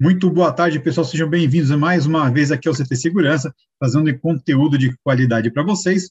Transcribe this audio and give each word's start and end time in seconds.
Muito 0.00 0.30
boa 0.30 0.52
tarde, 0.52 0.78
pessoal. 0.78 1.04
Sejam 1.04 1.28
bem-vindos 1.28 1.70
mais 1.70 2.06
uma 2.06 2.30
vez 2.30 2.52
aqui 2.52 2.68
ao 2.68 2.74
CT 2.74 2.94
Segurança, 2.94 3.52
fazendo 3.80 4.16
conteúdo 4.20 4.78
de 4.78 4.96
qualidade 5.02 5.50
para 5.50 5.64
vocês. 5.64 6.08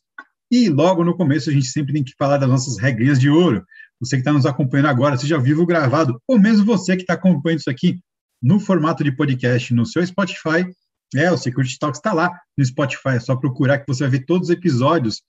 E 0.52 0.68
logo 0.68 1.06
no 1.06 1.16
começo 1.16 1.50
a 1.50 1.54
gente 1.54 1.68
sempre 1.68 1.94
tem 1.94 2.04
que 2.04 2.12
falar 2.20 2.36
das 2.36 2.50
nossas 2.50 2.78
regrinhas 2.78 3.18
de 3.18 3.30
ouro. 3.30 3.66
Você 4.02 4.18
que 4.18 4.20
está 4.20 4.34
nos 4.34 4.46
acompanhando 4.46 4.88
agora, 4.88 5.16
seja 5.16 5.40
vivo 5.40 5.66
gravado, 5.66 6.22
ou 6.28 6.38
mesmo 6.38 6.66
você 6.66 6.98
que 6.98 7.04
está 7.04 7.14
acompanhando 7.14 7.62
isso 7.62 7.70
aqui 7.70 7.98
no 8.44 8.60
formato 8.60 9.06
de 9.06 9.12
podcast 9.14 9.74
no 9.74 9.86
seu 9.86 10.06
Spotify, 10.06 10.70
é, 11.16 11.32
o 11.32 11.38
Security 11.38 11.80
Talks 11.80 12.00
está 12.00 12.12
lá 12.12 12.30
no 12.58 12.66
Spotify, 12.66 13.16
é 13.16 13.20
só 13.22 13.38
procurar 13.38 13.80
que 13.80 13.86
você 13.88 14.04
vai 14.04 14.20
ver 14.20 14.26
todos 14.26 14.50
os 14.50 14.54
episódios 14.54 15.22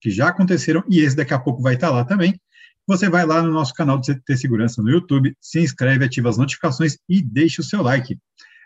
que 0.00 0.10
já 0.10 0.28
aconteceram 0.28 0.82
e 0.88 1.00
esse 1.00 1.14
daqui 1.14 1.34
a 1.34 1.38
pouco 1.38 1.60
vai 1.60 1.74
estar 1.74 1.88
tá 1.88 1.92
lá 1.92 2.02
também. 2.02 2.40
Você 2.88 3.08
vai 3.08 3.26
lá 3.26 3.42
no 3.42 3.50
nosso 3.50 3.74
canal 3.74 3.98
de 3.98 4.14
CT 4.14 4.36
Segurança 4.36 4.80
no 4.80 4.88
YouTube, 4.88 5.36
se 5.40 5.58
inscreve, 5.60 6.04
ativa 6.04 6.28
as 6.28 6.38
notificações 6.38 6.96
e 7.08 7.20
deixa 7.20 7.60
o 7.60 7.64
seu 7.64 7.82
like. 7.82 8.16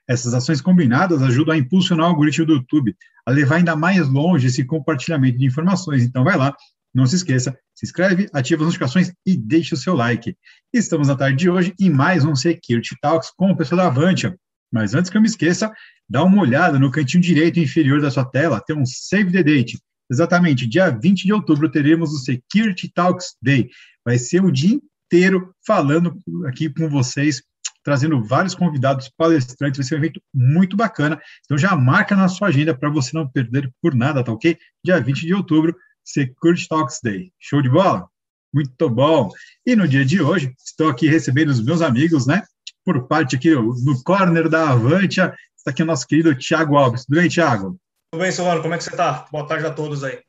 Essas 0.06 0.34
ações 0.34 0.60
combinadas 0.60 1.22
ajudam 1.22 1.54
a 1.54 1.58
impulsionar 1.58 2.06
o 2.06 2.10
algoritmo 2.10 2.44
do 2.44 2.54
YouTube, 2.54 2.94
a 3.24 3.30
levar 3.30 3.56
ainda 3.56 3.74
mais 3.74 4.06
longe 4.08 4.48
esse 4.48 4.62
compartilhamento 4.62 5.38
de 5.38 5.46
informações. 5.46 6.02
Então 6.02 6.22
vai 6.22 6.36
lá, 6.36 6.54
não 6.94 7.06
se 7.06 7.16
esqueça, 7.16 7.56
se 7.74 7.86
inscreve, 7.86 8.28
ativa 8.30 8.62
as 8.62 8.66
notificações 8.66 9.10
e 9.24 9.34
deixa 9.38 9.74
o 9.74 9.78
seu 9.78 9.94
like. 9.94 10.36
Estamos 10.70 11.08
na 11.08 11.16
tarde 11.16 11.38
de 11.38 11.48
hoje 11.48 11.72
em 11.80 11.88
mais 11.88 12.22
um 12.22 12.34
Security 12.34 12.96
Talks 13.00 13.30
com 13.34 13.50
o 13.50 13.56
pessoal 13.56 13.78
da 13.78 13.86
Avantia. 13.86 14.36
Mas 14.70 14.94
antes 14.94 15.10
que 15.10 15.16
eu 15.16 15.22
me 15.22 15.28
esqueça, 15.28 15.72
dá 16.06 16.22
uma 16.22 16.42
olhada 16.42 16.78
no 16.78 16.90
cantinho 16.90 17.22
direito 17.22 17.58
inferior 17.58 18.02
da 18.02 18.10
sua 18.10 18.26
tela, 18.26 18.60
tem 18.60 18.76
um 18.76 18.84
Save 18.84 19.32
the 19.32 19.42
Date. 19.42 19.78
Exatamente, 20.10 20.66
dia 20.66 20.90
20 20.90 21.24
de 21.24 21.32
outubro 21.32 21.70
teremos 21.70 22.12
o 22.12 22.18
Security 22.18 22.88
Talks 22.92 23.36
Day. 23.40 23.70
Vai 24.04 24.18
ser 24.18 24.44
o 24.44 24.50
dia 24.50 24.80
inteiro 25.06 25.54
falando 25.64 26.18
aqui 26.46 26.68
com 26.68 26.88
vocês, 26.88 27.42
trazendo 27.84 28.22
vários 28.22 28.54
convidados 28.54 29.08
palestrantes. 29.16 29.78
Vai 29.78 29.86
ser 29.86 29.94
um 29.94 29.98
evento 29.98 30.20
muito 30.34 30.76
bacana. 30.76 31.20
Então 31.44 31.56
já 31.56 31.76
marca 31.76 32.16
na 32.16 32.28
sua 32.28 32.48
agenda 32.48 32.76
para 32.76 32.90
você 32.90 33.16
não 33.16 33.28
perder 33.28 33.72
por 33.80 33.94
nada, 33.94 34.24
tá 34.24 34.32
ok? 34.32 34.58
Dia 34.84 35.00
20 35.00 35.20
de 35.20 35.34
outubro, 35.34 35.76
Security 36.04 36.66
Talks 36.66 36.98
Day. 37.02 37.32
Show 37.38 37.62
de 37.62 37.68
bola? 37.68 38.08
Muito 38.52 38.90
bom. 38.90 39.30
E 39.64 39.76
no 39.76 39.86
dia 39.86 40.04
de 40.04 40.20
hoje, 40.20 40.52
estou 40.58 40.88
aqui 40.88 41.08
recebendo 41.08 41.50
os 41.50 41.64
meus 41.64 41.82
amigos, 41.82 42.26
né? 42.26 42.42
Por 42.84 43.06
parte 43.06 43.36
aqui 43.36 43.54
no 43.54 44.02
corner 44.02 44.48
da 44.48 44.70
Avantia, 44.70 45.34
está 45.56 45.70
aqui 45.70 45.82
o 45.84 45.86
nosso 45.86 46.06
querido 46.06 46.34
Tiago 46.34 46.76
Alves. 46.76 47.04
Tudo 47.04 47.20
bem, 47.20 47.28
Tiago? 47.28 47.78
Tudo 48.12 48.22
bem, 48.22 48.32
Solano? 48.32 48.60
Como 48.60 48.74
é 48.74 48.76
que 48.76 48.82
você 48.82 48.90
está? 48.90 49.24
Boa 49.30 49.46
tarde 49.46 49.66
a 49.66 49.72
todos 49.72 50.02
aí. 50.02 50.20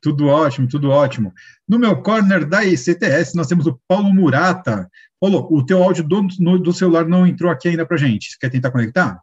Tudo 0.00 0.28
ótimo, 0.28 0.68
tudo 0.68 0.90
ótimo. 0.90 1.34
No 1.68 1.76
meu 1.76 2.00
corner 2.00 2.48
da 2.48 2.64
ICTS, 2.64 3.34
nós 3.34 3.48
temos 3.48 3.66
o 3.66 3.80
Paulo 3.88 4.14
Murata. 4.14 4.88
Paulo, 5.18 5.48
o 5.50 5.66
teu 5.66 5.82
áudio 5.82 6.06
do, 6.06 6.22
no, 6.38 6.56
do 6.56 6.72
celular 6.72 7.08
não 7.08 7.26
entrou 7.26 7.50
aqui 7.50 7.68
ainda 7.68 7.84
para 7.84 7.96
gente. 7.96 8.30
Você 8.30 8.38
quer 8.38 8.48
tentar 8.48 8.70
conectar? 8.70 9.20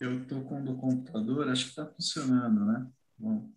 Eu 0.00 0.22
estou 0.22 0.42
com 0.42 0.60
o 0.60 0.64
do 0.64 0.74
computador, 0.74 1.48
acho 1.48 1.62
que 1.62 1.70
está 1.70 1.86
funcionando, 1.86 2.64
né? 2.64 2.84
Bom. 3.16 3.48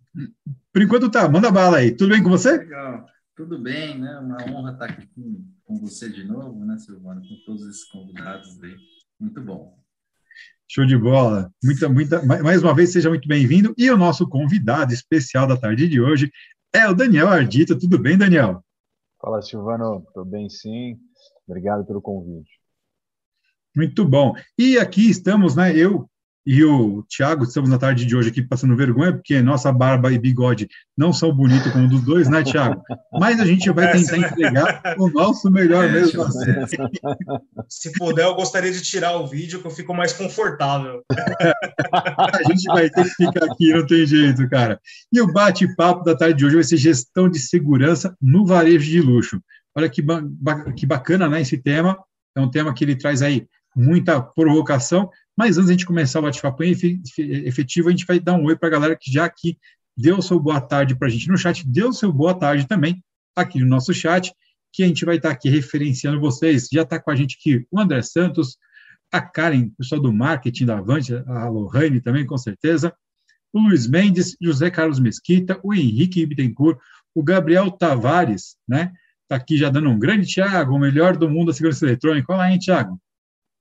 Por 0.71 0.81
enquanto 0.83 1.09
tá, 1.09 1.27
manda 1.27 1.51
bala 1.51 1.77
aí. 1.77 1.91
Tudo 1.91 2.11
bem 2.11 2.21
com 2.21 2.29
você? 2.29 2.57
Legal, 2.57 3.07
tudo 3.35 3.57
bem, 3.57 3.99
né? 3.99 4.19
Uma 4.19 4.37
honra 4.51 4.73
estar 4.73 4.85
aqui 4.85 5.07
com, 5.15 5.43
com 5.65 5.79
você 5.79 6.07
de 6.07 6.23
novo, 6.23 6.63
né, 6.63 6.77
Silvana? 6.77 7.21
Com 7.21 7.35
todos 7.43 7.63
esses 7.67 7.85
convidados 7.85 8.61
aí. 8.63 8.75
Muito 9.19 9.41
bom. 9.41 9.79
Show 10.71 10.85
de 10.85 10.95
bola. 10.95 11.51
Muita, 11.63 11.89
muita, 11.89 12.23
mais 12.23 12.61
uma 12.61 12.75
vez, 12.75 12.91
seja 12.91 13.09
muito 13.09 13.27
bem-vindo. 13.27 13.73
E 13.75 13.89
o 13.89 13.97
nosso 13.97 14.29
convidado 14.29 14.93
especial 14.93 15.47
da 15.47 15.57
tarde 15.57 15.89
de 15.89 15.99
hoje 15.99 16.31
é 16.71 16.87
o 16.87 16.93
Daniel 16.93 17.27
Ardita. 17.27 17.77
Tudo 17.77 17.97
bem, 17.97 18.15
Daniel? 18.15 18.63
Fala, 19.19 19.41
Silvano. 19.41 20.03
Estou 20.07 20.23
bem, 20.23 20.47
sim. 20.47 20.95
Obrigado 21.47 21.83
pelo 21.87 21.99
convite. 21.99 22.51
Muito 23.75 24.05
bom. 24.05 24.35
E 24.55 24.77
aqui 24.77 25.09
estamos, 25.09 25.55
né? 25.55 25.75
Eu, 25.75 26.07
e 26.45 26.63
o 26.63 27.03
Thiago, 27.03 27.43
estamos 27.43 27.69
na 27.69 27.77
tarde 27.77 28.05
de 28.05 28.15
hoje 28.15 28.29
aqui 28.29 28.41
passando 28.41 28.75
vergonha, 28.75 29.13
porque 29.13 29.41
nossa 29.41 29.71
barba 29.71 30.11
e 30.11 30.17
bigode 30.17 30.67
não 30.97 31.11
são 31.11 31.33
bonitos 31.33 31.71
como 31.71 31.87
dos 31.87 32.01
dois, 32.01 32.29
né, 32.29 32.43
Thiago? 32.43 32.81
Mas 33.19 33.39
a 33.39 33.45
gente 33.45 33.69
vai 33.71 33.91
tentar 33.91 34.17
entregar 34.17 34.95
o 34.97 35.09
nosso 35.09 35.51
melhor 35.51 35.85
é, 35.85 35.91
mesmo. 35.91 36.21
Assim. 36.23 36.45
Se 37.67 37.91
puder, 37.93 38.25
eu 38.25 38.35
gostaria 38.35 38.71
de 38.71 38.81
tirar 38.81 39.17
o 39.17 39.27
vídeo, 39.27 39.59
que 39.59 39.67
eu 39.67 39.71
fico 39.71 39.93
mais 39.93 40.13
confortável. 40.13 41.03
a 41.91 42.43
gente 42.47 42.65
vai 42.65 42.89
ter 42.89 43.03
que 43.03 43.25
ficar 43.25 43.45
aqui, 43.45 43.73
não 43.73 43.85
tem 43.85 44.05
jeito, 44.05 44.49
cara. 44.49 44.79
E 45.11 45.21
o 45.21 45.31
bate-papo 45.31 46.03
da 46.03 46.15
tarde 46.15 46.39
de 46.39 46.45
hoje 46.45 46.55
vai 46.55 46.63
ser 46.63 46.77
gestão 46.77 47.29
de 47.29 47.39
segurança 47.39 48.15
no 48.21 48.45
varejo 48.45 48.89
de 48.89 49.01
luxo. 49.01 49.41
Olha 49.75 49.89
que, 49.89 50.01
ba 50.01 50.21
que 50.75 50.85
bacana, 50.85 51.27
né, 51.27 51.41
esse 51.41 51.57
tema. 51.57 51.97
É 52.35 52.41
um 52.41 52.49
tema 52.49 52.73
que 52.73 52.83
ele 52.83 52.95
traz 52.95 53.21
aí 53.21 53.47
muita 53.75 54.21
provocação, 54.21 55.09
mas 55.39 55.57
antes 55.57 55.67
de 55.67 55.71
a 55.71 55.73
gente 55.75 55.85
começar 55.85 56.19
o 56.19 56.23
bate-papo 56.23 56.63
efetivo, 56.65 57.87
a 57.87 57.91
gente 57.91 58.05
vai 58.05 58.19
dar 58.19 58.33
um 58.33 58.43
oi 58.43 58.57
para 58.57 58.67
a 58.67 58.71
galera 58.71 58.93
que 58.93 59.09
já 59.09 59.23
aqui 59.23 59.57
deu 59.95 60.21
seu 60.21 60.37
boa 60.37 60.59
tarde 60.59 60.97
para 60.97 61.07
a 61.07 61.09
gente 61.09 61.29
no 61.29 61.37
chat, 61.37 61.65
deu 61.65 61.93
seu 61.93 62.11
boa 62.11 62.37
tarde 62.37 62.67
também 62.67 63.01
aqui 63.33 63.57
no 63.57 63.65
nosso 63.65 63.93
chat, 63.93 64.33
que 64.73 64.83
a 64.83 64.87
gente 64.87 65.05
vai 65.05 65.15
estar 65.15 65.29
tá 65.29 65.33
aqui 65.33 65.49
referenciando 65.49 66.19
vocês. 66.19 66.67
Já 66.69 66.81
está 66.81 66.99
com 66.99 67.09
a 67.09 67.15
gente 67.15 67.37
aqui 67.39 67.65
o 67.71 67.79
André 67.79 68.01
Santos, 68.01 68.57
a 69.09 69.21
Karen, 69.21 69.69
pessoal 69.77 70.01
do 70.01 70.11
marketing 70.11 70.65
da 70.65 70.79
Avante, 70.79 71.13
a 71.15 71.47
Lohane 71.47 72.01
também, 72.01 72.25
com 72.25 72.37
certeza, 72.37 72.93
o 73.53 73.61
Luiz 73.61 73.87
Mendes, 73.87 74.35
José 74.41 74.69
Carlos 74.69 74.99
Mesquita, 74.99 75.57
o 75.63 75.73
Henrique 75.73 76.25
Bittencourt, 76.25 76.77
o 77.15 77.23
Gabriel 77.23 77.71
Tavares, 77.71 78.57
né? 78.67 78.91
Está 79.23 79.37
aqui 79.37 79.55
já 79.55 79.69
dando 79.69 79.89
um 79.89 79.97
grande 79.97 80.27
Thiago, 80.27 80.75
o 80.75 80.79
melhor 80.79 81.15
do 81.15 81.29
mundo 81.29 81.47
da 81.47 81.53
segurança 81.53 81.85
eletrônica. 81.85 82.33
Olá, 82.33 82.51
hein, 82.51 82.59
Thiago? 82.59 82.99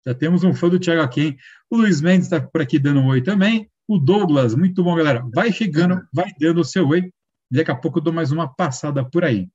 Já 0.09 0.15
temos 0.15 0.43
um 0.43 0.55
fã 0.55 0.71
do 0.71 0.79
Thiago 0.79 1.03
aqui? 1.03 1.37
O 1.69 1.77
Luiz 1.77 2.01
Mendes 2.01 2.33
está 2.33 2.41
por 2.41 2.63
aqui 2.63 2.79
dando 2.79 3.01
um 3.01 3.09
oi 3.09 3.21
também. 3.21 3.69
O 3.87 3.99
Douglas, 3.99 4.55
muito 4.55 4.83
bom, 4.83 4.95
galera. 4.95 5.23
Vai 5.35 5.53
chegando, 5.53 6.01
vai 6.11 6.33
dando 6.41 6.63
o 6.63 6.65
seu 6.65 6.89
oi. 6.89 7.13
Daqui 7.51 7.71
a 7.71 7.75
pouco 7.75 7.99
eu 7.99 8.03
dou 8.03 8.13
mais 8.13 8.33
uma 8.33 8.49
passada 8.49 9.05
por 9.05 9.23
aí. 9.23 9.51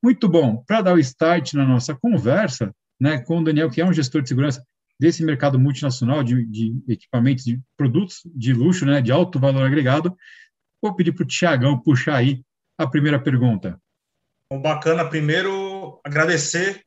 Muito 0.00 0.28
bom. 0.28 0.62
Para 0.64 0.82
dar 0.82 0.94
o 0.94 0.98
start 1.00 1.54
na 1.54 1.64
nossa 1.66 1.92
conversa, 1.92 2.72
né, 3.00 3.18
com 3.18 3.40
o 3.40 3.42
Daniel, 3.42 3.68
que 3.68 3.80
é 3.80 3.84
um 3.84 3.92
gestor 3.92 4.22
de 4.22 4.28
segurança 4.28 4.64
desse 4.96 5.24
mercado 5.24 5.58
multinacional 5.58 6.22
de, 6.22 6.46
de 6.46 6.72
equipamentos, 6.86 7.44
de 7.44 7.60
produtos 7.76 8.22
de 8.26 8.52
luxo, 8.52 8.86
né, 8.86 9.02
de 9.02 9.10
alto 9.10 9.40
valor 9.40 9.66
agregado, 9.66 10.16
vou 10.80 10.94
pedir 10.94 11.10
para 11.10 11.24
o 11.24 11.26
Tiagão 11.26 11.80
puxar 11.80 12.14
aí 12.14 12.44
a 12.78 12.86
primeira 12.86 13.18
pergunta. 13.18 13.76
Bom, 14.48 14.62
bacana. 14.62 15.04
Primeiro, 15.04 16.00
agradecer 16.04 16.84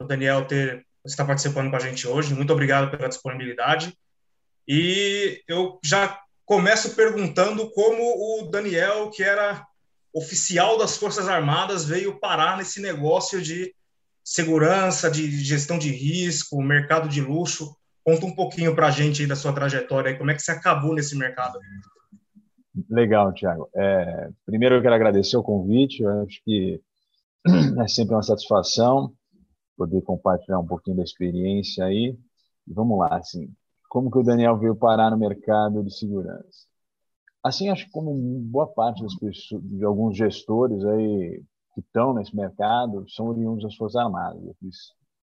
o 0.00 0.04
Daniel 0.04 0.46
ter 0.46 0.85
está 1.06 1.24
participando 1.24 1.70
com 1.70 1.76
a 1.76 1.80
gente 1.80 2.06
hoje. 2.06 2.34
Muito 2.34 2.52
obrigado 2.52 2.90
pela 2.90 3.08
disponibilidade. 3.08 3.96
E 4.68 5.42
eu 5.48 5.78
já 5.84 6.18
começo 6.44 6.94
perguntando 6.94 7.70
como 7.70 8.02
o 8.02 8.50
Daniel, 8.50 9.10
que 9.10 9.22
era 9.22 9.64
oficial 10.12 10.78
das 10.78 10.96
Forças 10.96 11.28
Armadas, 11.28 11.84
veio 11.84 12.18
parar 12.18 12.56
nesse 12.56 12.80
negócio 12.80 13.40
de 13.40 13.74
segurança, 14.24 15.10
de 15.10 15.30
gestão 15.44 15.78
de 15.78 15.90
risco, 15.90 16.60
mercado 16.62 17.08
de 17.08 17.20
luxo. 17.20 17.76
Conta 18.04 18.26
um 18.26 18.34
pouquinho 18.34 18.74
para 18.74 18.88
a 18.88 18.90
gente 18.90 19.22
aí 19.22 19.28
da 19.28 19.36
sua 19.36 19.52
trajetória, 19.52 20.16
como 20.16 20.30
é 20.30 20.34
que 20.34 20.42
você 20.42 20.52
acabou 20.52 20.94
nesse 20.94 21.16
mercado? 21.16 21.58
Legal, 22.90 23.32
Thiago. 23.32 23.68
É, 23.74 24.28
primeiro 24.44 24.76
eu 24.76 24.82
quero 24.82 24.94
agradecer 24.94 25.36
o 25.36 25.42
convite, 25.42 26.02
eu 26.02 26.22
acho 26.22 26.40
que 26.44 26.80
é 27.82 27.88
sempre 27.88 28.14
uma 28.14 28.22
satisfação 28.22 29.12
poder 29.76 30.02
compartilhar 30.02 30.58
um 30.58 30.66
pouquinho 30.66 30.96
da 30.96 31.02
experiência 31.02 31.84
aí. 31.84 32.18
vamos 32.66 32.98
lá, 32.98 33.16
assim, 33.16 33.52
como 33.88 34.10
que 34.10 34.18
o 34.18 34.22
Daniel 34.22 34.58
veio 34.58 34.76
parar 34.76 35.10
no 35.10 35.18
mercado 35.18 35.82
de 35.82 35.96
segurança? 35.96 36.66
Assim, 37.42 37.68
acho 37.68 37.86
que 37.86 37.92
como 37.92 38.12
boa 38.40 38.66
parte 38.66 39.02
das 39.02 39.14
pessoas, 39.14 39.62
de 39.62 39.84
alguns 39.84 40.16
gestores 40.16 40.84
aí 40.84 41.44
que 41.74 41.80
estão 41.80 42.12
nesse 42.14 42.34
mercado, 42.34 43.08
são 43.08 43.28
oriundos 43.28 43.62
das 43.62 43.76
Forças 43.76 43.96
Armadas. 43.96 44.44
Eu 44.44 44.54
fiz 44.54 44.76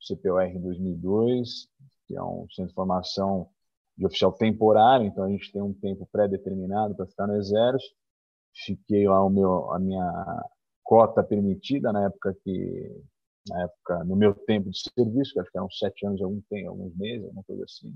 CPOR 0.07 0.43
em 0.43 0.61
2002, 0.61 1.69
que 2.07 2.17
é 2.17 2.23
um 2.23 2.47
centro 2.51 2.71
de 2.71 2.75
formação 2.75 3.49
de 3.97 4.07
oficial 4.07 4.33
temporário, 4.33 5.07
então 5.07 5.25
a 5.25 5.29
gente 5.29 5.53
tem 5.53 5.63
um 5.63 5.75
tempo 5.75 6.09
pré-determinado 6.11 6.95
para 6.95 7.07
ficar 7.07 7.27
no 7.27 7.37
Exército. 7.37 7.95
Fiquei 8.53 9.07
lá 9.07 9.25
o 9.25 9.31
meu, 9.31 9.73
a 9.73 9.79
minha 9.79 10.45
cota 10.83 11.23
permitida 11.23 11.93
na 11.93 12.07
época 12.07 12.37
que 12.43 13.05
na 13.49 13.63
época, 13.65 14.05
no 14.05 14.17
meu 14.17 14.35
tempo 14.35 14.71
de 14.71 14.79
serviço, 14.79 15.33
que 15.33 15.41
acho 15.41 15.51
que 15.51 15.59
eram 15.59 15.71
sete 15.71 16.07
anos, 16.07 16.21
algum 16.23 16.41
tempo, 16.49 16.71
alguns 16.71 16.95
meses, 16.97 17.25
alguma 17.25 17.45
coisa 17.45 17.65
assim. 17.65 17.95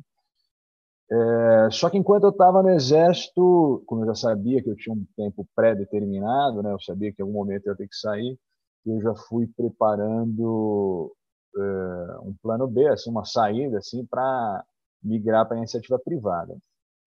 É, 1.11 1.71
só 1.71 1.91
que 1.91 1.99
enquanto 1.99 2.25
eu 2.25 2.31
estava 2.31 2.63
no 2.63 2.71
exército, 2.71 3.83
como 3.87 4.03
eu 4.03 4.07
já 4.07 4.15
sabia 4.15 4.63
que 4.63 4.71
eu 4.71 4.77
tinha 4.77 4.95
um 4.95 5.07
tempo 5.17 5.47
pré-determinado, 5.55 6.63
né, 6.63 6.73
eu 6.73 6.81
sabia 6.81 7.13
que 7.13 7.21
em 7.21 7.25
algum 7.25 7.35
momento 7.35 7.67
eu 7.67 7.73
ia 7.73 7.77
ter 7.77 7.89
que 7.89 7.97
sair, 7.97 8.39
eu 8.87 9.01
já 9.03 9.15
fui 9.15 9.47
preparando 9.47 11.15
é, 11.57 12.19
um 12.23 12.35
plano 12.43 12.67
B, 12.67 12.89
assim, 12.89 13.11
uma 13.11 13.25
saída 13.25 13.79
assim 13.79 14.05
para 14.07 14.65
migrar 15.03 15.47
para 15.47 15.57
a 15.57 15.59
iniciativa 15.59 15.99
privada. 15.99 16.57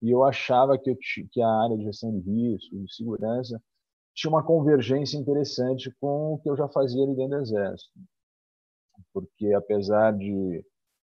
E 0.02 0.10
eu 0.10 0.24
achava 0.24 0.78
que, 0.78 0.90
eu 0.90 0.96
que 1.32 1.42
a 1.42 1.48
área 1.48 1.76
de 1.76 1.84
gestão 1.84 2.12
de 2.12 2.30
risco, 2.30 2.76
de 2.78 2.94
segurança, 2.94 3.60
tinha 4.14 4.30
uma 4.30 4.44
convergência 4.44 5.16
interessante 5.18 5.92
com 6.00 6.34
o 6.34 6.38
que 6.38 6.48
eu 6.48 6.56
já 6.56 6.68
fazia 6.68 7.02
ali 7.02 7.14
dentro 7.16 7.36
do 7.38 7.42
exército 7.42 7.98
porque 9.12 9.52
apesar 9.52 10.16
de 10.16 10.64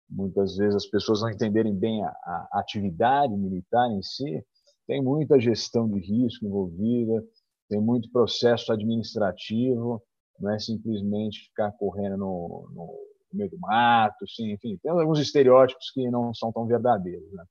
muitas 0.09 0.57
vezes 0.57 0.77
as 0.77 0.87
pessoas 0.87 1.23
não 1.23 1.31
entenderem 1.31 1.75
bem 1.75 2.05
a, 2.05 2.09
a 2.09 2.61
atividade 2.61 3.35
militar 3.35 3.91
em 3.91 4.03
si, 4.03 4.45
tem 4.87 5.03
muita 5.03 5.41
gestão 5.41 5.89
de 5.89 6.01
risco 6.01 6.45
envolvida, 6.45 7.25
tem 7.69 7.81
muito 7.81 8.11
processo 8.11 8.73
administrativo, 8.73 10.03
não 10.39 10.51
é 10.51 10.59
simplesmente 10.59 11.47
ficar 11.47 11.73
correndo 11.73 12.19
no, 12.19 12.69
no 12.75 12.95
meio 13.33 13.51
do 13.51 13.59
mato, 13.59 14.27
sim, 14.29 14.53
enfim, 14.53 14.79
tem 14.83 14.91
alguns 14.91 15.19
estereótipos 15.19 15.91
que 15.93 16.11
não 16.11 16.35
são 16.35 16.53
tão 16.53 16.67
verdadeiros. 16.67 17.33
Né? 17.33 17.45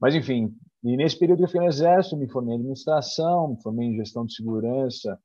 Mas, 0.00 0.14
enfim, 0.14 0.52
e 0.82 0.96
nesse 0.96 1.18
período 1.18 1.38
que 1.38 1.44
eu 1.44 1.48
fui 1.48 1.60
no 1.60 1.66
Exército, 1.66 2.16
me 2.16 2.28
formei 2.28 2.54
em 2.54 2.58
administração, 2.58 3.48
me 3.48 3.62
formei 3.62 3.88
em 3.88 3.96
gestão 3.96 4.26
de 4.26 4.34
segurança 4.34 5.18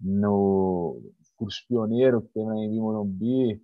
no 0.00 1.00
curso 1.36 1.64
pioneiro 1.68 2.22
que 2.22 2.32
tem 2.32 2.44
na 2.44 2.56
Embi 2.58 2.78
Morumbi, 2.78 3.62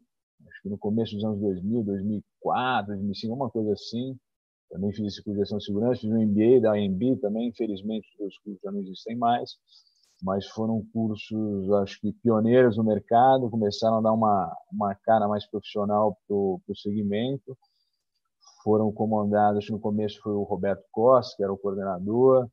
no 0.69 0.78
começo 0.78 1.14
dos 1.14 1.25
anos 1.25 1.40
2000, 1.40 1.84
2004, 1.84 2.94
2005, 2.94 3.32
alguma 3.32 3.50
coisa 3.50 3.72
assim. 3.72 4.16
Também 4.70 4.93
fiz 4.93 5.06
esse 5.06 5.22
curso 5.22 5.34
de 5.34 5.40
gestão 5.40 5.58
de 5.58 5.64
segurança, 5.64 6.00
fiz 6.00 6.11
um 6.11 6.20
MBA 6.20 6.61
da 6.61 6.72
AMB 6.72 7.20
também, 7.20 7.49
infelizmente 7.49 8.08
os 8.20 8.38
cursos 8.38 8.61
já 8.62 8.72
não 8.72 8.81
existem 8.81 9.16
mais, 9.16 9.56
mas 10.22 10.46
foram 10.49 10.84
cursos, 10.93 11.70
acho 11.82 12.00
que 12.00 12.12
pioneiros 12.12 12.76
no 12.76 12.84
mercado, 12.84 13.50
começaram 13.50 13.99
a 13.99 14.00
dar 14.00 14.12
uma, 14.12 14.52
uma 14.72 14.94
cara 14.94 15.28
mais 15.28 15.46
profissional 15.46 16.16
para 16.26 16.34
o 16.34 16.61
segmento. 16.75 17.56
Foram 18.62 18.90
comandados, 18.90 19.69
no 19.69 19.78
começo 19.78 20.20
foi 20.22 20.32
o 20.32 20.43
Roberto 20.43 20.84
Costa, 20.90 21.37
que 21.37 21.44
era 21.44 21.52
o 21.52 21.58
coordenador, 21.58 22.49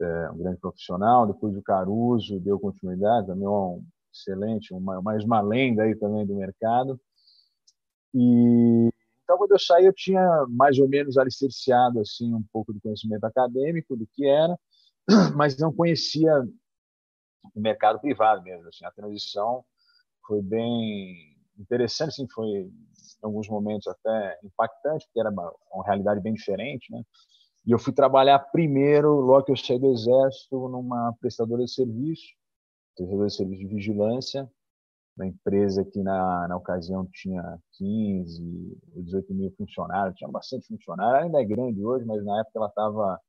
é, 0.00 0.30
um 0.32 0.38
grande 0.38 0.58
profissional, 0.58 1.26
depois 1.26 1.56
o 1.56 1.62
Caruso 1.62 2.40
deu 2.40 2.58
continuidade, 2.58 3.28
também 3.28 3.46
um 3.46 3.82
excelente, 4.12 4.72
uma, 4.74 5.00
mais 5.00 5.24
uma 5.24 5.40
lenda 5.40 5.84
aí 5.84 5.94
também 5.94 6.26
do 6.26 6.34
mercado. 6.34 7.00
E 8.14 8.90
então, 9.28 9.36
quando 9.36 9.52
eu 9.52 9.58
saí, 9.58 9.84
eu 9.84 9.92
tinha 9.92 10.46
mais 10.48 10.78
ou 10.78 10.88
menos 10.88 11.18
alicerciado 11.18 12.00
assim 12.00 12.34
um 12.34 12.42
pouco 12.50 12.72
de 12.72 12.80
conhecimento 12.80 13.24
acadêmico 13.24 13.94
do 13.94 14.06
que 14.06 14.26
era, 14.26 14.58
mas 15.36 15.58
não 15.58 15.70
conhecia 15.70 16.32
o 17.54 17.60
mercado 17.60 18.00
privado 18.00 18.42
mesmo. 18.42 18.66
Assim, 18.68 18.86
a 18.86 18.90
transição 18.90 19.62
foi 20.26 20.40
bem 20.40 21.36
interessante, 21.58 22.08
assim, 22.08 22.28
foi 22.30 22.48
em 22.48 22.72
alguns 23.20 23.48
momentos 23.48 23.86
até 23.86 24.38
impactante, 24.42 25.04
porque 25.06 25.20
era 25.20 25.30
uma, 25.30 25.52
uma 25.72 25.84
realidade 25.84 26.20
bem 26.20 26.32
diferente, 26.32 26.90
né? 26.90 27.02
E 27.66 27.70
eu 27.70 27.78
fui 27.78 27.92
trabalhar 27.92 28.38
primeiro, 28.38 29.20
logo 29.20 29.44
que 29.44 29.52
eu 29.52 29.56
saí 29.58 29.78
do 29.78 29.92
exército, 29.92 30.68
numa 30.68 31.12
prestadora 31.20 31.64
de 31.64 31.70
serviço, 31.70 32.28
prestadora 32.96 33.26
de 33.26 33.34
serviço 33.34 33.60
de 33.60 33.74
vigilância, 33.74 34.50
uma 35.18 35.26
empresa 35.26 35.84
que 35.84 36.00
na, 36.00 36.46
na 36.48 36.56
ocasião 36.56 37.06
tinha 37.12 37.58
15, 37.72 38.78
18 38.96 39.34
mil 39.34 39.52
funcionários, 39.56 40.16
tinha 40.16 40.30
bastante 40.30 40.68
funcionário, 40.68 41.24
ainda 41.26 41.40
é 41.40 41.44
grande 41.44 41.84
hoje, 41.84 42.04
mas 42.04 42.24
na 42.24 42.40
época 42.40 42.58
ela 42.58 42.68
estava 42.68 43.20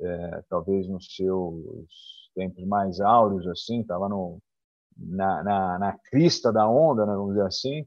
é, 0.00 0.44
talvez 0.48 0.86
nos 0.88 1.06
seus 1.16 2.30
tempos 2.34 2.64
mais 2.66 3.00
áureos, 3.00 3.46
assim, 3.46 3.80
estava 3.80 4.08
na, 4.96 5.42
na, 5.42 5.78
na, 5.78 5.98
crista 6.10 6.52
da 6.52 6.68
onda, 6.68 7.06
né, 7.06 7.14
vamos 7.14 7.34
dizer 7.34 7.46
assim. 7.46 7.86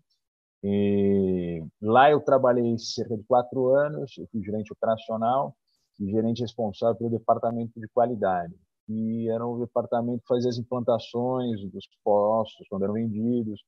E 0.64 1.64
lá 1.82 2.10
eu 2.10 2.20
trabalhei 2.22 2.78
cerca 2.80 3.16
de 3.16 3.24
quatro 3.26 3.76
anos, 3.76 4.18
eu 4.18 4.28
fui 4.32 4.42
gerente 4.42 4.74
operacional 4.74 5.56
e 6.00 6.10
gerente 6.10 6.42
responsável 6.42 6.96
pelo 6.96 7.12
departamento 7.12 7.80
de 7.80 7.88
qualidade 7.90 8.56
que 8.86 9.30
era 9.30 9.46
o 9.46 9.60
departamento 9.60 10.22
que 10.22 10.28
fazia 10.28 10.50
as 10.50 10.58
implantações 10.58 11.62
dos 11.72 11.88
postos 12.04 12.68
quando 12.70 12.84
eram 12.84 12.94
vendidos, 12.94 13.64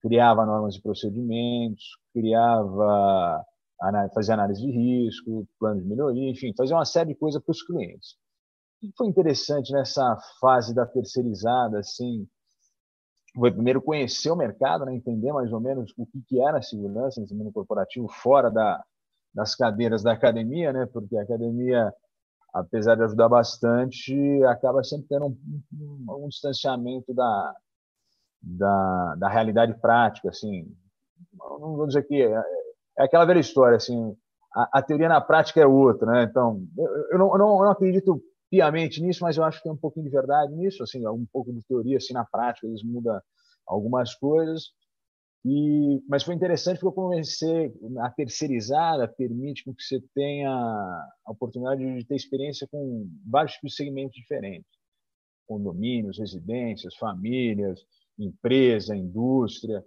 criava 0.00 0.46
normas 0.46 0.76
e 0.76 0.82
procedimentos, 0.82 1.84
criava, 2.12 3.44
fazia 4.14 4.34
análise 4.34 4.60
de 4.60 4.70
risco, 4.70 5.46
plano 5.58 5.80
de 5.80 5.88
melhoria, 5.88 6.30
enfim, 6.30 6.52
fazia 6.56 6.76
uma 6.76 6.84
série 6.84 7.10
de 7.12 7.18
coisas 7.18 7.42
para 7.42 7.52
os 7.52 7.62
clientes. 7.62 8.16
Que 8.80 8.90
foi 8.96 9.08
interessante 9.08 9.72
nessa 9.72 10.16
fase 10.40 10.74
da 10.74 10.86
terceirizada, 10.86 11.80
assim, 11.80 12.26
foi 13.34 13.52
primeiro 13.52 13.82
conhecer 13.82 14.30
o 14.30 14.36
mercado, 14.36 14.84
né, 14.84 14.94
entender 14.94 15.32
mais 15.32 15.52
ou 15.52 15.60
menos 15.60 15.92
o 15.96 16.06
que, 16.06 16.20
que 16.26 16.40
era 16.40 16.58
a 16.58 16.62
segurança 16.62 17.20
no 17.20 17.36
mundo 17.36 17.52
corporativo 17.52 18.08
fora 18.08 18.50
da, 18.50 18.82
das 19.34 19.54
cadeiras 19.54 20.02
da 20.02 20.12
academia, 20.12 20.72
né, 20.72 20.86
porque 20.86 21.16
a 21.16 21.22
academia 21.22 21.92
apesar 22.52 22.96
de 22.96 23.02
ajudar 23.02 23.28
bastante, 23.28 24.14
acaba 24.44 24.82
sempre 24.82 25.06
tendo 25.08 25.26
um, 25.26 25.62
um, 25.72 26.24
um 26.24 26.28
distanciamento 26.28 27.12
da, 27.14 27.54
da, 28.42 29.14
da, 29.16 29.28
realidade 29.28 29.74
prática, 29.80 30.30
assim. 30.30 30.74
Não 31.32 31.76
vou 31.76 31.86
dizer 31.86 32.02
que 32.04 32.22
é, 32.22 32.42
é 32.98 33.04
aquela 33.04 33.24
velha 33.24 33.40
história, 33.40 33.76
assim, 33.76 34.16
a, 34.54 34.78
a, 34.78 34.82
teoria 34.82 35.08
na 35.08 35.20
prática 35.20 35.60
é 35.60 35.66
outra, 35.66 36.10
né? 36.10 36.22
Então, 36.24 36.62
eu, 36.76 36.86
eu, 37.12 37.18
não, 37.18 37.32
eu, 37.32 37.38
não, 37.38 37.70
acredito 37.70 38.20
piamente 38.50 39.02
nisso, 39.02 39.22
mas 39.22 39.36
eu 39.36 39.44
acho 39.44 39.58
que 39.58 39.64
tem 39.64 39.72
um 39.72 39.76
pouquinho 39.76 40.06
de 40.06 40.10
verdade 40.10 40.54
nisso, 40.54 40.82
assim, 40.82 41.06
um 41.06 41.26
pouco 41.32 41.52
de 41.52 41.62
teoria 41.64 41.98
assim 41.98 42.14
na 42.14 42.24
prática, 42.24 42.66
eles 42.66 42.82
mudam 42.82 43.20
algumas 43.66 44.14
coisas. 44.14 44.72
E, 45.44 46.02
mas 46.08 46.24
foi 46.24 46.34
interessante 46.34 46.80
porque 46.80 46.88
eu 46.88 47.04
comecei 47.04 47.72
a 48.00 48.10
terceirizada 48.10 49.06
permite 49.06 49.62
que 49.64 49.72
você 49.72 50.02
tenha 50.14 50.50
a 50.50 51.30
oportunidade 51.30 51.80
de 51.80 52.04
ter 52.04 52.16
experiência 52.16 52.66
com 52.70 53.08
vários 53.24 53.54
tipos 53.54 53.70
de 53.70 53.76
segmentos 53.76 54.16
diferentes, 54.16 54.70
condomínios, 55.46 56.18
residências, 56.18 56.96
famílias, 56.96 57.80
empresa, 58.18 58.96
indústria. 58.96 59.84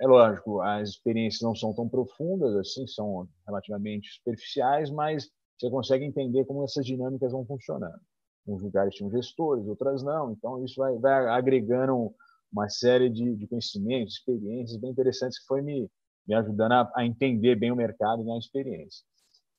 É 0.00 0.06
lógico, 0.06 0.60
as 0.60 0.90
experiências 0.90 1.42
não 1.42 1.54
são 1.54 1.74
tão 1.74 1.88
profundas 1.88 2.54
assim, 2.56 2.86
são 2.86 3.28
relativamente 3.46 4.08
superficiais, 4.14 4.90
mas 4.90 5.28
você 5.58 5.68
consegue 5.70 6.04
entender 6.04 6.44
como 6.44 6.64
essas 6.64 6.86
dinâmicas 6.86 7.32
vão 7.32 7.44
funcionando. 7.44 8.00
Uns 8.46 8.62
lugares 8.62 8.94
tinham 8.94 9.10
gestores, 9.10 9.66
outras 9.66 10.02
não, 10.02 10.32
então 10.32 10.64
isso 10.64 10.76
vai, 10.76 10.96
vai 10.98 11.28
agregando 11.28 12.14
uma 12.54 12.68
série 12.68 13.10
de, 13.10 13.34
de 13.34 13.46
conhecimentos, 13.48 14.14
experiências 14.14 14.80
bem 14.80 14.90
interessantes 14.90 15.40
que 15.40 15.46
foi 15.46 15.60
me, 15.60 15.90
me 16.26 16.34
ajudando 16.36 16.72
a, 16.72 16.92
a 16.94 17.04
entender 17.04 17.56
bem 17.56 17.72
o 17.72 17.76
mercado 17.76 18.22
e 18.22 18.30
a 18.30 18.38
experiência. 18.38 19.04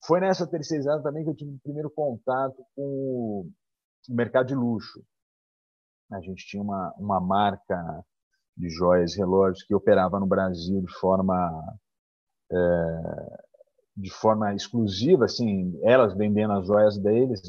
Foi 0.05 0.21
nessa 0.21 0.47
terceirizada 0.47 1.03
também 1.03 1.23
que 1.23 1.29
eu 1.29 1.35
tive 1.35 1.51
o 1.51 1.59
primeiro 1.59 1.89
contato 1.89 2.63
com 2.75 3.51
o 4.09 4.15
mercado 4.15 4.47
de 4.47 4.55
luxo. 4.55 5.03
A 6.11 6.21
gente 6.21 6.45
tinha 6.47 6.63
uma, 6.63 6.93
uma 6.97 7.19
marca 7.19 8.03
de 8.55 8.69
joias 8.69 9.13
e 9.13 9.17
relógios 9.17 9.63
que 9.63 9.75
operava 9.75 10.19
no 10.19 10.27
Brasil 10.27 10.81
de 10.81 10.93
forma 10.93 11.77
é, 12.51 13.45
de 13.97 14.11
forma 14.11 14.53
exclusiva, 14.53 15.25
assim, 15.25 15.79
elas 15.83 16.13
vendendo 16.13 16.53
as 16.53 16.67
joias 16.67 16.97
deles. 16.97 17.41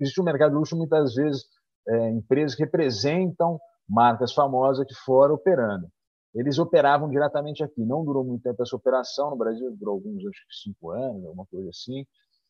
Existe 0.00 0.20
um 0.20 0.24
mercado 0.24 0.50
de 0.50 0.58
luxo 0.58 0.76
muitas 0.76 1.14
vezes 1.14 1.44
é, 1.88 2.10
empresas 2.10 2.54
que 2.54 2.62
representam 2.62 3.58
marcas 3.88 4.32
famosas 4.32 4.80
aqui 4.80 4.94
fora 4.94 5.32
operando. 5.32 5.88
Eles 6.34 6.58
operavam 6.58 7.08
diretamente 7.08 7.64
aqui. 7.64 7.84
Não 7.84 8.04
durou 8.04 8.24
muito 8.24 8.42
tempo 8.42 8.62
essa 8.62 8.76
operação 8.76 9.30
no 9.30 9.36
Brasil, 9.36 9.74
durou 9.76 9.94
alguns, 9.94 10.18
acho 10.26 10.46
que 10.48 10.54
cinco 10.62 10.90
anos, 10.90 11.24
alguma 11.24 11.46
coisa 11.46 11.70
assim. 11.70 12.04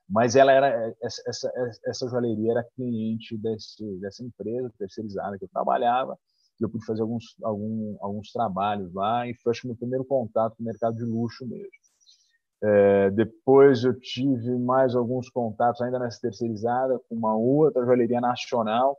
Mas 0.08 0.36
ela 0.36 0.52
era 0.52 0.94
essa, 1.02 1.22
essa, 1.26 1.52
essa 1.84 2.08
joalheria 2.08 2.52
era 2.52 2.68
cliente 2.74 3.36
desse, 3.36 3.84
dessa 4.00 4.24
empresa 4.24 4.72
terceirizada 4.78 5.38
que 5.38 5.44
eu 5.44 5.48
trabalhava. 5.48 6.18
E 6.60 6.64
eu 6.64 6.70
pude 6.70 6.84
fazer 6.86 7.02
alguns, 7.02 7.36
algum, 7.42 7.96
alguns 8.00 8.32
trabalhos 8.32 8.92
lá 8.94 9.28
e 9.28 9.34
foi 9.34 9.50
acho 9.50 9.62
que 9.62 9.66
meu 9.68 9.76
primeiro 9.76 10.04
contato 10.04 10.56
com 10.56 10.62
o 10.62 10.66
mercado 10.66 10.96
de 10.96 11.04
luxo 11.04 11.46
mesmo. 11.46 11.68
É, 12.62 13.10
depois 13.10 13.84
eu 13.84 13.98
tive 13.98 14.58
mais 14.58 14.94
alguns 14.94 15.28
contatos 15.28 15.82
ainda 15.82 15.98
nessa 15.98 16.20
terceirizada 16.20 16.98
com 17.08 17.14
uma 17.14 17.36
outra 17.36 17.84
joalheria 17.84 18.20
nacional 18.20 18.96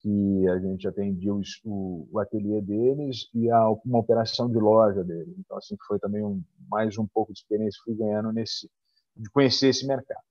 que 0.00 0.48
a 0.48 0.58
gente 0.58 0.88
atendia 0.88 1.32
o, 1.32 2.08
o, 2.10 2.18
ateliê 2.18 2.60
deles 2.60 3.28
e 3.34 3.50
a, 3.50 3.68
uma 3.84 3.98
operação 3.98 4.50
de 4.50 4.58
loja 4.58 5.04
deles. 5.04 5.34
Então, 5.38 5.56
assim, 5.58 5.76
foi 5.86 5.98
também 5.98 6.24
um, 6.24 6.42
mais 6.68 6.96
um 6.98 7.06
pouco 7.06 7.32
de 7.32 7.40
experiência 7.40 7.78
que 7.78 7.92
fui 7.92 7.94
ganhando 7.94 8.32
nesse, 8.32 8.70
de 9.16 9.28
conhecer 9.30 9.68
esse 9.68 9.86
mercado. 9.86 10.22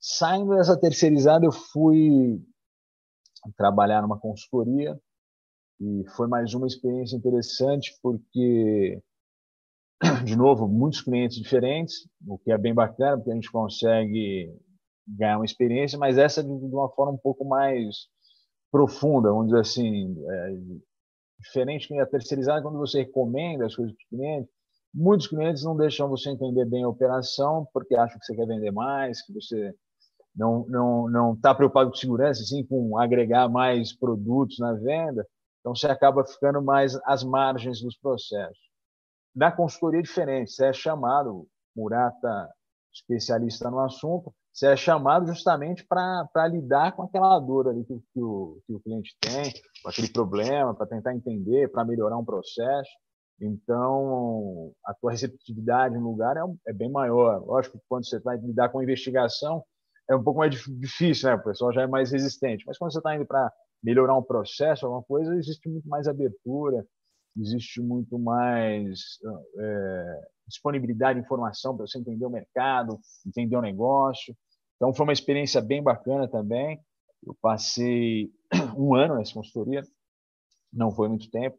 Saindo 0.00 0.54
dessa 0.54 0.78
terceirizada, 0.78 1.44
eu 1.44 1.52
fui 1.52 2.40
trabalhar 3.56 4.02
numa 4.02 4.18
consultoria 4.18 4.98
e 5.80 6.04
foi 6.16 6.28
mais 6.28 6.54
uma 6.54 6.66
experiência 6.66 7.16
interessante 7.16 7.98
porque, 8.00 9.02
de 10.24 10.36
novo, 10.36 10.68
muitos 10.68 11.00
clientes 11.00 11.36
diferentes, 11.36 12.08
o 12.26 12.38
que 12.38 12.52
é 12.52 12.58
bem 12.58 12.74
bacana, 12.74 13.16
porque 13.16 13.32
a 13.32 13.34
gente 13.34 13.50
consegue 13.50 14.54
ganhar 15.06 15.38
uma 15.38 15.44
experiência, 15.44 15.98
mas 15.98 16.18
essa 16.18 16.42
de 16.42 16.50
uma 16.50 16.88
forma 16.90 17.12
um 17.12 17.18
pouco 17.18 17.44
mais 17.44 18.08
profunda, 18.70 19.30
vamos 19.30 19.46
dizer 19.48 19.60
assim, 19.60 20.16
é, 20.28 20.58
diferente 21.40 21.88
que 21.88 21.98
a 21.98 22.06
terceirizada, 22.06 22.62
quando 22.62 22.78
você 22.78 23.00
recomenda 23.02 23.66
as 23.66 23.74
coisas 23.76 23.94
para 23.94 24.02
os 24.04 24.08
clientes, 24.08 24.50
muitos 24.94 25.26
clientes 25.28 25.64
não 25.64 25.76
deixam 25.76 26.08
você 26.08 26.30
entender 26.30 26.64
bem 26.66 26.84
a 26.84 26.88
operação 26.88 27.66
porque 27.72 27.94
acham 27.96 28.18
que 28.18 28.26
você 28.26 28.34
quer 28.36 28.46
vender 28.46 28.70
mais, 28.72 29.22
que 29.24 29.32
você 29.32 29.74
não 30.34 30.66
não 30.68 31.08
não 31.08 31.34
está 31.34 31.54
preocupado 31.54 31.90
com 31.90 31.96
segurança, 31.96 32.42
sim 32.44 32.64
com 32.66 32.98
agregar 32.98 33.48
mais 33.48 33.94
produtos 33.96 34.58
na 34.58 34.74
venda. 34.74 35.26
Então 35.60 35.74
você 35.74 35.86
acaba 35.88 36.24
ficando 36.24 36.62
mais 36.62 36.94
às 37.04 37.24
margens 37.24 37.80
dos 37.82 37.96
processos. 37.98 38.58
da 39.34 39.52
consultoria 39.52 40.02
diferente. 40.02 40.50
Você 40.52 40.66
é 40.66 40.72
chamado, 40.72 41.46
Murata, 41.76 42.50
especialista 42.92 43.70
no 43.70 43.80
assunto, 43.80 44.34
você 44.58 44.66
é 44.66 44.76
chamado 44.76 45.28
justamente 45.28 45.86
para 45.86 46.48
lidar 46.48 46.90
com 46.90 47.04
aquela 47.04 47.38
dor 47.38 47.68
ali 47.68 47.84
que, 47.84 47.94
que, 48.12 48.20
o, 48.20 48.60
que 48.66 48.74
o 48.74 48.80
cliente 48.80 49.16
tem, 49.20 49.52
com 49.80 49.88
aquele 49.88 50.08
problema, 50.08 50.74
para 50.74 50.84
tentar 50.84 51.14
entender, 51.14 51.70
para 51.70 51.84
melhorar 51.84 52.18
um 52.18 52.24
processo. 52.24 52.90
Então, 53.40 54.72
a 54.84 54.92
tua 54.94 55.12
receptividade 55.12 55.94
no 55.96 56.10
lugar 56.10 56.36
é, 56.36 56.40
é, 56.66 56.72
bem 56.72 56.90
maior. 56.90 57.40
Lógico 57.46 57.78
que 57.78 57.84
quando 57.88 58.08
você 58.08 58.18
vai 58.18 58.36
lidar 58.36 58.70
com 58.70 58.82
investigação, 58.82 59.62
é 60.10 60.16
um 60.16 60.24
pouco 60.24 60.40
mais 60.40 60.52
difícil, 60.66 61.28
né? 61.28 61.36
O 61.36 61.44
pessoal 61.44 61.72
já 61.72 61.82
é 61.82 61.86
mais 61.86 62.10
resistente. 62.10 62.64
Mas 62.66 62.76
quando 62.76 62.92
você 62.92 62.98
está 62.98 63.14
indo 63.14 63.26
para 63.26 63.52
melhorar 63.80 64.18
um 64.18 64.24
processo, 64.24 64.86
alguma 64.86 65.04
coisa, 65.04 65.36
existe 65.36 65.68
muito 65.68 65.88
mais 65.88 66.08
abertura, 66.08 66.84
existe 67.36 67.80
muito 67.80 68.18
mais 68.18 68.98
é, 69.56 70.28
disponibilidade 70.48 71.20
de 71.20 71.24
informação 71.24 71.76
para 71.76 71.86
você 71.86 72.00
entender 72.00 72.26
o 72.26 72.30
mercado, 72.30 72.98
entender 73.24 73.56
o 73.56 73.62
negócio. 73.62 74.34
Então, 74.78 74.94
foi 74.94 75.04
uma 75.04 75.12
experiência 75.12 75.60
bem 75.60 75.82
bacana 75.82 76.28
também. 76.28 76.80
Eu 77.26 77.36
passei 77.42 78.30
um 78.78 78.94
ano 78.94 79.16
nessa 79.16 79.34
consultoria, 79.34 79.82
não 80.72 80.90
foi 80.92 81.08
muito 81.08 81.28
tempo, 81.30 81.58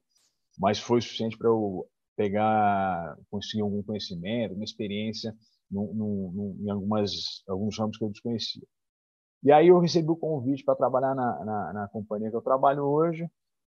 mas 0.57 0.79
foi 0.79 1.01
suficiente 1.01 1.37
para 1.37 1.49
eu 1.49 1.85
pegar, 2.15 3.17
conseguir 3.29 3.61
algum 3.61 3.83
conhecimento, 3.83 4.55
uma 4.55 4.63
experiência 4.63 5.33
no, 5.69 5.93
no, 5.93 6.31
no, 6.31 6.57
em 6.65 6.69
algumas, 6.69 7.43
alguns 7.47 7.77
ramos 7.77 7.97
que 7.97 8.03
eu 8.03 8.09
desconhecia. 8.09 8.65
E 9.43 9.51
aí 9.51 9.67
eu 9.67 9.79
recebi 9.79 10.09
o 10.09 10.17
convite 10.17 10.63
para 10.63 10.75
trabalhar 10.75 11.15
na, 11.15 11.45
na, 11.45 11.73
na, 11.73 11.87
companhia 11.87 12.29
que 12.29 12.35
eu 12.35 12.41
trabalho 12.41 12.83
hoje, 12.83 13.29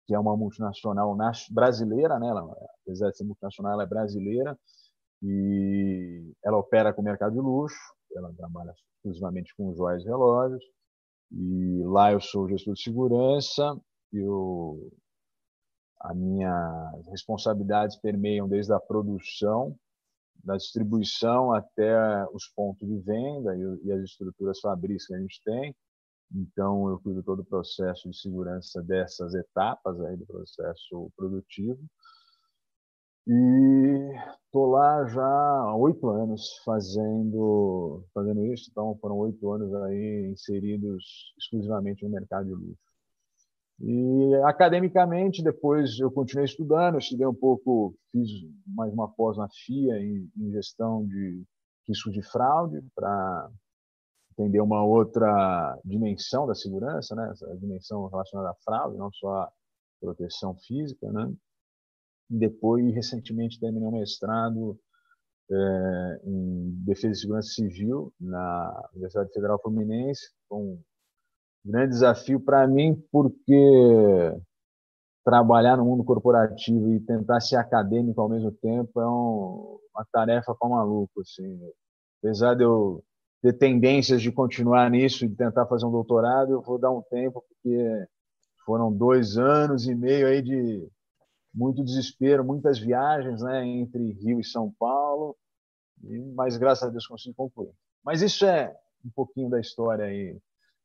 que 0.07 0.15
é 0.15 0.19
uma 0.19 0.37
multinacional 0.37 1.17
brasileira, 1.51 2.19
né? 2.19 2.29
Ela, 2.29 2.51
apesar 2.83 3.11
de 3.11 3.17
ser 3.19 3.25
multinacional, 3.25 3.73
ela 3.73 3.83
é 3.83 3.87
brasileira 3.87 4.59
e 5.23 6.33
ela 6.43 6.57
opera 6.57 6.93
com 6.93 7.03
o 7.03 7.05
mercado 7.05 7.33
de 7.33 7.41
luxo, 7.41 7.79
ela 8.15 8.33
trabalha 8.35 8.75
exclusivamente 8.97 9.55
com 9.57 9.75
joias 9.75 10.03
e 10.03 10.07
relógios, 10.07 10.65
e 11.33 11.83
lá 11.85 12.13
eu 12.13 12.21
sou 12.21 12.49
gestor 12.49 12.75
de 12.75 12.83
segurança, 12.83 13.77
eu, 14.13 14.91
a 16.01 16.15
minha 16.15 16.93
responsabilidades 17.11 17.97
permeiam 17.97 18.49
desde 18.49 18.73
a 18.73 18.81
produção 18.81 19.77
da 20.43 20.57
distribuição 20.57 21.53
até 21.53 22.25
os 22.33 22.49
pontos 22.49 22.89
de 22.89 22.99
venda 23.01 23.55
e, 23.85 23.93
as 23.93 24.03
estruturas 24.03 24.59
fabris 24.61 25.07
que 25.07 25.15
a 25.15 25.19
gente 25.19 25.41
tem. 25.45 25.75
Então, 26.33 26.89
eu 26.89 27.01
cuido 27.01 27.23
todo 27.23 27.41
o 27.41 27.45
processo 27.45 28.09
de 28.09 28.17
segurança 28.17 28.83
dessas 28.83 29.35
etapas 29.35 30.01
aí 30.01 30.17
do 30.17 30.27
processo 30.27 31.11
produtivo. 31.17 31.81
E 33.27 34.13
estou 34.45 34.67
lá 34.71 35.07
já 35.07 35.23
há 35.23 35.77
oito 35.77 36.09
anos 36.09 36.59
fazendo, 36.65 38.05
fazendo 38.13 38.45
isso. 38.47 38.69
Então, 38.71 38.97
foram 39.01 39.17
oito 39.19 39.51
anos 39.53 39.73
aí 39.75 40.31
inseridos 40.33 41.33
exclusivamente 41.39 42.05
no 42.05 42.11
mercado 42.11 42.47
de 42.47 42.55
luxo. 42.55 42.91
E 43.83 44.35
academicamente, 44.45 45.43
depois 45.43 45.99
eu 45.99 46.11
continuei 46.11 46.45
estudando, 46.45 46.99
estudei 46.99 47.27
um 47.27 47.35
pouco, 47.35 47.95
fiz 48.13 48.29
mais 48.67 48.93
uma 48.93 49.09
pós 49.09 49.39
na 49.39 49.49
FIA 49.49 49.99
em, 49.99 50.31
em 50.37 50.51
gestão 50.53 51.07
de 51.07 51.43
risco 51.89 52.11
de 52.11 52.23
fraude 52.23 52.83
para 52.95 53.51
entender 54.33 54.61
uma 54.61 54.85
outra 54.85 55.79
dimensão 55.85 56.47
da 56.47 56.55
segurança, 56.55 57.15
né? 57.15 57.31
Essa 57.31 57.57
dimensão 57.57 58.07
relacionada 58.07 58.51
à 58.51 58.55
fraude, 58.63 58.99
não 58.99 59.11
só 59.13 59.43
a 59.43 59.53
proteção 60.01 60.55
física, 60.57 61.11
né? 61.11 61.33
Depois, 62.31 62.95
recentemente, 62.95 63.59
terminei 63.59 63.89
um 63.89 63.99
mestrado 63.99 64.79
é, 65.51 66.21
em 66.25 66.71
Defesa 66.85 67.13
e 67.13 67.17
Segurança 67.17 67.49
Civil 67.49 68.13
na 68.21 68.89
Universidade 68.93 69.33
Federal 69.33 69.61
Fluminense, 69.61 70.31
com 70.49 70.79
grande 71.65 71.91
desafio 71.91 72.39
para 72.39 72.67
mim, 72.69 73.03
porque 73.11 74.33
trabalhar 75.25 75.77
no 75.77 75.85
mundo 75.85 76.05
corporativo 76.05 76.93
e 76.95 77.01
tentar 77.01 77.41
ser 77.41 77.57
acadêmico 77.57 78.21
ao 78.21 78.29
mesmo 78.29 78.53
tempo 78.53 79.01
é 79.01 79.09
um, 79.09 79.79
uma 79.95 80.07
tarefa 80.13 80.55
para 80.55 80.69
maluco. 80.69 81.21
Assim. 81.21 81.61
Apesar 82.23 82.55
de 82.55 82.63
eu 82.63 83.03
ter 83.43 83.55
tendências 83.55 84.23
de 84.23 84.31
continuar 84.31 84.91
nisso 84.91 85.25
e 85.25 85.35
tentar 85.35 85.67
fazer 85.67 85.85
um 85.87 85.91
doutorado, 85.91 86.53
eu 86.53 86.63
vou 86.63 86.79
dar 86.79 86.91
um 86.91 87.03
tempo, 87.03 87.45
porque 87.49 88.07
foram 88.65 88.93
dois 88.93 89.37
anos 89.37 89.89
e 89.89 89.95
meio 89.95 90.27
aí 90.27 90.43
de 90.43 90.89
muito 91.53 91.85
desespero, 91.85 92.45
muitas 92.45 92.79
viagens 92.79 93.43
né, 93.43 93.65
entre 93.65 94.13
Rio 94.13 94.41
e 94.41 94.45
São 94.45 94.73
Paulo, 94.79 95.37
mas 96.35 96.57
graças 96.57 96.89
a 96.89 96.91
Deus 96.91 97.07
consegui 97.07 97.35
concluir. 97.35 97.73
Mas 98.05 98.23
isso 98.23 98.47
é 98.47 98.75
um 99.05 99.11
pouquinho 99.11 99.51
da 99.51 99.61
história 99.61 100.05
aí 100.05 100.39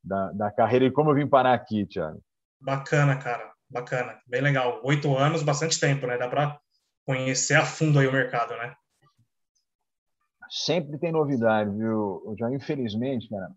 da, 0.03 0.31
da 0.31 0.51
carreira 0.51 0.85
e 0.85 0.91
como 0.91 1.11
eu 1.11 1.15
vim 1.15 1.27
parar 1.27 1.53
aqui, 1.53 1.85
Thiago. 1.85 2.21
Bacana, 2.59 3.17
cara, 3.17 3.53
bacana, 3.69 4.19
bem 4.27 4.41
legal. 4.41 4.81
Oito 4.83 5.15
anos, 5.17 5.43
bastante 5.43 5.79
tempo, 5.79 6.07
né? 6.07 6.17
Dá 6.17 6.27
para 6.27 6.59
conhecer 7.05 7.55
a 7.55 7.65
fundo 7.65 7.99
aí 7.99 8.07
o 8.07 8.11
mercado, 8.11 8.55
né? 8.57 8.75
Sempre 10.49 10.97
tem 10.97 11.11
novidade, 11.11 11.69
viu? 11.71 12.35
Já 12.37 12.51
infelizmente, 12.51 13.29
cara, 13.29 13.51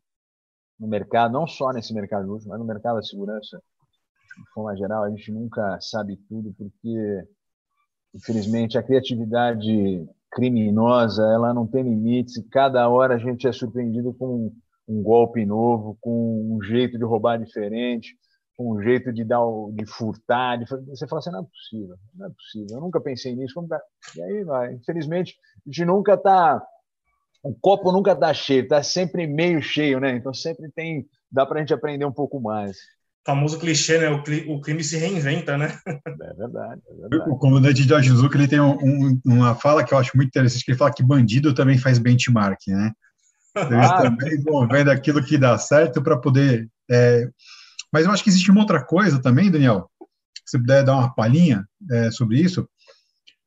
no 0.78 0.86
mercado, 0.86 1.32
não 1.32 1.46
só 1.46 1.72
nesse 1.72 1.92
mercado 1.92 2.24
de 2.24 2.30
luxo, 2.30 2.48
mas 2.48 2.58
no 2.58 2.64
mercado 2.64 2.96
da 2.96 3.02
segurança, 3.02 3.62
de 4.38 4.50
forma 4.52 4.76
geral, 4.76 5.04
a 5.04 5.10
gente 5.10 5.32
nunca 5.32 5.78
sabe 5.80 6.16
tudo, 6.28 6.54
porque, 6.56 7.28
infelizmente, 8.14 8.78
a 8.78 8.82
criatividade 8.82 10.06
criminosa 10.30 11.22
ela 11.24 11.54
não 11.54 11.66
tem 11.66 11.82
limites 11.82 12.36
e 12.36 12.48
cada 12.48 12.88
hora 12.88 13.14
a 13.14 13.18
gente 13.18 13.46
é 13.46 13.52
surpreendido 13.52 14.12
com 14.14 14.52
um 14.86 15.02
golpe 15.02 15.44
novo, 15.44 15.98
com 16.00 16.56
um 16.56 16.62
jeito 16.62 16.98
de 16.98 17.04
roubar 17.04 17.38
diferente, 17.38 18.16
com 18.56 18.72
um 18.72 18.82
jeito 18.82 19.12
de 19.12 19.24
dar, 19.24 19.40
de 19.72 19.86
furtar, 19.86 20.56
de, 20.56 20.66
você 20.66 21.06
fala 21.06 21.20
assim, 21.20 21.30
não 21.30 21.40
é 21.40 21.44
possível, 21.44 21.96
não 22.14 22.26
é 22.26 22.30
possível, 22.30 22.76
eu 22.76 22.80
nunca 22.80 23.00
pensei 23.00 23.34
nisso, 23.34 23.64
e 24.16 24.22
aí 24.22 24.44
vai, 24.44 24.74
infelizmente 24.74 25.36
a 25.66 25.70
gente 25.70 25.84
nunca 25.84 26.14
está, 26.14 26.66
o 27.42 27.54
copo 27.54 27.92
nunca 27.92 28.12
está 28.12 28.32
cheio, 28.34 28.62
está 28.62 28.82
sempre 28.82 29.26
meio 29.26 29.62
cheio, 29.62 30.00
né? 30.00 30.16
Então 30.16 30.34
sempre 30.34 30.70
tem, 30.72 31.08
dá 31.30 31.46
para 31.46 31.58
a 31.58 31.60
gente 31.60 31.74
aprender 31.74 32.04
um 32.04 32.12
pouco 32.12 32.40
mais. 32.40 32.78
O 33.28 33.30
famoso 33.30 33.58
clichê, 33.58 33.98
né? 33.98 34.08
O, 34.08 34.54
o 34.54 34.60
crime 34.60 34.82
se 34.82 34.96
reinventa, 34.96 35.58
né? 35.58 35.78
É 35.86 36.34
verdade, 36.34 36.80
é 36.88 36.94
verdade. 36.94 37.30
O 37.30 37.36
comandante 37.36 37.84
de 37.84 37.94
Ajuzuka, 37.94 38.38
ele 38.38 38.48
tem 38.48 38.58
um, 38.58 38.78
um, 38.82 39.20
uma 39.22 39.54
fala 39.54 39.84
que 39.84 39.92
eu 39.92 39.98
acho 39.98 40.16
muito 40.16 40.28
interessante, 40.28 40.64
que 40.64 40.70
ele 40.70 40.78
fala 40.78 40.92
que 40.92 41.02
bandido 41.02 41.52
também 41.52 41.76
faz 41.76 41.98
benchmark, 41.98 42.58
né? 42.68 42.90
Eles 43.54 43.90
ah. 43.90 44.02
também 44.02 44.42
vão 44.42 44.66
vendo 44.66 44.90
aquilo 44.90 45.22
que 45.22 45.36
dá 45.36 45.58
certo 45.58 46.02
para 46.02 46.16
poder. 46.16 46.68
É... 46.90 47.28
Mas 47.92 48.06
eu 48.06 48.12
acho 48.12 48.24
que 48.24 48.30
existe 48.30 48.50
uma 48.50 48.60
outra 48.60 48.82
coisa 48.82 49.20
também, 49.20 49.50
Daniel, 49.50 49.90
se 50.46 50.52
você 50.52 50.58
puder 50.58 50.82
dar 50.82 50.94
uma 50.94 51.14
palhinha 51.14 51.66
é, 51.90 52.10
sobre 52.10 52.40
isso. 52.40 52.66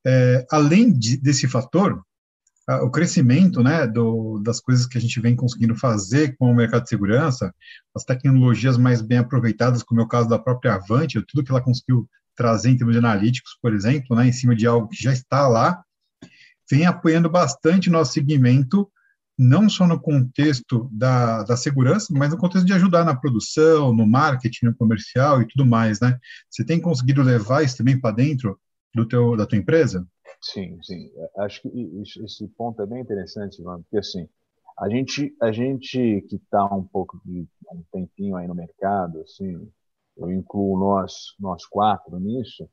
É, 0.06 0.46
além 0.52 0.92
de, 0.92 1.18
desse 1.18 1.48
fator, 1.48 2.04
o 2.68 2.92
crescimento 2.92 3.64
né, 3.64 3.88
do, 3.88 4.40
das 4.40 4.60
coisas 4.60 4.86
que 4.86 4.98
a 4.98 5.02
gente 5.02 5.20
vem 5.20 5.36
conseguindo 5.36 5.76
fazer 5.76 6.36
com 6.38 6.52
o 6.52 6.56
mercado 6.56 6.84
de 6.84 6.90
segurança, 6.90 7.54
as 7.96 8.04
tecnologias 8.04 8.78
mais 8.78 9.02
bem 9.02 9.18
aproveitadas, 9.18 9.84
como 9.84 10.02
é 10.02 10.04
o 10.04 10.08
caso 10.08 10.30
da 10.30 10.40
própria 10.40 10.76
Avante, 10.76 11.22
tudo 11.28 11.44
que 11.44 11.52
ela 11.52 11.62
conseguiu 11.62 12.08
trazer 12.36 12.70
em 12.70 12.78
termos 12.78 12.94
de 12.94 13.00
analíticos, 13.00 13.58
por 13.62 13.74
exemplo, 13.74 14.16
né, 14.16 14.28
em 14.28 14.32
cima 14.32 14.56
de 14.56 14.66
algo 14.68 14.88
que 14.88 15.02
já 15.02 15.12
está 15.12 15.48
lá, 15.48 15.84
vem 16.70 16.86
apoiando 16.86 17.30
bastante 17.30 17.90
o 17.90 17.92
nosso 17.92 18.14
segmento 18.14 18.90
não 19.38 19.68
só 19.68 19.88
no 19.88 20.00
contexto 20.00 20.88
da, 20.92 21.44
da 21.44 21.58
segurança, 21.58 22.08
mas 22.12 22.30
no 22.30 22.38
contexto 22.38 22.66
de 22.66 22.74
ajudar 22.74 23.04
na 23.04 23.16
produção, 23.16 23.92
no 23.94 24.06
marketing, 24.06 24.68
no 24.68 24.76
comercial 24.76 25.42
e 25.42 25.48
tudo 25.48 25.66
mais, 25.66 26.00
né? 26.00 26.20
Você 26.50 26.64
tem 26.64 26.80
conseguido 26.80 27.24
levar 27.24 27.64
isso 27.64 27.78
também 27.78 28.00
para 28.00 28.16
dentro 28.16 28.60
do 28.94 29.04
teu, 29.08 29.36
da 29.36 29.48
tua 29.48 29.58
empresa? 29.58 30.06
Sim, 30.42 30.82
sim. 30.82 31.12
Acho 31.38 31.62
que 31.62 31.70
esse 32.24 32.48
ponto 32.50 32.82
é 32.82 32.86
bem 32.86 33.02
interessante, 33.02 33.62
Ivan, 33.62 33.82
porque 33.84 33.98
assim, 33.98 34.28
a 34.78 34.90
gente, 34.90 35.36
a 35.42 35.52
gente 35.52 36.22
que 36.28 36.36
está 36.38 36.66
um 36.74 36.84
pouco 36.84 37.20
de 37.26 37.48
um 37.72 37.84
tempinho 37.92 38.36
aí 38.36 38.48
no 38.48 38.56
mercado, 38.56 39.22
assim, 39.22 39.72
eu 40.18 40.32
incluo 40.32 40.80
nós, 40.80 41.36
nós 41.40 41.66
quatro 41.66 42.20
nisso, 42.20 42.68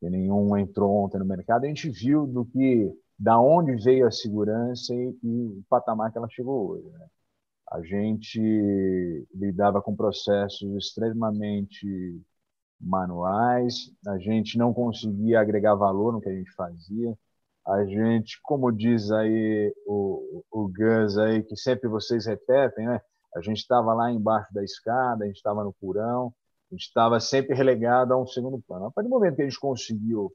que 0.00 0.10
nenhum 0.10 0.56
entrou 0.58 0.92
ontem 1.04 1.18
no 1.18 1.26
mercado, 1.26 1.64
a 1.64 1.68
gente 1.68 1.90
viu 1.90 2.26
do 2.26 2.44
que 2.46 2.92
da 3.18 3.40
onde 3.40 3.76
veio 3.76 4.06
a 4.06 4.12
segurança 4.12 4.94
e, 4.94 5.16
e 5.22 5.46
o 5.46 5.64
patamar 5.70 6.12
que 6.12 6.18
ela 6.18 6.28
chegou 6.30 6.70
hoje. 6.72 6.88
Né? 6.90 7.08
A 7.72 7.82
gente 7.82 8.40
lidava 9.34 9.82
com 9.82 9.96
processos 9.96 10.76
extremamente 10.76 12.20
manuais, 12.80 13.90
a 14.06 14.18
gente 14.18 14.58
não 14.58 14.72
conseguia 14.72 15.40
agregar 15.40 15.74
valor 15.74 16.12
no 16.12 16.20
que 16.20 16.28
a 16.28 16.34
gente 16.34 16.50
fazia. 16.52 17.16
A 17.66 17.84
gente, 17.84 18.38
como 18.42 18.70
diz 18.70 19.10
aí 19.10 19.74
o, 19.86 20.44
o 20.50 20.68
Gus 20.68 21.18
aí, 21.18 21.42
que 21.42 21.56
sempre 21.56 21.88
vocês 21.88 22.26
repetem, 22.26 22.86
né? 22.86 23.00
A 23.34 23.40
gente 23.40 23.58
estava 23.58 23.92
lá 23.92 24.10
embaixo 24.10 24.52
da 24.54 24.62
escada, 24.62 25.24
a 25.24 25.26
gente 25.26 25.36
estava 25.36 25.64
no 25.64 25.72
porão, 25.72 26.32
a 26.70 26.74
gente 26.74 26.86
estava 26.86 27.20
sempre 27.20 27.54
relegado 27.54 28.12
a 28.12 28.20
um 28.20 28.26
segundo 28.26 28.60
plano. 28.66 28.86
A 28.86 28.90
partir 28.90 29.08
do 29.08 29.14
momento 29.14 29.36
que 29.36 29.42
a 29.42 29.48
gente 29.48 29.60
conseguiu 29.60 30.32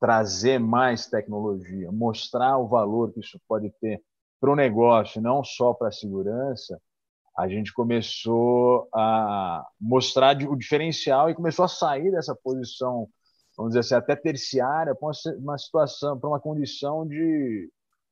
trazer 0.00 0.58
mais 0.58 1.06
tecnologia, 1.06 1.90
mostrar 1.92 2.58
o 2.58 2.68
valor 2.68 3.12
que 3.12 3.20
isso 3.20 3.40
pode 3.48 3.70
ter 3.80 4.02
para 4.40 4.50
o 4.50 4.56
negócio, 4.56 5.20
não 5.20 5.42
só 5.42 5.72
para 5.72 5.88
a 5.88 5.92
segurança, 5.92 6.80
a 7.36 7.46
gente 7.48 7.72
começou 7.72 8.88
a 8.94 9.66
mostrar 9.78 10.36
o 10.48 10.56
diferencial 10.56 11.28
e 11.28 11.34
começou 11.34 11.66
a 11.66 11.68
sair 11.68 12.10
dessa 12.10 12.34
posição, 12.34 13.08
vamos 13.56 13.70
dizer 13.70 13.80
assim, 13.80 13.94
até 13.94 14.16
terciária, 14.16 14.94
para 14.94 15.10
uma 15.38 15.58
situação, 15.58 16.18
para 16.18 16.30
uma 16.30 16.40
condição 16.40 17.06
de, 17.06 17.70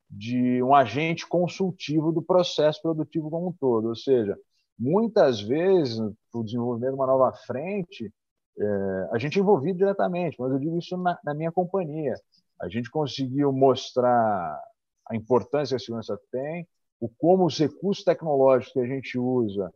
de 0.09 0.61
um 0.61 0.75
agente 0.75 1.27
consultivo 1.27 2.11
do 2.11 2.21
processo 2.21 2.79
produtivo 2.81 3.31
como 3.31 3.47
um 3.47 3.53
todo. 3.53 3.87
Ou 3.89 3.95
seja, 3.95 4.37
muitas 4.77 5.41
vezes, 5.41 5.99
o 6.31 6.43
desenvolvimento 6.43 6.91
de 6.91 6.95
uma 6.95 7.07
nova 7.07 7.33
frente, 7.47 8.13
é, 8.59 9.09
a 9.11 9.17
gente 9.17 9.39
é 9.39 9.41
envolvido 9.41 9.79
diretamente, 9.79 10.37
mas 10.39 10.51
eu 10.51 10.59
digo 10.59 10.77
isso 10.77 10.95
na, 10.97 11.17
na 11.23 11.33
minha 11.33 11.51
companhia. 11.51 12.13
A 12.61 12.69
gente 12.69 12.91
conseguiu 12.91 13.51
mostrar 13.51 14.61
a 15.09 15.15
importância 15.15 15.75
que 15.75 15.81
a 15.81 15.85
segurança 15.85 16.19
tem, 16.31 16.67
o 16.99 17.09
como 17.09 17.45
os 17.45 17.57
recursos 17.57 18.03
tecnológicos 18.03 18.73
que 18.73 18.79
a 18.79 18.87
gente 18.87 19.17
usa, 19.17 19.73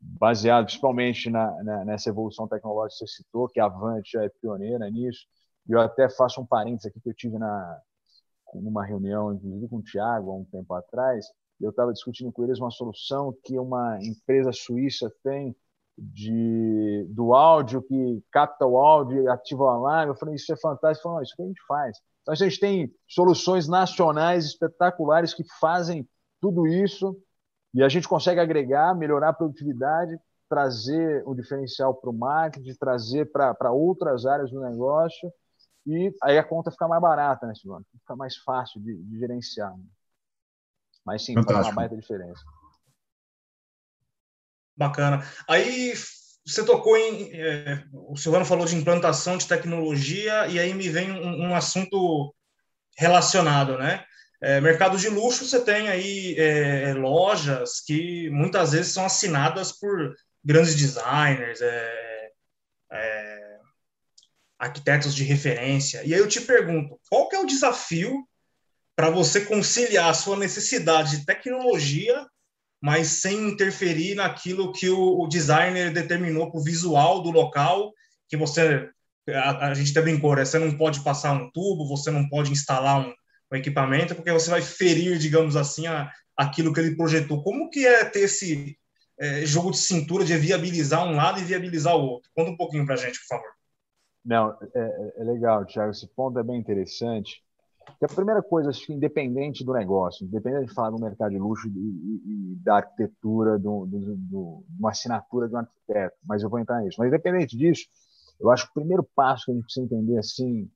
baseado 0.00 0.66
principalmente 0.66 1.30
na, 1.30 1.62
na, 1.62 1.84
nessa 1.84 2.10
evolução 2.10 2.46
tecnológica 2.48 3.04
que 3.04 3.10
você 3.10 3.22
citou, 3.22 3.48
que 3.48 3.60
a 3.60 3.66
Avante 3.66 4.12
já 4.12 4.24
é 4.24 4.28
pioneira 4.28 4.90
nisso, 4.90 5.26
e 5.68 5.72
eu 5.72 5.80
até 5.80 6.08
faço 6.08 6.40
um 6.40 6.46
parênteses 6.46 6.86
aqui 6.86 7.00
que 7.00 7.08
eu 7.08 7.14
tive 7.14 7.38
na, 7.38 7.80
numa 8.54 8.84
reunião, 8.84 9.32
inclusive 9.32 9.68
com 9.68 9.76
o 9.76 9.82
Tiago, 9.82 10.30
há 10.30 10.34
um 10.34 10.44
tempo 10.44 10.74
atrás, 10.74 11.26
e 11.60 11.64
eu 11.64 11.70
estava 11.70 11.92
discutindo 11.92 12.32
com 12.32 12.44
eles 12.44 12.58
uma 12.58 12.70
solução 12.70 13.34
que 13.44 13.58
uma 13.58 13.98
empresa 14.02 14.52
suíça 14.52 15.12
tem 15.22 15.56
de, 15.96 17.06
do 17.10 17.32
áudio, 17.32 17.82
que 17.82 18.22
capta 18.30 18.66
o 18.66 18.76
áudio 18.76 19.22
e 19.22 19.28
ativa 19.28 19.64
o 19.64 19.68
alarme. 19.68 20.12
Eu 20.12 20.16
falei, 20.16 20.34
isso 20.34 20.52
é 20.52 20.56
fantástico. 20.56 21.08
Falei, 21.08 21.22
isso 21.22 21.36
que 21.36 21.42
a 21.42 21.46
gente 21.46 21.62
faz. 21.66 21.98
Então, 22.22 22.32
a 22.32 22.34
gente 22.34 22.58
tem 22.58 22.92
soluções 23.06 23.68
nacionais 23.68 24.46
espetaculares 24.46 25.32
que 25.32 25.44
fazem 25.60 26.08
tudo 26.44 26.66
isso 26.66 27.18
e 27.72 27.82
a 27.82 27.88
gente 27.88 28.06
consegue 28.06 28.38
agregar, 28.38 28.94
melhorar 28.94 29.30
a 29.30 29.32
produtividade, 29.32 30.14
trazer 30.46 31.26
o 31.26 31.34
diferencial 31.34 31.94
para 31.94 32.10
o 32.10 32.12
marketing, 32.12 32.74
trazer 32.74 33.32
para 33.32 33.72
outras 33.72 34.26
áreas 34.26 34.50
do 34.50 34.60
negócio 34.60 35.32
e 35.86 36.14
aí 36.22 36.36
a 36.36 36.44
conta 36.44 36.70
fica 36.70 36.86
mais 36.86 37.00
barata, 37.00 37.46
né, 37.46 37.54
Silvano? 37.54 37.86
Fica 37.98 38.14
mais 38.14 38.36
fácil 38.36 38.78
de, 38.82 38.94
de 38.94 39.18
gerenciar. 39.18 39.74
Né? 39.74 39.84
Mas 41.02 41.24
sim, 41.24 41.32
Fantástico. 41.32 41.62
faz 41.62 41.66
uma 41.66 41.74
baita 41.74 41.96
diferença. 41.96 42.42
Bacana. 44.76 45.24
Aí 45.48 45.94
você 46.44 46.64
tocou 46.64 46.94
em. 46.96 47.32
É, 47.32 47.84
o 47.92 48.16
Silvano 48.16 48.44
falou 48.44 48.66
de 48.66 48.76
implantação 48.76 49.38
de 49.38 49.48
tecnologia, 49.48 50.46
e 50.48 50.58
aí 50.58 50.74
me 50.74 50.90
vem 50.90 51.10
um, 51.10 51.48
um 51.48 51.54
assunto 51.54 52.34
relacionado, 52.98 53.78
né? 53.78 54.04
É, 54.44 54.60
mercado 54.60 54.98
de 54.98 55.08
luxo, 55.08 55.46
você 55.46 55.58
tem 55.58 55.88
aí 55.88 56.34
é, 56.38 56.92
lojas 56.92 57.80
que 57.80 58.28
muitas 58.28 58.72
vezes 58.72 58.92
são 58.92 59.06
assinadas 59.06 59.72
por 59.72 60.14
grandes 60.44 60.74
designers, 60.74 61.62
é, 61.62 62.30
é, 62.92 63.58
arquitetos 64.58 65.14
de 65.14 65.24
referência. 65.24 66.04
E 66.04 66.12
aí 66.12 66.20
eu 66.20 66.28
te 66.28 66.42
pergunto, 66.42 67.00
qual 67.08 67.26
que 67.30 67.36
é 67.36 67.40
o 67.40 67.46
desafio 67.46 68.22
para 68.94 69.08
você 69.08 69.46
conciliar 69.46 70.10
a 70.10 70.14
sua 70.14 70.36
necessidade 70.36 71.16
de 71.16 71.24
tecnologia, 71.24 72.26
mas 72.82 73.08
sem 73.08 73.48
interferir 73.48 74.14
naquilo 74.14 74.74
que 74.74 74.90
o, 74.90 75.22
o 75.22 75.26
designer 75.26 75.90
determinou 75.90 76.50
para 76.50 76.60
o 76.60 76.62
visual 76.62 77.22
do 77.22 77.30
local, 77.30 77.94
que 78.28 78.36
você 78.36 78.90
a, 79.30 79.68
a 79.68 79.74
gente 79.74 79.90
até 79.92 80.02
brincou, 80.02 80.36
né? 80.36 80.44
você 80.44 80.58
não 80.58 80.76
pode 80.76 81.02
passar 81.02 81.32
um 81.32 81.50
tubo, 81.50 81.88
você 81.88 82.10
não 82.10 82.28
pode 82.28 82.52
instalar 82.52 83.00
um, 83.00 83.14
o 83.50 83.56
equipamento, 83.56 84.14
porque 84.14 84.32
você 84.32 84.50
vai 84.50 84.62
ferir, 84.62 85.18
digamos 85.18 85.56
assim, 85.56 85.86
a, 85.86 86.10
aquilo 86.36 86.72
que 86.72 86.80
ele 86.80 86.96
projetou. 86.96 87.42
Como 87.42 87.70
que 87.70 87.86
é 87.86 88.04
ter 88.04 88.20
esse 88.20 88.76
é, 89.18 89.46
jogo 89.46 89.70
de 89.70 89.78
cintura 89.78 90.24
de 90.24 90.36
viabilizar 90.36 91.06
um 91.06 91.16
lado 91.16 91.38
e 91.40 91.44
viabilizar 91.44 91.96
o 91.96 92.02
outro? 92.02 92.30
Conta 92.34 92.50
um 92.50 92.56
pouquinho 92.56 92.84
para 92.84 92.94
a 92.94 92.98
gente, 92.98 93.18
por 93.20 93.26
favor. 93.26 93.54
Não, 94.24 94.56
é, 94.74 94.78
é, 94.78 95.12
é 95.18 95.24
legal, 95.24 95.64
Thiago. 95.66 95.90
Esse 95.90 96.08
ponto 96.08 96.38
é 96.38 96.42
bem 96.42 96.58
interessante. 96.58 97.42
Que 97.98 98.06
a 98.06 98.08
primeira 98.08 98.42
coisa, 98.42 98.70
acho 98.70 98.86
que 98.86 98.94
independente 98.94 99.62
do 99.62 99.74
negócio, 99.74 100.24
independente 100.24 100.68
de 100.68 100.74
falar 100.74 100.90
do 100.90 100.98
mercado 100.98 101.32
de 101.32 101.38
luxo 101.38 101.68
e, 101.68 101.70
e, 101.70 102.52
e 102.52 102.56
da 102.56 102.76
arquitetura, 102.76 103.58
do, 103.58 103.84
do, 103.84 104.16
do, 104.16 104.64
uma 104.78 104.90
assinatura 104.90 105.48
de 105.48 105.54
um 105.54 105.58
arquiteto, 105.58 106.16
mas 106.26 106.42
eu 106.42 106.48
vou 106.48 106.58
entrar 106.58 106.80
nisso. 106.80 106.96
Mas 106.98 107.08
independente 107.08 107.56
disso, 107.56 107.86
eu 108.40 108.50
acho 108.50 108.64
que 108.64 108.70
o 108.70 108.74
primeiro 108.74 109.06
passo 109.14 109.44
que 109.44 109.50
a 109.50 109.54
gente 109.54 109.64
precisa 109.64 109.84
entender 109.84 110.18
assim, 110.18 110.70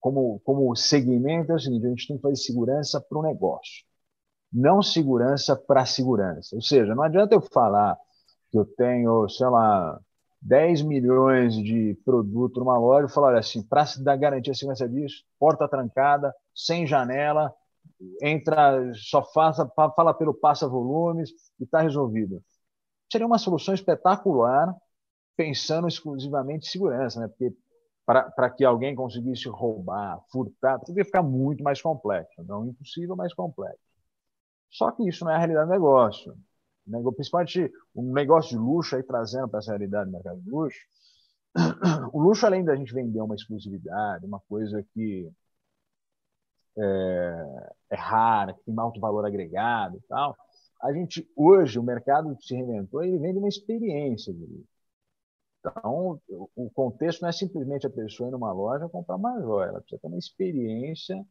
como, 0.00 0.40
como 0.40 0.74
segmento 0.74 1.52
é 1.52 1.54
o 1.56 1.58
seguinte: 1.58 1.86
a 1.86 1.90
gente 1.90 2.08
tem 2.08 2.16
que 2.16 2.22
fazer 2.22 2.36
segurança 2.36 3.00
para 3.00 3.18
o 3.18 3.22
negócio, 3.22 3.84
não 4.52 4.82
segurança 4.82 5.56
para 5.56 5.86
segurança. 5.86 6.56
Ou 6.56 6.62
seja, 6.62 6.94
não 6.94 7.04
adianta 7.04 7.34
eu 7.34 7.40
falar 7.40 7.98
que 8.50 8.58
eu 8.58 8.64
tenho, 8.64 9.28
sei 9.28 9.46
lá, 9.48 10.00
10 10.42 10.82
milhões 10.82 11.54
de 11.54 11.94
produto 12.04 12.60
numa 12.60 12.78
loja 12.78 13.06
e 13.06 13.12
falar 13.12 13.38
assim, 13.38 13.62
para 13.62 13.84
dar 14.00 14.16
garantia 14.16 14.52
a 14.52 14.56
segurança 14.56 14.88
disso, 14.88 15.24
porta 15.38 15.68
trancada, 15.68 16.34
sem 16.54 16.86
janela, 16.86 17.54
entra, 18.22 18.92
só 18.94 19.22
faça, 19.22 19.66
fala 19.76 20.14
pelo 20.14 20.34
passa-volumes 20.34 21.30
e 21.58 21.64
está 21.64 21.80
resolvido. 21.80 22.42
Seria 23.10 23.26
uma 23.26 23.38
solução 23.38 23.74
espetacular 23.74 24.74
pensando 25.36 25.88
exclusivamente 25.88 26.66
em 26.68 26.70
segurança, 26.70 27.20
né? 27.20 27.28
porque 27.28 27.52
para 28.34 28.50
que 28.50 28.64
alguém 28.64 28.94
conseguisse 28.94 29.48
roubar, 29.48 30.20
furtar, 30.30 30.78
teria 30.80 31.02
que 31.02 31.06
ficar 31.06 31.22
muito 31.22 31.62
mais 31.62 31.80
complexo. 31.80 32.42
Não 32.42 32.66
impossível, 32.66 33.14
mas 33.14 33.32
complexo. 33.32 33.78
Só 34.70 34.90
que 34.90 35.08
isso 35.08 35.24
não 35.24 35.32
é 35.32 35.36
a 35.36 35.38
realidade 35.38 35.68
do 35.68 35.72
negócio. 35.72 36.36
Principalmente 37.14 37.72
um 37.94 38.12
negócio 38.12 38.50
de 38.50 38.56
luxo, 38.56 38.96
aí 38.96 39.02
trazendo 39.02 39.48
para 39.48 39.60
essa 39.60 39.70
realidade 39.70 40.06
do 40.06 40.12
mercado 40.12 40.40
de 40.40 40.50
luxo, 40.50 40.80
o 42.12 42.20
luxo, 42.20 42.46
além 42.46 42.64
da 42.64 42.76
gente 42.76 42.92
vender 42.92 43.20
uma 43.20 43.34
exclusividade, 43.34 44.26
uma 44.26 44.40
coisa 44.48 44.84
que 44.94 45.30
é, 46.78 47.70
é 47.90 47.96
rara, 47.96 48.54
que 48.54 48.62
tem 48.64 48.74
alto 48.78 49.00
valor 49.00 49.24
agregado 49.24 49.96
e 49.96 50.00
tal, 50.08 50.36
a 50.82 50.92
gente, 50.92 51.28
hoje, 51.36 51.78
o 51.78 51.82
mercado 51.82 52.34
que 52.36 52.44
se 52.44 52.54
reinventou, 52.54 53.02
ele 53.04 53.18
vende 53.18 53.38
uma 53.38 53.48
experiência 53.48 54.32
de 54.32 54.40
luxo. 54.40 54.69
Então, 55.60 56.20
o 56.56 56.70
contexto 56.70 57.20
não 57.22 57.28
é 57.28 57.32
simplesmente 57.32 57.86
a 57.86 57.90
pessoa 57.90 58.28
ir 58.28 58.32
numa 58.32 58.52
loja 58.52 58.88
comprar 58.88 59.16
uma 59.16 59.40
joia, 59.40 59.68
ela 59.68 59.80
precisa 59.80 60.00
ter 60.00 60.08
uma 60.08 60.18
experiência 60.18 61.22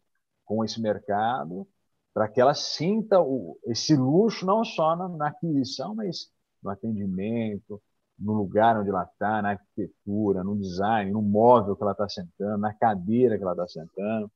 com 0.46 0.64
esse 0.64 0.80
mercado 0.82 1.68
para 2.14 2.28
que 2.28 2.42
ela 2.42 2.54
sinta 2.54 3.22
o, 3.22 3.58
esse 3.66 3.96
luxo 3.96 4.46
não 4.46 4.64
só 4.64 4.96
na, 4.96 5.08
na, 5.10 5.28
aquisição, 5.30 5.96
mas 5.96 6.32
no 6.62 6.70
atendimento, 6.70 7.82
no 8.18 8.34
lugar 8.34 8.80
onde 8.80 8.90
ela 8.90 9.04
está, 9.04 9.42
na 9.42 9.52
arquitetura, 9.52 10.44
no 10.44 10.58
design, 10.58 11.12
no 11.12 11.22
móvel 11.22 11.76
que 11.76 11.84
ela 11.84 11.94
está 11.94 12.10
sentando, 12.10 12.58
na 12.58 12.74
cadeira 12.74 13.38
que 13.38 13.44
ela 13.44 13.54
está 13.54 13.68
sentando. 13.68 14.32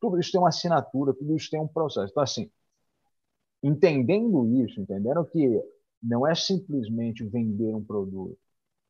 Tudo 0.00 0.18
isso 0.20 0.32
tem 0.32 0.40
uma 0.40 0.48
assinatura, 0.48 1.14
tudo 1.14 1.34
isso 1.36 1.50
tem 1.50 1.60
um 1.60 1.68
processo. 1.68 2.10
Então, 2.10 2.22
assim, 2.22 2.50
entendendo 3.62 4.46
isso, 4.62 4.80
entendendo 4.80 5.24
que 5.26 5.60
não 6.02 6.26
é 6.26 6.34
simplesmente 6.34 7.24
vender 7.24 7.74
um 7.74 7.82
produto, 7.82 8.38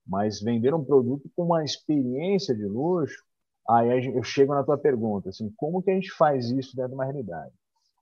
mas 0.07 0.41
vender 0.41 0.75
um 0.75 0.85
produto 0.85 1.31
com 1.35 1.45
uma 1.45 1.65
experiência 1.65 2.55
de 2.55 2.65
luxo, 2.65 3.23
aí 3.69 4.07
eu 4.15 4.23
chego 4.23 4.55
na 4.55 4.63
tua 4.63 4.77
pergunta, 4.77 5.31
assim, 5.31 5.53
como 5.57 5.83
que 5.83 5.91
a 5.91 5.95
gente 5.95 6.11
faz 6.13 6.51
isso 6.51 6.77
dentro 6.77 6.91
de 6.91 6.95
uma 6.95 7.05
realidade? 7.05 7.53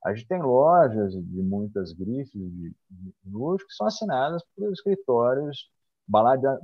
A 0.05 0.13
gente 0.13 0.27
tem 0.27 0.41
lojas 0.41 1.13
de 1.13 1.41
muitas 1.41 1.93
grifes 1.93 2.33
de, 2.33 2.75
luxo 3.25 3.65
que 3.65 3.73
são 3.73 3.87
assinadas 3.87 4.43
por 4.55 4.71
escritórios 4.71 5.69
balada, 6.07 6.59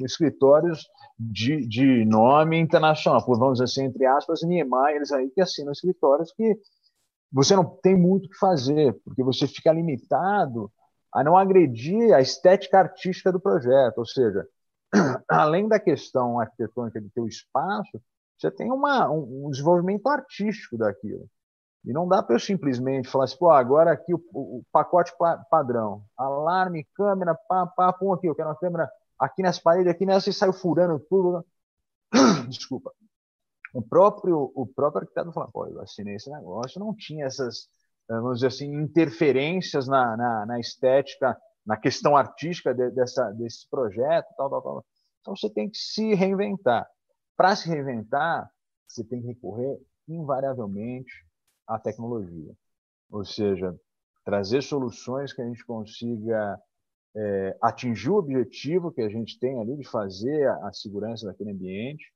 escritórios 0.00 0.86
de, 1.18 1.66
de 1.66 2.04
nome 2.04 2.58
internacional, 2.58 3.24
por 3.24 3.38
vamos 3.38 3.54
dizer 3.58 3.64
assim, 3.64 3.84
entre 3.84 4.06
aspas, 4.06 4.42
Niemeyer, 4.42 4.96
eles 4.96 5.12
aí 5.12 5.30
que 5.30 5.40
assinam 5.40 5.72
escritórios 5.72 6.32
que 6.32 6.58
você 7.30 7.54
não 7.54 7.64
tem 7.64 7.96
muito 7.96 8.26
o 8.26 8.28
que 8.30 8.38
fazer, 8.38 8.94
porque 9.04 9.22
você 9.22 9.46
fica 9.46 9.72
limitado 9.72 10.70
a 11.16 11.24
não 11.24 11.34
agredir 11.34 12.14
a 12.14 12.20
estética 12.20 12.78
artística 12.78 13.32
do 13.32 13.40
projeto. 13.40 13.96
Ou 13.96 14.04
seja, 14.04 14.46
além 15.26 15.66
da 15.66 15.80
questão 15.80 16.38
arquitetônica 16.38 17.00
de 17.00 17.08
ter 17.08 17.22
o 17.22 17.26
espaço, 17.26 18.02
você 18.38 18.50
tem 18.50 18.70
uma, 18.70 19.10
um, 19.10 19.48
desenvolvimento 19.50 20.06
artístico 20.08 20.76
daquilo. 20.76 21.26
E 21.86 21.90
não 21.90 22.06
dá 22.06 22.22
para 22.22 22.34
eu 22.34 22.40
simplesmente 22.40 23.08
falar 23.08 23.24
assim, 23.24 23.38
pô, 23.38 23.50
agora 23.50 23.92
aqui 23.92 24.12
o, 24.12 24.22
o, 24.30 24.62
pacote 24.70 25.10
padrão, 25.50 26.04
alarme, 26.18 26.86
câmera, 26.94 27.34
pá, 27.48 27.66
pá, 27.66 27.94
pum, 27.94 28.12
aqui, 28.12 28.26
eu 28.26 28.34
quero 28.34 28.50
uma 28.50 28.58
câmera 28.58 28.86
aqui 29.18 29.42
nessa 29.42 29.62
parede, 29.62 29.88
aqui 29.88 30.04
nessa, 30.04 30.28
e 30.28 30.34
saiu 30.34 30.52
furando 30.52 31.00
tudo. 31.08 31.46
Desculpa. 32.46 32.92
O 33.72 33.80
próprio, 33.80 34.52
o 34.54 34.66
próprio 34.66 35.02
arquiteto 35.02 35.32
falou, 35.32 35.50
pô, 35.50 35.66
eu 35.66 35.80
assinei 35.80 36.16
esse 36.16 36.28
negócio, 36.30 36.78
não 36.78 36.94
tinha 36.94 37.24
essas 37.24 37.68
vamos 38.08 38.36
dizer 38.36 38.48
assim, 38.48 38.72
interferências 38.72 39.86
na, 39.88 40.16
na, 40.16 40.46
na 40.46 40.60
estética, 40.60 41.36
na 41.64 41.76
questão 41.76 42.16
artística 42.16 42.72
de, 42.72 42.90
dessa, 42.90 43.30
desse 43.32 43.68
projeto, 43.68 44.26
tal, 44.36 44.48
tal, 44.48 44.62
tal. 44.62 44.84
Então 45.20 45.36
você 45.36 45.50
tem 45.50 45.68
que 45.68 45.76
se 45.76 46.14
reinventar. 46.14 46.88
Para 47.36 47.56
se 47.56 47.68
reinventar, 47.68 48.48
você 48.86 49.04
tem 49.04 49.20
que 49.20 49.26
recorrer 49.26 49.78
invariavelmente 50.08 51.12
à 51.66 51.78
tecnologia. 51.78 52.54
Ou 53.10 53.24
seja, 53.24 53.74
trazer 54.24 54.62
soluções 54.62 55.32
que 55.32 55.42
a 55.42 55.46
gente 55.46 55.64
consiga 55.64 56.60
é, 57.16 57.58
atingir 57.62 58.10
o 58.10 58.16
objetivo 58.16 58.92
que 58.92 59.00
a 59.00 59.08
gente 59.08 59.38
tem 59.38 59.60
ali 59.60 59.76
de 59.76 59.88
fazer 59.88 60.48
a, 60.48 60.68
a 60.68 60.72
segurança 60.72 61.26
daquele 61.26 61.50
ambiente, 61.50 62.12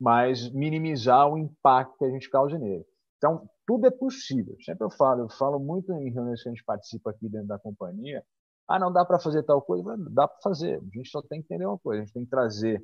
mas 0.00 0.50
minimizar 0.50 1.28
o 1.28 1.38
impacto 1.38 1.98
que 1.98 2.04
a 2.04 2.10
gente 2.10 2.28
cause 2.30 2.58
nele. 2.58 2.84
Então, 3.20 3.46
tudo 3.66 3.86
é 3.86 3.90
possível. 3.90 4.56
Sempre 4.64 4.86
eu 4.86 4.90
falo, 4.90 5.24
eu 5.24 5.28
falo 5.28 5.60
muito 5.60 5.92
em 5.92 6.10
reuniões 6.10 6.42
que 6.42 6.48
a 6.48 6.52
gente 6.52 6.64
participa 6.64 7.10
aqui 7.10 7.28
dentro 7.28 7.48
da 7.48 7.58
companhia. 7.58 8.24
Ah, 8.66 8.78
não 8.78 8.90
dá 8.90 9.04
para 9.04 9.18
fazer 9.18 9.42
tal 9.42 9.60
coisa? 9.60 9.94
Dá 10.10 10.26
para 10.26 10.40
fazer. 10.40 10.78
A 10.78 10.96
gente 10.96 11.10
só 11.10 11.20
tem 11.20 11.42
que 11.42 11.44
entender 11.44 11.66
uma 11.66 11.78
coisa: 11.78 12.00
a 12.00 12.04
gente 12.06 12.14
tem 12.14 12.24
que 12.24 12.30
trazer 12.30 12.82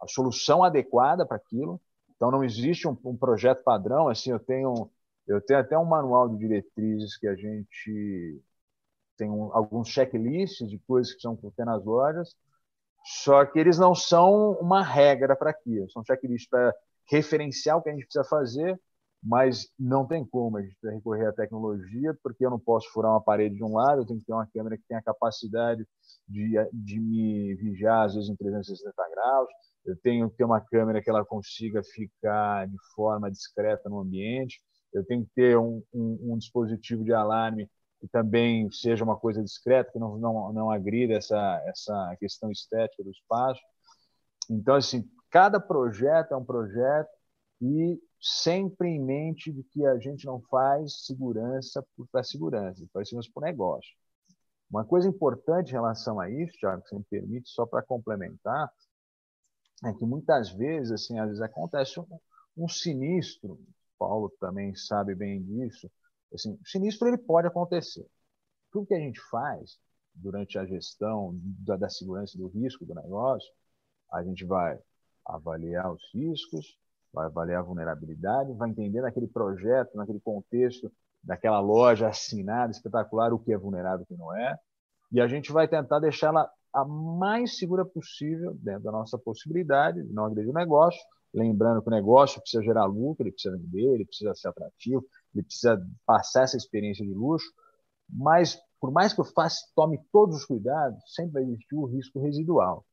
a 0.00 0.08
solução 0.08 0.64
adequada 0.64 1.24
para 1.24 1.36
aquilo. 1.36 1.80
Então, 2.16 2.32
não 2.32 2.42
existe 2.42 2.88
um, 2.88 2.98
um, 3.04 3.16
projeto 3.16 3.62
padrão. 3.62 4.08
Assim, 4.08 4.32
eu 4.32 4.40
tenho, 4.40 4.90
eu 5.24 5.40
tenho 5.40 5.60
até 5.60 5.78
um 5.78 5.84
manual 5.84 6.28
de 6.30 6.36
diretrizes 6.36 7.16
que 7.16 7.28
a 7.28 7.36
gente 7.36 8.42
tem 9.16 9.30
um, 9.30 9.54
alguns 9.54 9.88
checklists 9.88 10.68
de 10.68 10.80
coisas 10.80 11.14
que 11.14 11.20
são 11.20 11.36
ter 11.36 11.64
nas 11.64 11.84
lojas. 11.84 12.34
Só 13.04 13.46
que 13.46 13.56
eles 13.56 13.78
não 13.78 13.94
são 13.94 14.54
uma 14.54 14.82
regra 14.82 15.36
para 15.36 15.50
aquilo. 15.50 15.88
São 15.92 16.02
checklists 16.04 16.48
para 16.50 16.74
referenciar 17.08 17.76
o 17.76 17.82
que 17.82 17.88
a 17.88 17.92
gente 17.92 18.04
precisa 18.06 18.24
fazer 18.24 18.80
mas 19.26 19.68
não 19.76 20.06
tem 20.06 20.24
como 20.24 20.56
a 20.56 20.62
gente 20.62 20.76
recorrer 20.84 21.26
à 21.26 21.32
tecnologia, 21.32 22.16
porque 22.22 22.46
eu 22.46 22.50
não 22.50 22.60
posso 22.60 22.88
furar 22.92 23.10
uma 23.10 23.20
parede 23.20 23.56
de 23.56 23.64
um 23.64 23.74
lado, 23.74 24.02
eu 24.02 24.06
tenho 24.06 24.20
que 24.20 24.26
ter 24.26 24.32
uma 24.32 24.46
câmera 24.46 24.76
que 24.76 24.84
tenha 24.86 25.00
a 25.00 25.02
capacidade 25.02 25.84
de, 26.28 26.52
de 26.72 27.00
me 27.00 27.56
vigiar, 27.56 28.04
às 28.04 28.14
vezes, 28.14 28.30
em 28.30 28.36
360 28.36 28.94
graus, 29.10 29.48
eu 29.84 29.96
tenho 29.96 30.30
que 30.30 30.36
ter 30.36 30.44
uma 30.44 30.60
câmera 30.60 31.02
que 31.02 31.10
ela 31.10 31.24
consiga 31.24 31.82
ficar 31.82 32.68
de 32.68 32.76
forma 32.94 33.28
discreta 33.28 33.88
no 33.88 33.98
ambiente, 33.98 34.62
eu 34.94 35.04
tenho 35.04 35.24
que 35.24 35.30
ter 35.34 35.58
um, 35.58 35.82
um, 35.92 36.34
um 36.34 36.38
dispositivo 36.38 37.02
de 37.02 37.12
alarme 37.12 37.68
que 38.00 38.06
também 38.06 38.70
seja 38.70 39.02
uma 39.02 39.16
coisa 39.16 39.42
discreta, 39.42 39.90
que 39.90 39.98
não, 39.98 40.16
não, 40.18 40.52
não 40.52 40.70
agrida 40.70 41.14
essa, 41.14 41.60
essa 41.66 42.16
questão 42.20 42.48
estética 42.52 43.02
do 43.02 43.10
espaço. 43.10 43.60
Então, 44.48 44.76
assim, 44.76 45.04
cada 45.30 45.58
projeto 45.58 46.32
é 46.32 46.36
um 46.36 46.44
projeto 46.44 47.10
e 47.60 47.98
sempre 48.20 48.88
em 48.88 49.02
mente 49.02 49.52
de 49.52 49.62
que 49.62 49.84
a 49.86 49.98
gente 49.98 50.26
não 50.26 50.40
faz 50.42 51.04
segurança 51.04 51.84
para 52.10 52.22
segurança, 52.22 52.86
faz 52.92 53.08
segurança 53.08 53.30
por 53.32 53.42
negócio. 53.42 53.94
Uma 54.70 54.84
coisa 54.84 55.08
importante 55.08 55.68
em 55.68 55.72
relação 55.72 56.18
a 56.18 56.28
isso, 56.28 56.58
Thiago, 56.58 56.86
se 56.86 56.96
me 56.96 57.04
permite, 57.04 57.48
só 57.48 57.64
para 57.64 57.82
complementar, 57.82 58.70
é 59.84 59.92
que 59.92 60.04
muitas 60.04 60.50
vezes, 60.50 60.90
assim, 60.90 61.18
às 61.18 61.26
vezes 61.28 61.42
acontece 61.42 62.00
um, 62.00 62.06
um 62.56 62.68
sinistro, 62.68 63.60
Paulo 63.98 64.30
também 64.40 64.74
sabe 64.74 65.14
bem 65.14 65.42
disso, 65.42 65.90
assim, 66.34 66.58
o 66.60 66.68
sinistro 66.68 67.08
ele 67.08 67.18
pode 67.18 67.46
acontecer. 67.46 68.06
Tudo 68.72 68.86
que 68.86 68.94
a 68.94 69.00
gente 69.00 69.20
faz 69.30 69.78
durante 70.14 70.58
a 70.58 70.66
gestão 70.66 71.38
da, 71.42 71.76
da 71.76 71.88
segurança 71.88 72.36
do 72.36 72.48
risco 72.48 72.84
do 72.84 72.94
negócio, 72.94 73.52
a 74.12 74.22
gente 74.24 74.44
vai 74.44 74.78
avaliar 75.24 75.92
os 75.92 76.02
riscos, 76.12 76.76
vai 77.16 77.26
avaliar 77.26 77.60
a 77.60 77.64
vulnerabilidade, 77.64 78.52
vai 78.52 78.68
entender 78.68 79.00
naquele 79.00 79.26
projeto, 79.26 79.96
naquele 79.96 80.20
contexto 80.20 80.92
daquela 81.24 81.58
loja 81.58 82.06
assinada, 82.06 82.70
espetacular, 82.70 83.32
o 83.32 83.38
que 83.38 83.52
é 83.52 83.58
vulnerável 83.58 84.00
e 84.00 84.02
o 84.04 84.06
que 84.06 84.16
não 84.16 84.36
é, 84.36 84.56
e 85.10 85.20
a 85.20 85.26
gente 85.26 85.50
vai 85.50 85.66
tentar 85.66 85.98
deixá-la 85.98 86.48
a 86.72 86.84
mais 86.84 87.58
segura 87.58 87.84
possível 87.84 88.54
dentro 88.54 88.82
da 88.82 88.92
nossa 88.92 89.18
possibilidade 89.18 90.04
de 90.04 90.12
não 90.12 90.26
agredir 90.26 90.50
o 90.50 90.54
negócio, 90.54 91.00
lembrando 91.34 91.82
que 91.82 91.88
o 91.88 91.90
negócio 91.90 92.40
precisa 92.40 92.62
gerar 92.62 92.84
lucro, 92.84 93.24
ele 93.24 93.32
precisa 93.32 93.56
vender, 93.56 93.94
ele 93.94 94.04
precisa 94.04 94.34
ser 94.34 94.48
atrativo, 94.48 95.04
ele 95.34 95.42
precisa 95.42 95.80
passar 96.04 96.42
essa 96.42 96.56
experiência 96.56 97.04
de 97.04 97.12
luxo, 97.12 97.50
mas 98.08 98.60
por 98.78 98.92
mais 98.92 99.12
que 99.12 99.20
eu 99.20 99.24
faça, 99.24 99.58
tome 99.74 99.98
todos 100.12 100.36
os 100.36 100.44
cuidados, 100.44 101.02
sempre 101.14 101.32
vai 101.32 101.42
existir 101.44 101.74
o 101.74 101.86
risco 101.86 102.20
residual. 102.20 102.84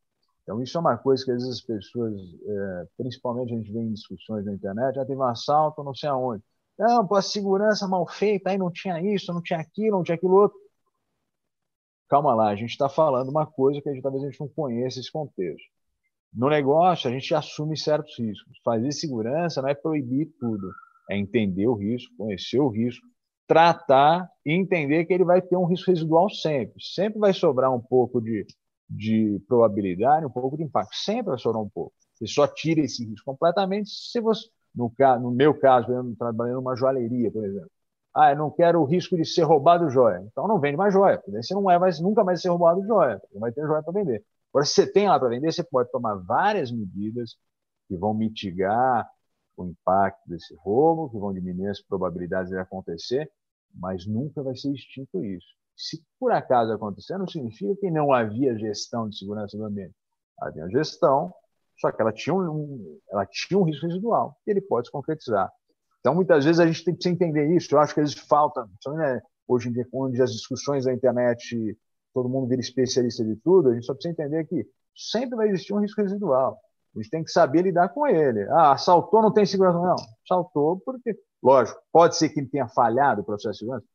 Então, 0.44 0.62
isso 0.62 0.78
é 0.78 0.82
uma 0.82 0.98
coisa 0.98 1.24
que 1.24 1.32
às 1.32 1.42
vezes 1.42 1.60
as 1.60 1.62
pessoas, 1.62 2.14
é, 2.46 2.88
principalmente 2.98 3.54
a 3.54 3.58
gente 3.58 3.72
vê 3.72 3.80
em 3.80 3.94
discussões 3.94 4.46
na 4.46 4.54
internet, 4.54 4.96
já 4.96 5.02
ah, 5.02 5.06
teve 5.06 5.20
um 5.20 5.24
assalto, 5.24 5.84
não 5.84 5.96
sei 5.96 6.10
aonde. 6.10 6.44
Não, 6.78 7.08
pô, 7.08 7.16
a 7.16 7.22
segurança 7.22 7.88
mal 7.88 8.06
feita, 8.08 8.50
aí 8.50 8.58
não 8.58 8.72
tinha 8.72 9.00
isso, 9.02 9.32
não 9.34 9.42
tinha 9.42 9.60
aquilo, 9.60 9.98
não 9.98 10.04
tinha 10.04 10.16
aquilo 10.16 10.36
outro. 10.36 10.58
Calma 12.10 12.36
lá, 12.36 12.50
a 12.50 12.56
gente 12.56 12.72
está 12.72 12.90
falando 12.90 13.30
uma 13.30 13.46
coisa 13.46 13.82
que 13.82 13.90
a 13.90 13.94
gente, 13.94 14.04
talvez 14.04 14.24
a 14.24 14.30
gente 14.30 14.40
não 14.40 14.50
conheça 14.50 15.00
esse 15.00 15.12
contexto. 15.12 15.66
No 16.34 16.50
negócio, 16.50 17.10
a 17.10 17.14
gente 17.14 17.34
assume 17.34 17.78
certos 17.78 18.18
riscos. 18.18 18.58
Fazer 18.64 18.92
segurança 18.92 19.62
não 19.62 19.70
é 19.70 19.76
proibir 19.76 20.32
tudo, 20.40 20.72
é 21.10 21.18
entender 21.18 21.68
o 21.68 21.76
risco, 21.76 22.14
conhecer 22.18 22.60
o 22.60 22.70
risco, 22.70 23.06
tratar 23.48 24.28
e 24.46 24.52
entender 24.52 25.06
que 25.06 25.14
ele 25.14 25.24
vai 25.24 25.42
ter 25.42 25.56
um 25.56 25.66
risco 25.66 25.92
residual 25.92 26.30
sempre. 26.30 26.76
Sempre 26.80 27.20
vai 27.20 27.34
sobrar 27.34 27.74
um 27.74 27.80
pouco 27.80 28.20
de 28.20 28.46
de 28.96 29.42
probabilidade, 29.48 30.26
um 30.26 30.30
pouco 30.30 30.58
de 30.58 30.64
impacto. 30.64 30.96
Sempre 30.96 31.38
sobrar 31.38 31.64
um 31.64 31.70
pouco. 31.70 31.94
Você 32.14 32.28
só 32.28 32.48
tira 32.48 32.82
esse 32.82 33.06
risco 33.06 33.26
completamente 33.26 33.90
se 33.90 34.20
você, 34.22 34.48
no, 34.74 34.92
no 35.20 35.32
meu 35.32 35.58
caso, 35.60 35.92
eu 35.92 36.16
trabalhando 36.16 36.58
numa 36.58 36.76
joalheria, 36.76 37.32
por 37.32 37.44
exemplo. 37.46 37.70
Ah, 38.16 38.32
eu 38.32 38.38
não 38.38 38.52
quero 38.52 38.80
o 38.80 38.86
risco 38.86 39.18
de 39.18 39.26
ser 39.26 39.44
roubado 39.44 39.90
joia. 39.90 40.24
Então 40.32 40.48
não 40.48 40.60
vende 40.60 40.78
mais 40.78 40.94
joia, 40.94 41.18
porque 41.18 41.42
você 41.42 41.54
não 41.54 41.70
é 41.70 41.80
mais, 41.80 42.00
nunca 42.00 42.24
mais 42.24 42.42
ser 42.42 42.50
roubado 42.50 42.86
joia, 42.86 43.20
não 43.34 43.42
vai 43.42 43.52
ter 43.52 43.66
joia 43.66 43.82
para 43.82 43.94
vender. 43.94 44.24
Agora, 44.52 44.66
se 44.66 44.74
você 44.74 44.92
tem 44.92 45.10
lá 45.10 45.20
para 45.20 45.30
vender, 45.30 45.52
você 45.52 45.64
pode 45.64 45.90
tomar 45.92 46.16
várias 46.16 46.72
medidas 46.72 47.36
que 47.88 47.98
vão 47.98 48.14
mitigar 48.14 49.10
o 49.58 49.66
impacto 49.66 50.22
desse 50.28 50.56
roubo, 50.56 51.10
que 51.10 51.18
vão 51.18 51.34
diminuir 51.34 51.70
as 51.70 51.82
probabilidades 51.82 52.52
de 52.52 52.58
acontecer, 52.58 53.32
mas 53.74 54.06
nunca 54.06 54.44
vai 54.44 54.56
ser 54.56 54.72
extinto 54.72 55.24
isso. 55.24 55.48
Se 55.76 56.02
por 56.20 56.32
acaso 56.32 56.72
acontecer, 56.72 57.18
não 57.18 57.28
significa 57.28 57.76
que 57.76 57.92
não 57.92 58.14
havia 58.14 58.58
gestão 58.58 59.10
de 59.10 59.18
segurança 59.18 59.58
do 59.58 59.66
ambiente. 59.66 59.96
Havia 60.40 60.68
gestão, 60.70 61.34
só 61.80 61.92
que 61.92 62.02
ela 62.02 62.12
tinha 62.12 62.36
um, 62.36 63.00
ela 63.10 63.26
tinha 63.26 63.60
um 63.60 63.64
risco 63.64 63.88
residual 63.88 64.38
e 64.46 64.52
ele 64.52 64.62
pode 64.62 64.88
se 64.88 64.92
concretizar. 64.92 65.52
Então, 66.00 66.14
muitas 66.14 66.44
vezes 66.46 66.60
a 66.60 66.66
gente 66.66 66.84
tem 66.84 66.96
que 66.96 67.10
entender 67.10 67.56
isso. 67.56 67.74
Eu 67.74 67.80
acho 67.80 67.94
que 67.94 68.02
às 68.02 68.14
vezes 68.14 68.28
falta, 68.28 68.68
né, 68.88 69.22
hoje 69.48 69.70
em 69.70 69.72
dia, 69.72 69.88
onde 69.94 70.22
as 70.22 70.32
discussões 70.32 70.86
da 70.86 70.94
internet, 70.94 71.78
todo 72.14 72.30
mundo 72.30 72.48
vira 72.48 72.62
especialista 72.62 73.24
de 73.24 73.36
tudo, 73.38 73.70
a 73.70 73.74
gente 73.74 73.86
só 73.86 73.94
precisa 73.94 74.12
entender 74.12 74.46
que 74.46 74.68
sempre 74.96 75.36
vai 75.36 75.48
existir 75.48 75.74
um 75.74 75.80
risco 75.80 76.02
residual. 76.02 76.60
A 76.96 77.02
gente 77.02 77.10
tem 77.10 77.24
que 77.24 77.32
saber 77.32 77.64
lidar 77.64 77.90
com 77.90 78.06
ele. 78.06 78.44
Ah, 78.50 78.74
assaltou, 78.74 79.22
não 79.22 79.32
tem 79.32 79.46
segurança. 79.46 79.80
Não, 79.80 79.96
assaltou 80.24 80.80
porque, 80.86 81.18
lógico, 81.42 81.80
pode 81.92 82.16
ser 82.18 82.30
que 82.30 82.40
ele 82.40 82.50
tenha 82.50 82.68
falhado 82.68 83.22
o 83.22 83.26
processo 83.26 83.54
de 83.54 83.60
segurança, 83.60 83.86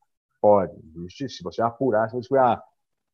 Pode, 0.41 0.73
existe. 0.95 1.29
Se 1.29 1.43
você 1.43 1.61
apurar, 1.61 2.09
se 2.09 2.15
você 2.15 2.37
ah, 2.37 2.61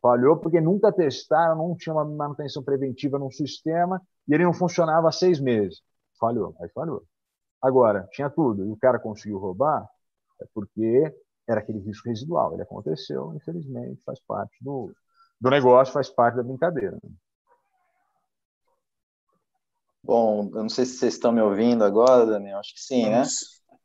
falhou 0.02 0.38
porque 0.38 0.62
nunca 0.62 0.92
testaram, 0.92 1.56
não 1.56 1.76
tinha 1.76 1.94
uma 1.94 2.06
manutenção 2.06 2.64
preventiva 2.64 3.18
no 3.18 3.32
sistema 3.32 4.02
e 4.28 4.34
ele 4.34 4.44
não 4.44 4.54
funcionava 4.54 5.10
há 5.10 5.12
seis 5.12 5.40
meses. 5.40 5.82
Falhou, 6.20 6.56
aí 6.62 6.70
falhou. 6.70 7.04
Agora, 7.62 8.08
tinha 8.12 8.30
tudo 8.30 8.66
e 8.66 8.72
o 8.72 8.78
cara 8.78 9.00
conseguiu 9.00 9.40
roubar, 9.40 9.90
é 10.40 10.46
porque 10.54 11.16
era 11.48 11.60
aquele 11.60 11.80
risco 11.80 12.08
residual. 12.08 12.54
Ele 12.54 12.62
aconteceu, 12.62 13.34
infelizmente, 13.36 14.04
faz 14.04 14.20
parte 14.20 14.56
do, 14.62 14.92
do 15.42 15.50
negócio, 15.50 15.94
faz 15.94 16.10
parte 16.10 16.36
da 16.36 16.44
brincadeira. 16.44 16.98
Bom, 20.04 20.52
eu 20.54 20.62
não 20.62 20.70
sei 20.70 20.86
se 20.86 20.98
vocês 20.98 21.16
estão 21.16 21.32
me 21.32 21.42
ouvindo 21.42 21.84
agora, 21.84 22.28
Daniel. 22.28 22.60
Acho 22.60 22.76
que 22.76 22.82
sim, 22.82 23.10
né? 23.10 23.24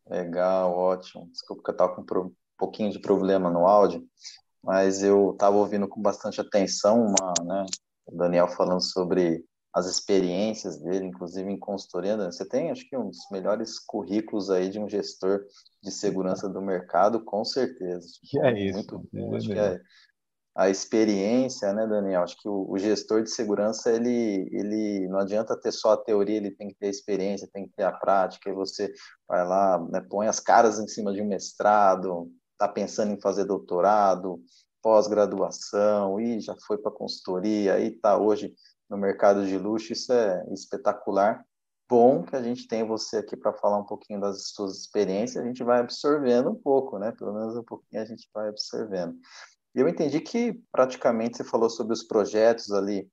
Legal, 0.07 0.77
ótimo. 0.77 1.27
Desculpa 1.33 1.63
que 1.63 1.71
eu 1.71 1.73
estava 1.73 1.95
com 1.95 2.05
pouquinho 2.61 2.93
de 2.93 3.01
problema 3.01 3.51
no 3.51 3.67
áudio, 3.67 4.07
mas 4.63 5.03
eu 5.03 5.33
estava 5.33 5.57
ouvindo 5.57 5.89
com 5.89 6.03
bastante 6.03 6.41
atenção 6.41 7.07
uma, 7.07 7.33
né, 7.43 7.65
o 8.07 8.17
Daniel 8.17 8.47
falando 8.49 8.83
sobre 8.83 9.43
as 9.73 9.87
experiências 9.87 10.81
dele, 10.81 11.07
inclusive 11.07 11.49
em 11.51 11.59
consultoria. 11.59 12.17
Você 12.17 12.47
tem, 12.47 12.71
acho 12.71 12.87
que, 12.89 12.97
um 12.97 13.09
dos 13.09 13.31
melhores 13.31 13.79
currículos 13.79 14.51
aí 14.51 14.69
de 14.69 14.81
um 14.81 14.89
gestor 14.89 15.45
de 15.83 15.91
segurança 15.93 16.49
do 16.49 16.61
mercado, 16.61 17.25
com 17.25 17.45
certeza. 17.45 18.09
Que 18.25 18.41
é 18.41 18.59
isso. 18.59 19.01
Muito, 19.13 19.35
é 19.35 19.37
acho 19.37 19.49
que 19.49 19.59
é 19.59 19.81
a 20.57 20.69
experiência, 20.69 21.73
né, 21.73 21.87
Daniel? 21.87 22.23
Acho 22.23 22.37
que 22.37 22.49
o, 22.49 22.67
o, 22.69 22.77
gestor 22.79 23.23
de 23.23 23.31
segurança, 23.31 23.93
ele, 23.93 24.49
ele 24.51 25.09
não 25.09 25.21
adianta 25.21 25.59
ter 25.59 25.73
só 25.73 25.93
a 25.93 25.97
teoria, 25.97 26.37
ele 26.37 26.51
tem 26.51 26.69
que 26.69 26.75
ter 26.75 26.87
a 26.87 26.91
experiência, 26.91 27.49
tem 27.53 27.67
que 27.67 27.73
ter 27.77 27.85
a 27.85 27.93
prática, 27.93 28.51
e 28.51 28.53
você 28.53 28.93
vai 29.29 29.47
lá, 29.47 29.79
né, 29.91 30.05
põe 30.11 30.27
as 30.27 30.41
caras 30.41 30.81
em 30.81 30.89
cima 30.89 31.13
de 31.13 31.23
um 31.23 31.29
mestrado, 31.29 32.29
está 32.61 32.69
pensando 32.69 33.13
em 33.13 33.21
fazer 33.21 33.45
doutorado, 33.45 34.43
pós-graduação, 34.83 36.21
e 36.21 36.41
já 36.41 36.55
foi 36.67 36.77
para 36.77 36.93
consultoria, 36.93 37.79
e 37.79 37.95
está 37.95 38.19
hoje 38.19 38.55
no 38.89 38.99
mercado 38.99 39.47
de 39.47 39.57
luxo, 39.57 39.95
isso 39.95 40.13
é 40.13 40.45
espetacular. 40.53 41.43
Bom 41.89 42.23
que 42.23 42.37
a 42.37 42.43
gente 42.43 42.69
tem 42.69 42.87
você 42.87 43.17
aqui 43.17 43.37
para 43.37 43.55
falar 43.55 43.79
um 43.79 43.87
pouquinho 43.87 44.21
das 44.21 44.51
suas 44.51 44.79
experiências, 44.79 45.43
a 45.43 45.47
gente 45.47 45.65
vai 45.65 45.81
absorvendo 45.81 46.51
um 46.51 46.55
pouco, 46.55 46.99
né? 46.99 47.13
Pelo 47.13 47.33
menos 47.33 47.57
um 47.57 47.65
pouquinho 47.65 48.03
a 48.03 48.05
gente 48.05 48.29
vai 48.33 48.49
absorvendo. 48.49 49.17
E 49.75 49.81
eu 49.81 49.89
entendi 49.89 50.21
que 50.21 50.61
praticamente 50.71 51.39
você 51.39 51.45
falou 51.45 51.71
sobre 51.71 51.95
os 51.95 52.03
projetos 52.03 52.71
ali 52.71 53.09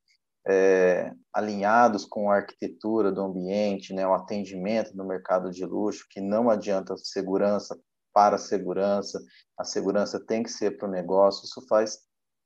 é, 0.48 1.12
alinhados 1.34 2.06
com 2.06 2.30
a 2.32 2.38
arquitetura 2.38 3.12
do 3.12 3.22
ambiente, 3.22 3.94
né, 3.94 4.08
o 4.08 4.14
atendimento 4.14 4.96
no 4.96 5.06
mercado 5.06 5.52
de 5.52 5.66
luxo, 5.66 6.06
que 6.10 6.22
não 6.22 6.50
adianta 6.50 6.96
segurança 6.98 7.78
para 8.18 8.38
a 8.38 8.40
segurança, 8.40 9.24
a 9.56 9.64
segurança 9.64 10.20
tem 10.20 10.42
que 10.42 10.50
ser 10.50 10.76
para 10.76 10.88
o 10.88 10.92
negócio, 10.92 11.46
isso 11.46 11.62
faz 11.68 12.00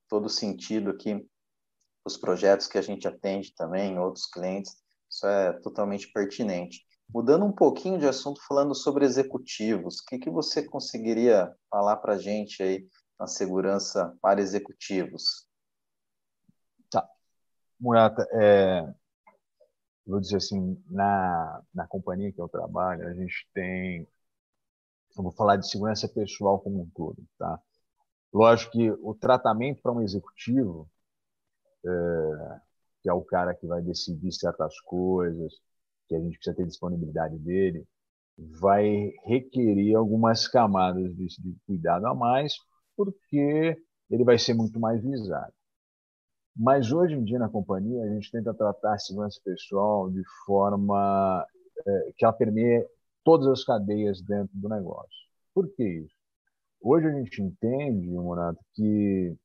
todo 0.09 0.27
sentido 0.27 0.89
aqui, 0.89 1.25
os 2.05 2.17
projetos 2.17 2.67
que 2.67 2.77
a 2.77 2.81
gente 2.81 3.07
atende 3.07 3.55
também, 3.55 3.97
outros 3.97 4.25
clientes, 4.25 4.75
isso 5.09 5.25
é 5.25 5.53
totalmente 5.61 6.11
pertinente. 6.11 6.85
Mudando 7.07 7.45
um 7.45 7.53
pouquinho 7.53 7.97
de 7.97 8.05
assunto, 8.05 8.41
falando 8.45 8.75
sobre 8.75 9.05
executivos, 9.05 9.99
o 9.99 10.05
que, 10.07 10.19
que 10.19 10.29
você 10.29 10.61
conseguiria 10.61 11.55
falar 11.69 11.95
para 11.97 12.15
a 12.15 12.17
gente 12.17 12.61
aí 12.61 12.85
na 13.17 13.25
segurança 13.25 14.13
para 14.21 14.41
executivos? 14.41 15.47
Murata, 17.79 18.27
é, 18.33 18.93
vou 20.05 20.19
dizer 20.19 20.35
assim, 20.35 20.83
na, 20.89 21.63
na 21.73 21.87
companhia 21.87 22.33
que 22.33 22.41
eu 22.41 22.49
trabalho, 22.49 23.07
a 23.07 23.13
gente 23.13 23.47
tem, 23.53 24.05
eu 25.17 25.23
vou 25.23 25.31
falar 25.31 25.57
de 25.57 25.69
segurança 25.69 26.07
pessoal 26.07 26.59
como 26.59 26.81
um 26.81 26.89
todo, 26.95 27.17
tá? 27.37 27.59
Lógico 28.33 28.71
que 28.71 28.91
o 28.91 29.13
tratamento 29.13 29.81
para 29.81 29.91
um 29.91 30.01
executivo, 30.01 30.89
é, 31.85 32.59
que 33.01 33.09
é 33.09 33.13
o 33.13 33.21
cara 33.23 33.53
que 33.53 33.67
vai 33.67 33.81
decidir 33.81 34.31
certas 34.31 34.79
coisas, 34.81 35.53
que 36.07 36.15
a 36.15 36.19
gente 36.19 36.35
precisa 36.37 36.55
ter 36.55 36.65
disponibilidade 36.65 37.37
dele, 37.39 37.85
vai 38.37 39.11
requerer 39.25 39.95
algumas 39.95 40.47
camadas 40.47 41.13
de, 41.15 41.27
de 41.27 41.57
cuidado 41.65 42.07
a 42.07 42.15
mais, 42.15 42.53
porque 42.95 43.77
ele 44.09 44.23
vai 44.23 44.37
ser 44.37 44.53
muito 44.53 44.79
mais 44.79 45.01
visado. 45.01 45.53
Mas 46.55 46.91
hoje 46.91 47.15
em 47.15 47.23
dia 47.23 47.39
na 47.39 47.49
companhia 47.49 48.03
a 48.03 48.09
gente 48.09 48.31
tenta 48.31 48.53
tratar 48.53 48.93
a 48.95 48.99
segurança 48.99 49.39
pessoal 49.43 50.09
de 50.09 50.21
forma 50.45 51.45
é, 51.87 52.13
que 52.17 52.25
ela 52.25 52.33
permeie 52.33 52.85
todas 53.23 53.47
as 53.47 53.63
cadeias 53.63 54.21
dentro 54.21 54.51
do 54.53 54.69
negócio. 54.69 55.27
Por 55.53 55.69
que 55.75 55.83
isso? 55.83 56.15
Hoje 56.81 57.07
a 57.07 57.11
gente 57.11 57.41
entende, 57.41 58.09
Morato, 58.09 58.59
que 58.73 59.35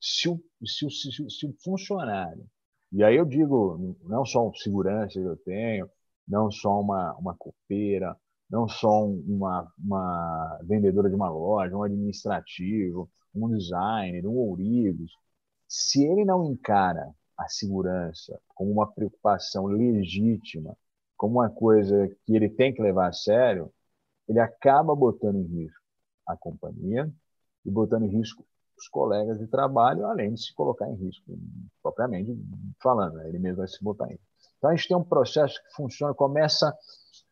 se 0.00 0.28
o, 0.28 0.42
se, 0.64 0.86
o, 0.86 0.90
se, 0.90 1.22
o, 1.22 1.30
se 1.30 1.46
o 1.46 1.54
funcionário, 1.64 2.44
e 2.92 3.02
aí 3.02 3.16
eu 3.16 3.24
digo 3.24 3.96
não 4.04 4.24
só 4.24 4.46
um 4.48 4.54
segurança 4.54 5.14
que 5.14 5.26
eu 5.26 5.36
tenho, 5.38 5.88
não 6.28 6.50
só 6.50 6.80
uma, 6.80 7.14
uma 7.16 7.34
copeira, 7.36 8.16
não 8.50 8.68
só 8.68 9.06
uma, 9.06 9.72
uma 9.78 10.60
vendedora 10.64 11.08
de 11.08 11.14
uma 11.16 11.30
loja, 11.30 11.74
um 11.74 11.82
administrativo, 11.82 13.10
um 13.34 13.48
designer, 13.48 14.26
um 14.26 14.36
ourigos, 14.36 15.12
se 15.66 16.04
ele 16.04 16.24
não 16.24 16.44
encara 16.52 17.14
a 17.38 17.48
segurança 17.48 18.38
como 18.54 18.70
uma 18.70 18.92
preocupação 18.92 19.64
legítima, 19.66 20.76
como 21.22 21.38
uma 21.38 21.48
coisa 21.48 22.08
que 22.26 22.34
ele 22.34 22.48
tem 22.48 22.74
que 22.74 22.82
levar 22.82 23.06
a 23.06 23.12
sério, 23.12 23.72
ele 24.28 24.40
acaba 24.40 24.92
botando 24.92 25.36
em 25.36 25.46
risco 25.46 25.80
a 26.26 26.36
companhia 26.36 27.08
e 27.64 27.70
botando 27.70 28.06
em 28.06 28.08
risco 28.08 28.44
os 28.76 28.88
colegas 28.88 29.38
de 29.38 29.46
trabalho, 29.46 30.04
além 30.04 30.34
de 30.34 30.42
se 30.42 30.52
colocar 30.52 30.88
em 30.88 30.96
risco, 30.96 31.38
propriamente 31.80 32.36
falando, 32.82 33.18
né? 33.18 33.28
ele 33.28 33.38
mesmo 33.38 33.58
vai 33.58 33.68
se 33.68 33.80
botar 33.84 34.08
em 34.08 34.14
risco. 34.14 34.26
Então, 34.58 34.70
a 34.70 34.74
gente 34.74 34.88
tem 34.88 34.96
um 34.96 35.04
processo 35.04 35.62
que 35.62 35.76
funciona, 35.76 36.12
começa 36.12 36.76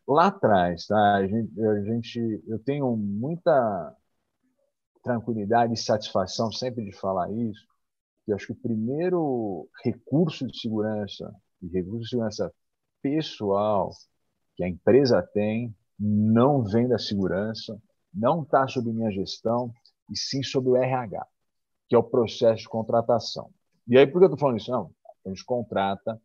lá 0.07 0.27
atrás. 0.27 0.87
Tá? 0.87 1.15
A 1.15 1.27
gente, 1.27 1.61
a 1.61 1.83
gente, 1.83 2.43
eu 2.47 2.59
tenho 2.59 2.95
muita 2.95 3.93
tranquilidade 5.03 5.73
e 5.73 5.77
satisfação 5.77 6.49
sempre 6.49 6.85
de 6.85 6.93
falar 6.93 7.29
isso, 7.29 7.67
que 8.25 8.31
acho 8.31 8.47
que 8.47 8.53
o 8.53 8.61
primeiro 8.61 9.67
recurso 9.83 10.47
de 10.47 10.57
segurança, 10.57 11.35
e 11.61 11.67
recurso 11.67 12.03
de 12.03 12.09
segurança 12.09 12.53
pessoal 13.01 13.91
que 14.55 14.63
a 14.63 14.69
empresa 14.69 15.21
tem, 15.33 15.75
não 15.99 16.63
vem 16.63 16.87
da 16.87 16.97
segurança, 16.97 17.79
não 18.13 18.43
está 18.43 18.67
sob 18.67 18.91
minha 18.91 19.11
gestão, 19.11 19.71
e 20.09 20.17
sim 20.17 20.43
sob 20.43 20.69
o 20.69 20.75
RH, 20.75 21.25
que 21.87 21.95
é 21.95 21.97
o 21.97 22.03
processo 22.03 22.63
de 22.63 22.69
contratação. 22.69 23.49
E 23.87 23.97
aí, 23.97 24.05
por 24.05 24.19
que 24.19 24.25
eu 24.25 24.27
estou 24.27 24.39
falando 24.39 24.57
isso? 24.57 24.71
Não, 24.71 24.91
a 25.25 25.29
gente 25.29 25.45
contrata 25.45 26.19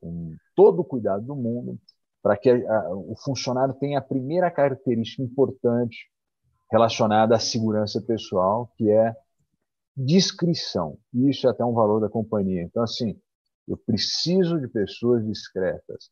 com 0.00 0.34
todo 0.56 0.80
o 0.80 0.84
cuidado 0.84 1.24
do 1.24 1.36
mundo 1.36 1.78
para 2.22 2.36
que 2.36 2.50
a, 2.50 2.90
o 2.90 3.14
funcionário 3.16 3.74
tenha 3.74 3.98
a 3.98 4.02
primeira 4.02 4.50
característica 4.50 5.22
importante 5.22 6.10
relacionada 6.70 7.36
à 7.36 7.38
segurança 7.38 8.00
pessoal, 8.00 8.72
que 8.76 8.90
é 8.90 9.14
discrição. 9.96 10.98
Isso 11.12 11.46
é 11.46 11.50
até 11.50 11.64
um 11.64 11.74
valor 11.74 12.00
da 12.00 12.08
companhia. 12.08 12.62
Então, 12.62 12.82
assim, 12.82 13.20
eu 13.66 13.76
preciso 13.76 14.60
de 14.60 14.68
pessoas 14.68 15.24
discretas. 15.24 16.10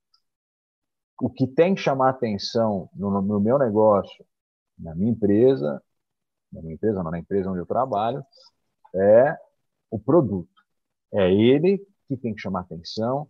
O 1.20 1.28
que 1.28 1.46
tem 1.46 1.74
que 1.74 1.80
chamar 1.80 2.10
atenção 2.10 2.88
no, 2.94 3.20
no 3.20 3.40
meu 3.40 3.58
negócio, 3.58 4.24
na 4.78 4.94
minha 4.94 5.10
empresa, 5.10 5.82
na 6.52 6.62
minha 6.62 6.74
empresa, 6.74 7.02
não, 7.02 7.10
na 7.10 7.18
empresa 7.18 7.50
onde 7.50 7.60
eu 7.60 7.66
trabalho, 7.66 8.24
é 8.94 9.36
o 9.90 9.98
produto. 9.98 10.50
É 11.12 11.30
ele 11.32 11.78
que 12.08 12.16
tem 12.16 12.34
que 12.34 12.40
chamar 12.40 12.60
atenção. 12.60 13.28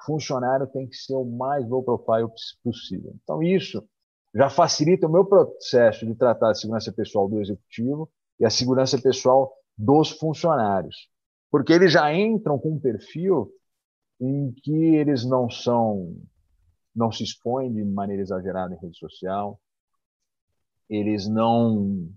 O 0.00 0.04
funcionário 0.04 0.66
tem 0.66 0.86
que 0.86 0.96
ser 0.96 1.14
o 1.14 1.24
mais 1.24 1.68
low 1.68 1.82
profile 1.82 2.28
possível. 2.62 3.14
Então, 3.22 3.42
isso 3.42 3.86
já 4.34 4.48
facilita 4.48 5.06
o 5.06 5.10
meu 5.10 5.24
processo 5.24 6.06
de 6.06 6.14
tratar 6.14 6.50
a 6.50 6.54
segurança 6.54 6.92
pessoal 6.92 7.28
do 7.28 7.40
executivo 7.40 8.10
e 8.38 8.44
a 8.44 8.50
segurança 8.50 9.00
pessoal 9.00 9.52
dos 9.76 10.10
funcionários, 10.10 11.08
porque 11.50 11.72
eles 11.72 11.92
já 11.92 12.12
entram 12.14 12.58
com 12.58 12.72
um 12.72 12.80
perfil 12.80 13.50
em 14.20 14.52
que 14.52 14.94
eles 14.96 15.24
não 15.24 15.48
são, 15.48 16.16
não 16.94 17.10
se 17.10 17.22
expõem 17.22 17.72
de 17.72 17.84
maneira 17.84 18.22
exagerada 18.22 18.74
em 18.74 18.78
rede 18.78 18.98
social, 18.98 19.60
eles 20.88 21.28
não 21.28 22.08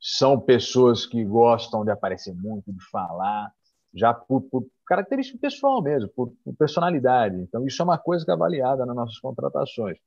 são 0.00 0.40
pessoas 0.40 1.06
que 1.06 1.24
gostam 1.24 1.84
de 1.84 1.90
aparecer 1.90 2.34
muito, 2.34 2.72
de 2.72 2.84
falar, 2.90 3.52
já 3.94 4.12
por, 4.12 4.42
por 4.42 4.66
característica 4.86 5.38
pessoal 5.38 5.82
mesmo, 5.82 6.08
por, 6.10 6.32
por, 6.44 6.54
personalidade. 6.56 7.36
Então, 7.36 7.66
isso 7.66 7.80
é 7.82 7.84
uma 7.84 7.98
coisa 7.98 8.24
que 8.24 8.30
é 8.30 8.34
avaliada 8.34 8.86
nas 8.86 8.94
nossas 8.94 9.18
contratações. 9.18 9.98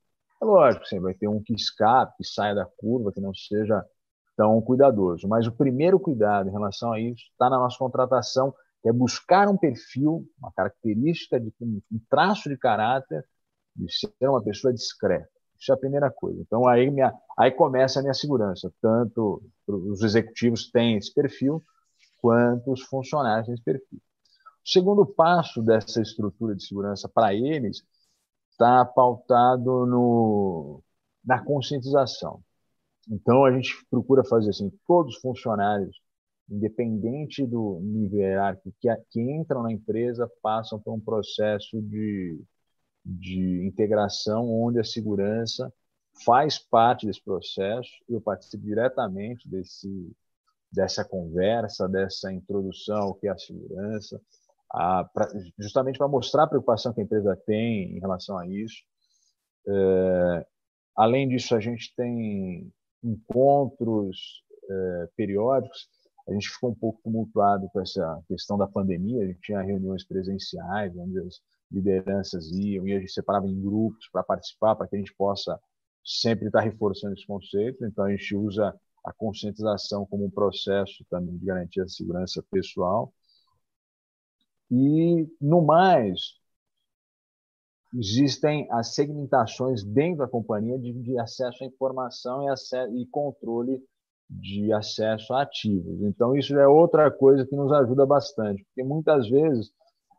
É 0.42 0.46
lógico, 0.46 0.86
sim, 0.86 1.00
vai 1.00 1.14
ter 1.14 1.28
um 1.28 1.42
que 1.42 1.54
escape, 1.54 2.18
que 2.18 2.24
saia 2.24 2.56
da 2.56 2.66
curva, 2.66 3.12
que 3.12 3.22
não 3.22 3.34
seja 3.34 3.84
tão 4.36 4.62
cuidadoso. 4.62 5.28
Mas 5.28 5.46
o 5.46 5.52
primeiro 5.52 6.00
cuidado 6.00 6.50
em 6.50 6.52
relação 6.52 6.92
a 6.94 7.00
isso 7.00 7.24
está 7.32 7.50
na 7.50 7.58
nossa 7.58 7.78
contratação, 7.78 8.54
que 8.82 8.90
é 8.90 8.94
buscar 8.94 9.48
um 9.48 9.58
perfil, 9.58 10.28
uma 10.40 10.52
característica, 10.52 11.40
de, 11.40 11.54
um, 11.62 11.82
traço 12.10 12.50
de 12.50 12.58
caráter 12.58 13.24
de 13.76 13.92
ser 13.94 14.12
uma 14.28 14.44
pessoa 14.44 14.74
discreta. 14.74 15.30
Isso 15.60 15.72
é 15.72 15.76
a 15.76 15.78
primeira 15.78 16.10
coisa. 16.10 16.42
Então, 16.42 16.68
aí, 16.68 16.90
minha, 16.90 17.14
aí 17.38 17.52
começa 17.52 18.00
a 18.00 18.02
minha 18.02 18.14
segurança. 18.14 18.74
Tanto 18.82 19.44
os 19.68 20.02
executivos 20.02 20.72
têm 20.72 20.98
esse 20.98 21.14
perfil, 21.14 21.64
quanto 22.18 22.72
os 22.72 22.82
funcionários 22.82 23.46
têm 23.46 23.54
esse 23.54 23.64
perfil. 23.64 24.00
O 24.66 24.70
segundo 24.70 25.06
passo 25.06 25.62
dessa 25.62 26.02
estrutura 26.02 26.56
de 26.56 26.66
segurança 26.66 27.08
para 27.08 27.34
eles 27.34 27.84
está 28.52 28.84
pautado 28.86 29.86
no, 29.86 30.84
na 31.24 31.44
conscientização. 31.44 32.44
Então, 33.10 33.46
a 33.46 33.52
gente 33.52 33.76
procura 33.90 34.24
fazer 34.24 34.50
assim, 34.50 34.72
todos 34.88 35.16
os 35.16 35.22
funcionários, 35.22 36.01
independente 36.52 37.46
do 37.48 37.80
nível 37.82 38.20
hierárquico, 38.20 38.76
que, 38.80 38.94
que 39.10 39.22
entram 39.22 39.64
na 39.64 39.72
empresa, 39.72 40.30
passam 40.42 40.80
por 40.80 40.94
um 40.94 41.00
processo 41.00 41.82
de, 41.82 42.40
de 43.06 43.66
integração 43.66 44.50
onde 44.50 44.80
a 44.80 44.84
segurança 44.84 45.74
faz 46.26 46.60
parte 46.60 47.06
desse 47.06 47.24
processo, 47.24 47.90
eu 48.10 48.20
participo 48.20 48.64
diretamente 48.64 49.48
desse, 49.48 50.12
dessa 50.72 51.06
conversa, 51.06 51.88
dessa 51.88 52.32
introdução 52.32 52.98
ao 52.98 53.16
que 53.16 53.28
é 53.28 53.32
a 53.32 53.38
segurança, 53.38 54.22
a, 54.70 55.06
pra, 55.06 55.28
justamente 55.58 55.98
para 55.98 56.08
mostrar 56.08 56.44
a 56.44 56.48
preocupação 56.48 56.94
que 56.94 57.02
a 57.02 57.04
empresa 57.04 57.36
tem 57.46 57.96
em 57.96 58.00
relação 58.00 58.38
a 58.38 58.46
isso. 58.46 58.84
É, 59.68 60.46
além 60.96 61.28
disso, 61.28 61.56
a 61.56 61.60
gente 61.60 61.94
tem 61.96 62.72
encontros 63.04 64.44
é, 64.70 65.10
periódicos. 65.16 65.90
A 66.32 66.34
gente 66.34 66.50
ficou 66.50 66.72
um 66.72 66.76
pouco 66.76 67.02
tumultuado 67.04 67.70
com 67.70 67.82
essa 67.82 68.24
questão 68.28 68.58
da 68.58 68.68
pandemia. 68.68 69.24
A 69.24 69.28
gente 69.28 69.42
tinha 69.42 69.62
reuniões 69.62 70.04
presenciais, 70.06 70.96
onde 70.96 71.20
as 71.20 71.42
lideranças 71.70 72.52
iam 72.52 72.88
e 72.88 72.94
a 72.94 73.00
gente 73.00 73.12
separava 73.12 73.48
em 73.48 73.62
grupos 73.62 74.10
para 74.12 74.24
participar, 74.24 74.76
para 74.76 74.88
que 74.88 74.96
a 74.96 75.00
gente 75.00 75.14
possa 75.16 75.60
sempre 76.04 76.48
estar 76.48 76.62
reforçando 76.62 77.14
esse 77.14 77.28
conceito. 77.28 77.86
Então, 77.86 78.06
a 78.06 78.12
gente 78.12 78.36
usa 78.36 78.74
a 79.06 79.14
conscientização 79.14 80.06
como 80.06 80.26
um 80.26 80.30
processo 80.30 81.06
também 81.10 81.38
de 81.38 81.46
garantir 81.46 81.82
a 81.82 81.88
segurança 81.88 82.44
pessoal. 82.50 83.14
E, 84.70 85.28
no 85.42 85.62
mais, 85.62 86.40
existem 87.94 88.68
as 88.72 88.96
segmentações 88.96 89.84
dentro 89.84 90.20
da 90.20 90.28
companhia 90.28 90.80
de, 90.80 90.94
de 90.94 91.20
acesso 91.20 91.64
à 91.64 91.68
informação 91.68 92.44
e, 92.44 92.50
acesso, 92.50 92.96
e 92.96 93.06
controle 93.08 93.84
de 94.32 94.72
acesso 94.74 95.34
a 95.34 95.42
ativos. 95.42 96.02
Então, 96.02 96.36
isso 96.36 96.58
é 96.58 96.68
outra 96.68 97.12
coisa 97.12 97.46
que 97.46 97.56
nos 97.56 97.72
ajuda 97.72 98.06
bastante, 98.06 98.64
porque 98.64 98.84
muitas 98.84 99.30
vezes 99.30 99.72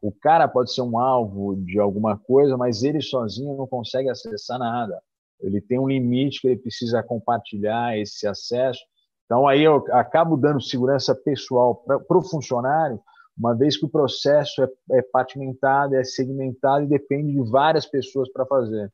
O 0.02 0.10
cara 0.10 0.48
pode 0.48 0.74
ser 0.74 0.82
um 0.82 0.98
alvo 0.98 1.54
de 1.54 1.78
alguma 1.78 2.18
coisa, 2.18 2.56
mas 2.56 2.82
ele 2.82 3.00
sozinho 3.00 3.56
não 3.56 3.68
consegue 3.68 4.10
acessar 4.10 4.58
nada. 4.58 5.00
Ele 5.40 5.60
tem 5.60 5.78
um 5.78 5.86
limite 5.86 6.40
que 6.40 6.48
ele 6.48 6.56
precisa 6.56 7.04
compartilhar 7.04 7.96
esse 7.96 8.26
acesso. 8.26 8.80
Então, 9.24 9.46
aí 9.46 9.62
eu 9.62 9.76
acabo 9.92 10.36
dando 10.36 10.60
segurança 10.60 11.14
pessoal 11.14 11.76
para 11.76 12.18
o 12.18 12.22
funcionário, 12.22 13.00
uma 13.38 13.54
vez 13.54 13.76
que 13.76 13.86
o 13.86 13.88
processo 13.88 14.62
é, 14.62 14.98
é 14.98 15.02
partimentado, 15.02 15.94
é 15.94 16.02
segmentado 16.02 16.84
e 16.84 16.88
depende 16.88 17.32
de 17.32 17.50
várias 17.50 17.86
pessoas 17.86 18.30
para 18.30 18.44
fazer. 18.44 18.92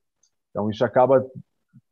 Então, 0.51 0.69
isso 0.69 0.85
acaba 0.85 1.27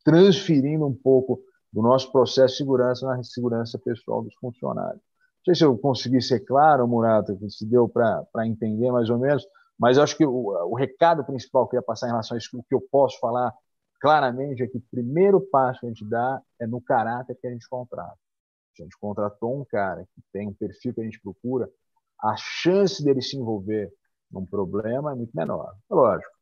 transferindo 0.04 0.86
um 0.86 0.94
pouco 0.94 1.40
do 1.76 1.82
nosso 1.82 2.10
processo 2.10 2.54
de 2.54 2.56
segurança 2.56 3.06
na 3.06 3.22
segurança 3.22 3.78
pessoal 3.78 4.22
dos 4.22 4.34
funcionários. 4.36 5.02
Não 5.02 5.44
sei 5.44 5.54
se 5.54 5.62
eu 5.62 5.76
consegui 5.76 6.22
ser 6.22 6.40
claro, 6.40 6.88
Murata, 6.88 7.36
se 7.50 7.66
deu 7.66 7.86
para 7.86 8.46
entender 8.46 8.90
mais 8.90 9.10
ou 9.10 9.18
menos, 9.18 9.46
mas 9.78 9.98
acho 9.98 10.16
que 10.16 10.24
o, 10.24 10.70
o 10.70 10.74
recado 10.74 11.22
principal 11.22 11.64
que 11.64 11.76
eu 11.76 11.82
queria 11.82 11.86
passar 11.86 12.06
em 12.06 12.12
relação 12.12 12.34
a 12.34 12.38
isso, 12.38 12.58
o 12.58 12.62
que 12.62 12.74
eu 12.74 12.80
posso 12.80 13.20
falar 13.20 13.52
claramente 14.00 14.62
é 14.62 14.66
que 14.66 14.78
o 14.78 14.82
primeiro 14.90 15.38
passo 15.38 15.80
que 15.80 15.86
a 15.86 15.88
gente 15.90 16.08
dá 16.08 16.40
é 16.58 16.66
no 16.66 16.80
caráter 16.80 17.36
que 17.38 17.46
a 17.46 17.50
gente 17.50 17.68
contrata. 17.68 18.16
Se 18.74 18.80
a 18.80 18.84
gente 18.86 18.96
contratou 18.98 19.60
um 19.60 19.64
cara 19.66 20.06
que 20.14 20.22
tem 20.32 20.48
um 20.48 20.54
perfil 20.54 20.94
que 20.94 21.02
a 21.02 21.04
gente 21.04 21.20
procura, 21.20 21.68
a 22.22 22.34
chance 22.38 23.04
dele 23.04 23.20
se 23.20 23.36
envolver 23.36 23.92
num 24.30 24.46
problema 24.46 25.12
é 25.12 25.14
muito 25.14 25.36
menor. 25.36 25.74
Lógico, 25.90 26.32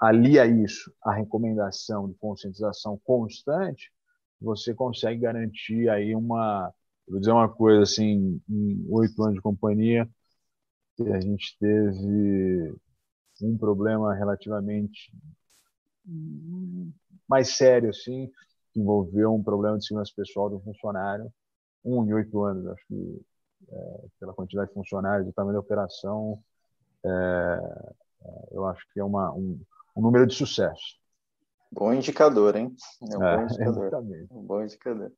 alia 0.00 0.46
isso 0.46 0.90
a 1.02 1.12
recomendação 1.12 2.08
de 2.08 2.14
conscientização 2.14 2.98
constante, 3.04 3.92
você 4.42 4.74
consegue 4.74 5.20
garantir 5.20 5.88
aí 5.88 6.14
uma, 6.14 6.72
vou 7.08 7.20
dizer 7.20 7.32
uma 7.32 7.48
coisa 7.48 7.82
assim, 7.82 8.40
em 8.48 8.86
oito 8.90 9.22
anos 9.22 9.36
de 9.36 9.42
companhia, 9.42 10.08
a 11.00 11.20
gente 11.20 11.56
teve 11.58 12.74
um 13.42 13.56
problema 13.58 14.14
relativamente 14.14 15.12
mais 17.28 17.56
sério, 17.56 17.90
assim, 17.90 18.30
que 18.72 18.80
envolveu 18.80 19.34
um 19.34 19.42
problema 19.42 19.78
de 19.78 19.86
segurança 19.86 20.12
pessoal 20.14 20.50
do 20.50 20.60
funcionário, 20.60 21.32
um 21.84 22.04
em 22.04 22.12
oito 22.12 22.42
anos, 22.42 22.66
acho 22.66 22.86
que 22.86 23.20
é, 23.68 24.06
pela 24.20 24.34
quantidade 24.34 24.68
de 24.68 24.74
funcionários 24.74 25.28
e 25.28 25.32
tamanho 25.32 25.54
da 25.54 25.60
operação, 25.60 26.42
é, 27.04 27.08
é, 27.08 28.48
eu 28.52 28.66
acho 28.66 28.84
que 28.92 29.00
é 29.00 29.04
uma, 29.04 29.32
um, 29.32 29.60
um 29.96 30.02
número 30.02 30.26
de 30.26 30.34
sucesso. 30.34 31.01
Bom 31.72 31.92
indicador, 31.94 32.54
hein? 32.54 32.76
É 33.10 33.16
um 33.16 33.22
é, 33.22 33.36
bom 33.36 33.42
indicador. 33.44 33.86
Exatamente. 33.86 34.26
Um 34.30 34.42
bom 34.42 34.62
indicador. 34.62 35.12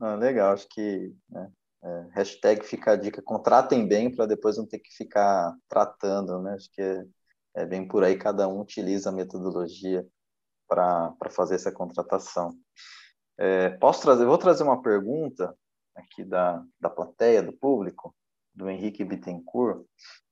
Ah, 0.00 0.14
legal, 0.14 0.52
acho 0.52 0.66
que 0.68 1.14
né, 1.28 1.50
é, 1.84 2.06
hashtag 2.12 2.64
fica 2.64 2.92
a 2.92 2.96
dica, 2.96 3.22
contratem 3.22 3.86
bem 3.86 4.14
para 4.14 4.26
depois 4.26 4.56
não 4.56 4.66
ter 4.66 4.78
que 4.78 4.94
ficar 4.94 5.54
tratando, 5.68 6.40
né? 6.40 6.54
Acho 6.54 6.70
que 6.72 6.80
é, 6.80 7.04
é 7.56 7.66
bem 7.66 7.86
por 7.86 8.02
aí, 8.02 8.16
cada 8.16 8.48
um 8.48 8.60
utiliza 8.60 9.10
a 9.10 9.12
metodologia 9.12 10.06
para 10.66 11.14
fazer 11.30 11.56
essa 11.56 11.70
contratação. 11.70 12.50
É, 13.38 13.70
posso 13.70 14.02
trazer, 14.02 14.24
vou 14.24 14.38
trazer 14.38 14.62
uma 14.62 14.80
pergunta 14.80 15.54
aqui 15.94 16.24
da, 16.24 16.64
da 16.80 16.88
plateia, 16.88 17.42
do 17.42 17.52
público, 17.52 18.14
do 18.54 18.68
Henrique 18.68 19.04
Bittencourt. 19.04 19.84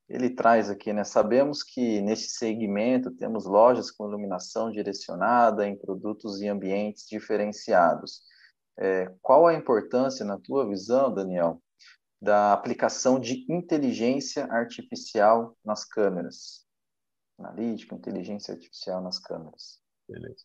Ele 0.08 0.28
traz 0.30 0.68
aqui, 0.68 0.92
né? 0.92 1.02
Sabemos 1.02 1.62
que 1.62 2.00
neste 2.02 2.30
segmento 2.32 3.10
temos 3.10 3.46
lojas 3.46 3.90
com 3.90 4.06
iluminação 4.06 4.70
direcionada 4.70 5.66
em 5.66 5.78
produtos 5.78 6.40
e 6.42 6.48
ambientes 6.48 7.06
diferenciados. 7.08 8.22
É, 8.78 9.10
qual 9.22 9.46
a 9.46 9.54
importância, 9.54 10.24
na 10.24 10.38
tua 10.38 10.68
visão, 10.68 11.12
Daniel, 11.12 11.62
da 12.20 12.52
aplicação 12.52 13.18
de 13.18 13.46
inteligência 13.50 14.44
artificial 14.46 15.56
nas 15.64 15.84
câmeras? 15.84 16.66
Analítica, 17.38 17.94
inteligência 17.94 18.52
artificial 18.52 19.02
nas 19.02 19.18
câmeras. 19.18 19.80
Beleza. 20.08 20.44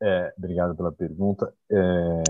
É, 0.00 0.32
obrigado 0.38 0.76
pela 0.76 0.92
pergunta. 0.92 1.52
É, 1.70 2.22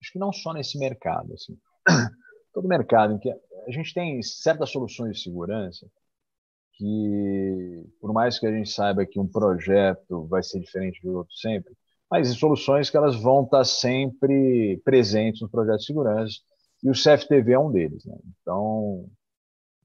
acho 0.00 0.12
que 0.12 0.18
não 0.18 0.32
só 0.32 0.52
nesse 0.52 0.78
mercado, 0.78 1.32
assim, 1.32 1.58
todo 2.52 2.68
mercado 2.68 3.14
em 3.14 3.18
que 3.18 3.30
a 3.66 3.70
gente 3.70 3.94
tem 3.94 4.22
certas 4.22 4.70
soluções 4.70 5.16
de 5.16 5.22
segurança 5.22 5.86
que, 6.74 7.86
por 8.00 8.12
mais 8.12 8.38
que 8.38 8.46
a 8.46 8.52
gente 8.52 8.70
saiba 8.70 9.06
que 9.06 9.18
um 9.18 9.26
projeto 9.26 10.26
vai 10.26 10.42
ser 10.42 10.60
diferente 10.60 11.00
do 11.02 11.16
outro 11.18 11.34
sempre, 11.34 11.72
mas 12.10 12.30
em 12.30 12.34
soluções 12.34 12.90
que 12.90 12.96
elas 12.96 13.16
vão 13.20 13.44
estar 13.44 13.64
sempre 13.64 14.80
presentes 14.84 15.40
no 15.40 15.48
projeto 15.48 15.80
de 15.80 15.86
segurança 15.86 16.34
e 16.82 16.90
o 16.90 16.92
CFTV 16.92 17.52
é 17.52 17.58
um 17.58 17.70
deles. 17.70 18.04
Né? 18.04 18.16
Então, 18.40 19.08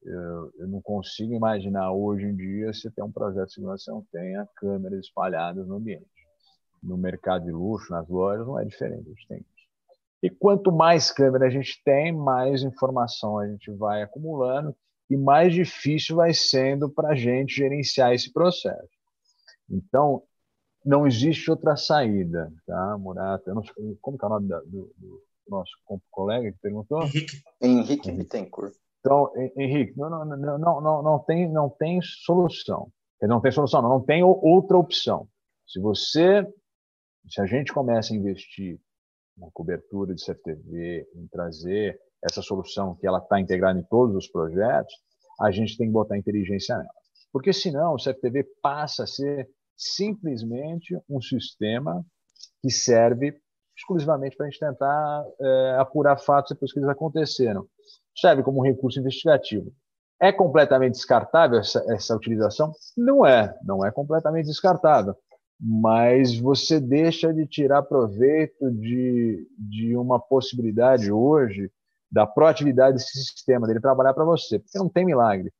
eu, 0.02 0.52
eu, 0.58 0.68
não 0.68 0.80
consigo 0.80 1.32
imaginar 1.32 1.92
hoje 1.92 2.26
em 2.26 2.34
dia 2.34 2.72
se 2.72 2.90
tem 2.90 3.04
um 3.04 3.12
projeto 3.12 3.48
de 3.48 3.54
segurança 3.54 3.84
que 3.86 3.90
não 3.90 4.06
tenha 4.12 4.48
câmeras 4.56 5.00
espalhadas 5.00 5.66
no 5.66 5.76
ambiente. 5.76 6.06
No 6.82 6.96
mercado 6.96 7.44
de 7.44 7.52
luxo, 7.52 7.92
nas 7.92 8.08
lojas, 8.08 8.46
não 8.46 8.58
é 8.58 8.64
diferente. 8.64 9.06
A 9.06 9.12
gente 9.12 9.28
tem 9.28 9.44
e 10.22 10.28
quanto 10.28 10.70
mais 10.70 11.10
câmera 11.10 11.46
a 11.46 11.50
gente 11.50 11.80
tem, 11.84 12.12
mais 12.12 12.62
informação 12.62 13.38
a 13.38 13.48
gente 13.48 13.70
vai 13.70 14.02
acumulando 14.02 14.76
e 15.08 15.16
mais 15.16 15.52
difícil 15.52 16.16
vai 16.16 16.34
sendo 16.34 16.88
para 16.88 17.10
a 17.10 17.14
gente 17.14 17.56
gerenciar 17.56 18.12
esse 18.12 18.32
processo. 18.32 18.88
Então, 19.68 20.22
não 20.84 21.06
existe 21.06 21.50
outra 21.50 21.76
saída, 21.76 22.52
tá, 22.66 22.96
Murata? 22.98 23.54
Não, 23.54 23.62
como 24.00 24.18
é 24.20 24.26
o 24.26 24.28
nome 24.28 24.48
do, 24.48 24.92
do, 24.96 25.22
nosso 25.48 25.72
colega 26.10 26.52
que 26.52 26.58
perguntou? 26.58 27.02
Henrique. 27.02 27.42
Henrique 27.60 28.12
Bittencourt. 28.12 28.74
Então, 29.00 29.32
Henrique, 29.56 29.98
não, 29.98 30.10
não, 30.10 30.58
não, 30.58 30.80
não, 30.80 31.02
não, 31.02 31.18
tem, 31.18 31.50
não 31.50 31.68
tem 31.68 32.00
solução. 32.02 32.92
Não 33.20 33.40
tem 33.40 33.50
solução, 33.50 33.82
não, 33.82 33.88
não 33.88 34.00
tem 34.00 34.22
outra 34.22 34.78
opção. 34.78 35.28
Se 35.66 35.80
você, 35.80 36.46
se 37.28 37.40
a 37.40 37.46
gente 37.46 37.72
começa 37.72 38.12
a 38.12 38.16
investir 38.16 38.80
na 39.40 39.48
cobertura 39.52 40.14
de 40.14 40.24
CFTV, 40.24 41.08
em 41.14 41.26
trazer 41.28 41.98
essa 42.22 42.42
solução 42.42 42.94
que 42.94 43.06
ela 43.06 43.18
está 43.18 43.40
integrada 43.40 43.78
em 43.78 43.82
todos 43.84 44.14
os 44.14 44.28
projetos, 44.28 44.94
a 45.40 45.50
gente 45.50 45.76
tem 45.76 45.86
que 45.86 45.92
botar 45.92 46.18
inteligência 46.18 46.76
nela. 46.76 46.90
Porque 47.32 47.52
senão 47.52 47.94
o 47.94 47.96
CFTV 47.96 48.44
passa 48.62 49.04
a 49.04 49.06
ser 49.06 49.48
simplesmente 49.76 50.98
um 51.08 51.20
sistema 51.20 52.04
que 52.60 52.70
serve 52.70 53.34
exclusivamente 53.76 54.36
para 54.36 54.46
a 54.46 54.50
gente 54.50 54.60
tentar 54.60 55.24
é, 55.40 55.76
apurar 55.78 56.18
fatos 56.18 56.52
depois 56.52 56.72
que 56.72 56.78
eles 56.78 56.90
aconteceram. 56.90 57.66
Serve 58.14 58.42
como 58.42 58.60
um 58.60 58.64
recurso 58.64 59.00
investigativo. 59.00 59.72
É 60.20 60.30
completamente 60.30 60.92
descartável 60.92 61.58
essa, 61.58 61.82
essa 61.88 62.14
utilização? 62.14 62.72
Não 62.94 63.24
é, 63.24 63.56
não 63.64 63.86
é 63.86 63.90
completamente 63.90 64.46
descartável 64.46 65.16
mas 65.60 66.38
você 66.38 66.80
deixa 66.80 67.34
de 67.34 67.46
tirar 67.46 67.82
proveito 67.82 68.70
de, 68.70 69.46
de 69.58 69.94
uma 69.94 70.18
possibilidade 70.18 71.12
hoje 71.12 71.70
da 72.10 72.26
proatividade 72.26 72.96
desse 72.96 73.22
sistema, 73.22 73.66
dele 73.66 73.80
trabalhar 73.80 74.14
para 74.14 74.24
você, 74.24 74.58
porque 74.58 74.78
não 74.78 74.88
tem 74.88 75.04
milagre. 75.04 75.52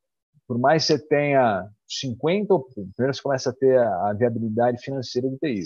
Por 0.48 0.58
mais 0.58 0.84
que 0.86 0.94
você 0.94 1.06
tenha 1.06 1.68
50, 1.86 2.54
primeiro 2.96 3.14
você 3.14 3.22
começa 3.22 3.50
a 3.50 3.52
ter 3.52 3.78
a, 3.78 4.12
viabilidade 4.14 4.82
financeira 4.82 5.28
de 5.28 5.38
ter. 5.38 5.64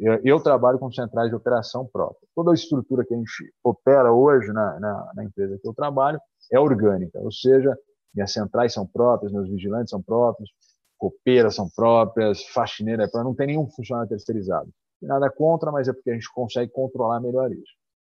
Eu, 0.00 0.20
eu, 0.22 0.40
trabalho 0.40 0.78
com 0.78 0.92
centrais 0.92 1.30
de 1.30 1.34
operação 1.34 1.86
própria. 1.86 2.28
Toda 2.34 2.50
a 2.50 2.54
estrutura 2.54 3.04
que 3.04 3.14
a 3.14 3.16
gente 3.16 3.52
opera 3.64 4.12
hoje 4.12 4.52
na, 4.52 4.78
na, 4.78 5.12
na 5.14 5.24
empresa 5.24 5.58
que 5.60 5.66
eu 5.66 5.74
trabalho 5.74 6.20
é 6.52 6.60
orgânica, 6.60 7.18
ou 7.20 7.32
seja, 7.32 7.76
minhas 8.14 8.32
centrais 8.32 8.72
são 8.72 8.86
próprias, 8.86 9.32
meus 9.32 9.48
vigilantes 9.48 9.90
são 9.90 10.02
próprios, 10.02 10.50
copeiras 10.98 11.54
são 11.54 11.68
próprias, 11.68 12.42
faxineira 12.46 13.04
é 13.04 13.06
própria, 13.06 13.24
não 13.24 13.34
tem 13.34 13.48
nenhum 13.48 13.68
funcionário 13.68 14.08
terceirizado. 14.08 14.70
Nada 15.00 15.30
contra, 15.30 15.70
mas 15.70 15.88
é 15.88 15.92
porque 15.92 16.10
a 16.10 16.14
gente 16.14 16.32
consegue 16.32 16.72
controlar 16.72 17.20
melhor 17.20 17.52
isso. 17.52 17.72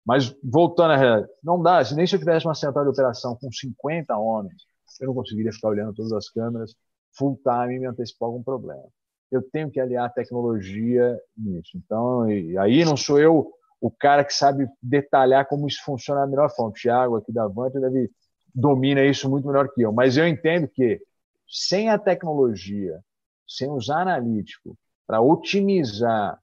Mas, 0.04 0.36
voltando 0.42 0.92
à 0.92 0.96
realidade, 0.96 1.32
não 1.42 1.60
dá, 1.60 1.82
nem 1.94 2.06
se 2.06 2.14
eu 2.14 2.18
tivesse 2.20 2.46
uma 2.46 2.54
central 2.54 2.84
de 2.84 2.90
operação 2.90 3.34
com 3.34 3.50
50 3.50 4.16
homens, 4.16 4.62
eu 5.00 5.08
não 5.08 5.14
conseguiria 5.14 5.52
ficar 5.52 5.68
olhando 5.68 5.94
todas 5.94 6.12
as 6.12 6.28
câmeras 6.28 6.74
full 7.18 7.40
time 7.42 7.76
e 7.76 7.78
me 7.80 7.86
antecipar 7.86 8.28
algum 8.28 8.42
problema. 8.42 8.84
Eu 9.30 9.42
tenho 9.42 9.70
que 9.70 9.80
aliar 9.80 10.06
a 10.06 10.10
tecnologia 10.10 11.18
nisso. 11.36 11.70
Então, 11.74 12.22
aí 12.60 12.84
não 12.84 12.96
sou 12.96 13.18
eu 13.18 13.50
o 13.80 13.90
cara 13.90 14.24
que 14.24 14.32
sabe 14.32 14.68
detalhar 14.80 15.46
como 15.46 15.66
isso 15.66 15.82
funciona 15.84 16.20
da 16.20 16.26
melhor 16.26 16.50
forma. 16.54 16.70
O 16.70 16.74
Thiago, 16.74 17.16
aqui 17.16 17.32
da 17.32 17.46
Vanta, 17.46 17.80
deve 17.80 18.10
domina 18.54 19.04
isso 19.04 19.28
muito 19.28 19.46
melhor 19.46 19.68
que 19.72 19.82
eu. 19.82 19.92
Mas 19.92 20.16
eu 20.16 20.26
entendo 20.26 20.68
que 20.68 21.00
sem 21.48 21.88
a 21.88 21.98
tecnologia, 21.98 23.00
sem 23.46 23.70
usar 23.70 24.02
analítico 24.02 24.76
para 25.06 25.20
otimizar 25.20 26.38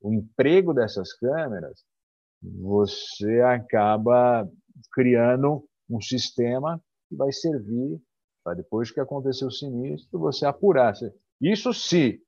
o 0.00 0.12
emprego 0.12 0.74
dessas 0.74 1.12
câmeras, 1.14 1.84
você 2.42 3.40
acaba 3.40 4.48
criando 4.92 5.64
um 5.88 6.00
sistema 6.00 6.80
que 7.08 7.16
vai 7.16 7.32
servir 7.32 8.00
para 8.42 8.54
depois 8.54 8.90
que 8.90 9.00
aconteceu 9.00 9.48
o 9.48 9.52
sinistro, 9.52 10.18
você 10.18 10.44
apurar. 10.44 10.92
Isso 11.40 11.72
se 11.72 12.20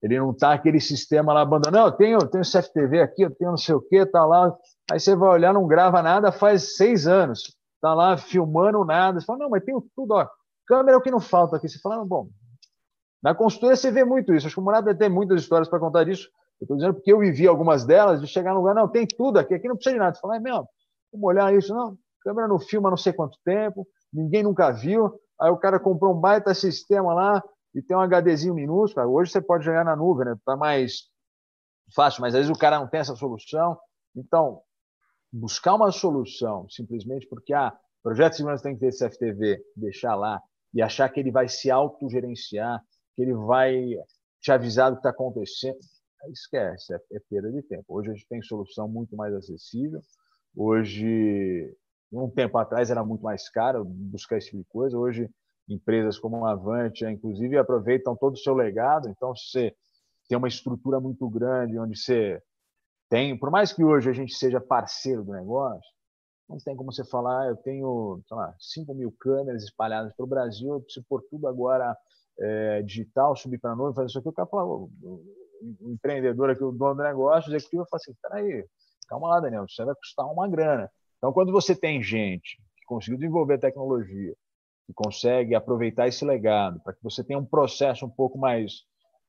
ele 0.00 0.18
não 0.18 0.30
está 0.30 0.52
aquele 0.52 0.80
sistema 0.80 1.32
lá 1.32 1.42
abandonado. 1.42 1.88
Eu 1.88 1.92
tenho, 1.92 2.18
eu 2.18 2.28
tenho 2.28 2.44
CFTV 2.44 3.00
aqui, 3.00 3.22
eu 3.22 3.34
tenho 3.34 3.50
não 3.50 3.58
sei 3.58 3.74
o 3.74 3.80
que, 3.80 4.06
tá 4.06 4.24
lá. 4.24 4.56
Aí 4.90 4.98
você 4.98 5.14
vai 5.14 5.28
olhar, 5.28 5.52
não 5.52 5.66
grava 5.66 6.02
nada 6.02 6.32
faz 6.32 6.76
seis 6.76 7.06
anos. 7.06 7.54
Tá 7.80 7.92
lá 7.94 8.16
filmando 8.16 8.84
nada. 8.84 9.20
Você 9.20 9.26
fala, 9.26 9.40
não, 9.40 9.50
mas 9.50 9.62
tenho 9.64 9.84
tudo, 9.94 10.14
ó 10.14 10.26
câmera 10.66 10.96
é 10.96 10.98
o 10.98 11.02
que 11.02 11.10
não 11.10 11.20
falta 11.20 11.56
aqui. 11.56 11.68
Você 11.68 11.78
fala, 11.78 12.04
bom, 12.04 12.28
na 13.22 13.34
consultoria 13.34 13.76
você 13.76 13.90
vê 13.90 14.04
muito 14.04 14.34
isso. 14.34 14.46
Acho 14.46 14.56
que 14.56 14.60
o 14.60 14.64
Murado 14.64 14.96
tem 14.96 15.08
muitas 15.08 15.42
histórias 15.42 15.68
para 15.68 15.78
contar 15.78 16.04
disso. 16.04 16.28
Eu 16.60 16.64
estou 16.64 16.76
dizendo 16.76 16.94
porque 16.94 17.12
eu 17.12 17.18
vivi 17.18 17.46
algumas 17.46 17.84
delas, 17.84 18.20
de 18.20 18.26
chegar 18.26 18.52
no 18.52 18.60
lugar, 18.60 18.74
não, 18.74 18.88
tem 18.88 19.06
tudo 19.06 19.38
aqui, 19.38 19.54
aqui 19.54 19.66
não 19.66 19.74
precisa 19.74 19.94
de 19.94 20.00
nada. 20.00 20.14
Você 20.14 20.20
fala, 20.20 20.36
é 20.36 20.40
mesmo, 20.40 20.68
vamos 21.12 21.28
olhar 21.28 21.52
isso, 21.54 21.74
não, 21.74 21.96
câmera 22.22 22.46
não 22.46 22.58
filma 22.58 22.88
não 22.88 22.96
sei 22.96 23.12
quanto 23.12 23.36
tempo, 23.44 23.86
ninguém 24.12 24.44
nunca 24.44 24.70
viu, 24.70 25.12
aí 25.40 25.50
o 25.50 25.56
cara 25.56 25.80
comprou 25.80 26.14
um 26.14 26.20
baita 26.20 26.54
sistema 26.54 27.12
lá 27.12 27.42
e 27.74 27.82
tem 27.82 27.96
um 27.96 28.00
HDzinho 28.00 28.54
minúsculo, 28.54 29.12
hoje 29.12 29.32
você 29.32 29.40
pode 29.40 29.64
jogar 29.64 29.84
na 29.84 29.96
nuvem, 29.96 30.26
né? 30.26 30.36
Tá 30.44 30.56
mais 30.56 31.08
fácil, 31.94 32.20
mas 32.20 32.34
às 32.34 32.42
vezes 32.42 32.56
o 32.56 32.58
cara 32.58 32.78
não 32.78 32.86
tem 32.86 33.00
essa 33.00 33.16
solução. 33.16 33.76
Então, 34.14 34.60
buscar 35.32 35.74
uma 35.74 35.90
solução 35.90 36.68
simplesmente 36.68 37.26
porque 37.26 37.52
ah, 37.54 37.76
projeto 38.02 38.32
de 38.32 38.36
segurança 38.36 38.62
tem 38.62 38.74
que 38.74 38.80
ter 38.80 38.88
esse 38.88 39.08
FTV, 39.08 39.60
deixar 39.74 40.14
lá 40.14 40.40
e 40.74 40.80
achar 40.80 41.08
que 41.08 41.20
ele 41.20 41.30
vai 41.30 41.48
se 41.48 41.70
autogerenciar, 41.70 42.82
que 43.14 43.22
ele 43.22 43.34
vai 43.34 43.96
te 44.40 44.50
avisar 44.50 44.90
do 44.90 44.96
que 44.96 45.00
está 45.00 45.10
acontecendo, 45.10 45.78
esquece, 46.30 46.94
é, 46.94 47.00
é 47.12 47.20
perda 47.28 47.50
de 47.50 47.62
tempo. 47.62 47.84
Hoje 47.88 48.10
a 48.10 48.14
gente 48.14 48.28
tem 48.28 48.42
solução 48.42 48.88
muito 48.88 49.16
mais 49.16 49.34
acessível. 49.34 50.00
Hoje, 50.56 51.74
um 52.12 52.28
tempo 52.28 52.58
atrás 52.58 52.90
era 52.90 53.04
muito 53.04 53.22
mais 53.22 53.48
caro 53.48 53.84
buscar 53.84 54.38
esse 54.38 54.48
tipo 54.48 54.58
de 54.58 54.68
coisa. 54.68 54.98
Hoje, 54.98 55.28
empresas 55.68 56.18
como 56.18 56.44
a 56.44 56.52
Avante, 56.52 57.04
inclusive, 57.04 57.56
aproveitam 57.56 58.16
todo 58.16 58.34
o 58.34 58.38
seu 58.38 58.54
legado. 58.54 59.08
Então, 59.08 59.34
você 59.34 59.74
tem 60.28 60.36
uma 60.36 60.48
estrutura 60.48 61.00
muito 61.00 61.28
grande 61.28 61.78
onde 61.78 61.98
você 61.98 62.42
tem, 63.08 63.36
por 63.36 63.50
mais 63.50 63.72
que 63.72 63.84
hoje 63.84 64.08
a 64.08 64.12
gente 64.12 64.34
seja 64.34 64.60
parceiro 64.60 65.22
do 65.22 65.32
negócio, 65.32 65.90
não 66.48 66.58
tem 66.58 66.76
como 66.76 66.92
você 66.92 67.04
falar, 67.04 67.48
eu 67.48 67.56
tenho, 67.56 68.20
sei 68.26 68.36
lá, 68.36 68.54
5 68.58 68.94
mil 68.94 69.12
câmeras 69.18 69.62
espalhadas 69.64 70.12
pelo 70.14 70.28
Brasil, 70.28 70.74
eu 70.74 70.80
preciso 70.80 71.06
pôr 71.08 71.22
tudo 71.30 71.46
agora 71.48 71.96
é, 72.38 72.82
digital, 72.82 73.36
subir 73.36 73.58
para 73.58 73.72
a 73.72 73.76
nuvem, 73.76 73.94
fazer 73.94 74.08
isso 74.08 74.18
aqui. 74.18 74.28
O 74.28 74.32
cara 74.32 74.48
fala, 74.48 74.64
o 74.64 74.90
empreendedor 75.82 76.50
aqui, 76.50 76.62
o 76.62 76.72
dono 76.72 76.96
do 76.96 77.02
negócio, 77.02 77.50
o 77.50 77.54
executivo, 77.54 77.86
fala 77.88 78.00
assim: 78.02 78.14
peraí, 78.20 78.66
calma 79.08 79.28
lá, 79.28 79.40
Daniel, 79.40 79.64
isso 79.64 79.84
vai 79.84 79.94
custar 79.94 80.26
uma 80.26 80.48
grana. 80.48 80.90
Então, 81.18 81.32
quando 81.32 81.52
você 81.52 81.74
tem 81.74 82.02
gente 82.02 82.60
que 82.76 82.84
conseguiu 82.86 83.18
desenvolver 83.18 83.58
tecnologia, 83.58 84.34
que 84.86 84.92
consegue 84.92 85.54
aproveitar 85.54 86.08
esse 86.08 86.24
legado, 86.24 86.80
para 86.80 86.92
que 86.92 87.02
você 87.02 87.22
tenha 87.22 87.38
um 87.38 87.46
processo 87.46 88.04
um 88.04 88.10
pouco 88.10 88.38
mais 88.38 88.82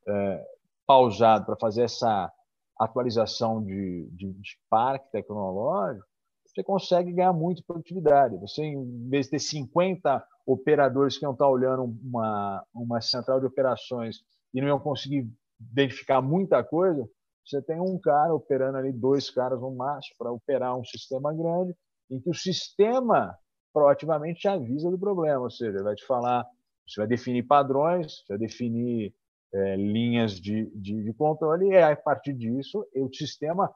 é, 0.08 0.46
pausado 0.88 1.46
para 1.46 1.56
fazer 1.56 1.84
essa 1.84 2.32
atualização 2.80 3.64
de, 3.64 4.10
de, 4.12 4.34
de, 4.34 4.58
parque 4.70 5.12
tecnológico, 5.12 6.08
você 6.54 6.64
consegue 6.64 7.12
ganhar 7.12 7.34
muito 7.34 7.64
produtividade. 7.64 8.38
Você, 8.38 8.64
em 8.64 9.10
vez 9.10 9.26
de 9.26 9.32
ter 9.32 9.40
50 9.40 10.24
operadores 10.46 11.18
que 11.18 11.24
não 11.24 11.32
estão 11.32 11.50
olhando 11.50 11.84
uma, 11.84 12.64
uma 12.74 13.02
central 13.02 13.40
de 13.40 13.48
operações 13.48 14.24
e 14.54 14.62
não 14.62 14.68
iam 14.68 14.80
conseguir 14.80 15.28
identificar 15.60 16.22
muita 16.22 16.64
coisa, 16.64 17.10
você 17.46 17.62
tem 17.62 17.80
um 17.80 18.00
cara 18.00 18.34
operando 18.34 18.78
ali, 18.78 18.92
dois 18.92 19.30
caras 19.30 19.60
no 19.60 19.76
máximo, 19.76 20.16
para 20.18 20.32
operar 20.32 20.78
um 20.78 20.84
sistema 20.84 21.34
grande, 21.34 21.76
em 22.10 22.20
que 22.20 22.30
o 22.30 22.34
sistema 22.34 23.38
proativamente 23.74 24.42
te 24.42 24.48
avisa 24.48 24.90
do 24.90 25.00
problema, 25.00 25.42
ou 25.42 25.50
seja, 25.50 25.84
vai 25.84 25.96
te 25.96 26.06
falar, 26.06 26.46
você 26.88 27.02
vai 27.02 27.08
definir 27.08 27.44
padrões, 27.44 28.24
vai 28.30 28.38
definir 28.38 29.14
é, 29.54 29.76
linhas 29.76 30.34
de, 30.34 30.70
de, 30.76 31.04
de, 31.04 31.14
controle, 31.14 31.70
e 31.70 31.78
a 31.78 31.96
partir 31.96 32.34
disso, 32.34 32.86
o 32.96 33.10
sistema 33.14 33.74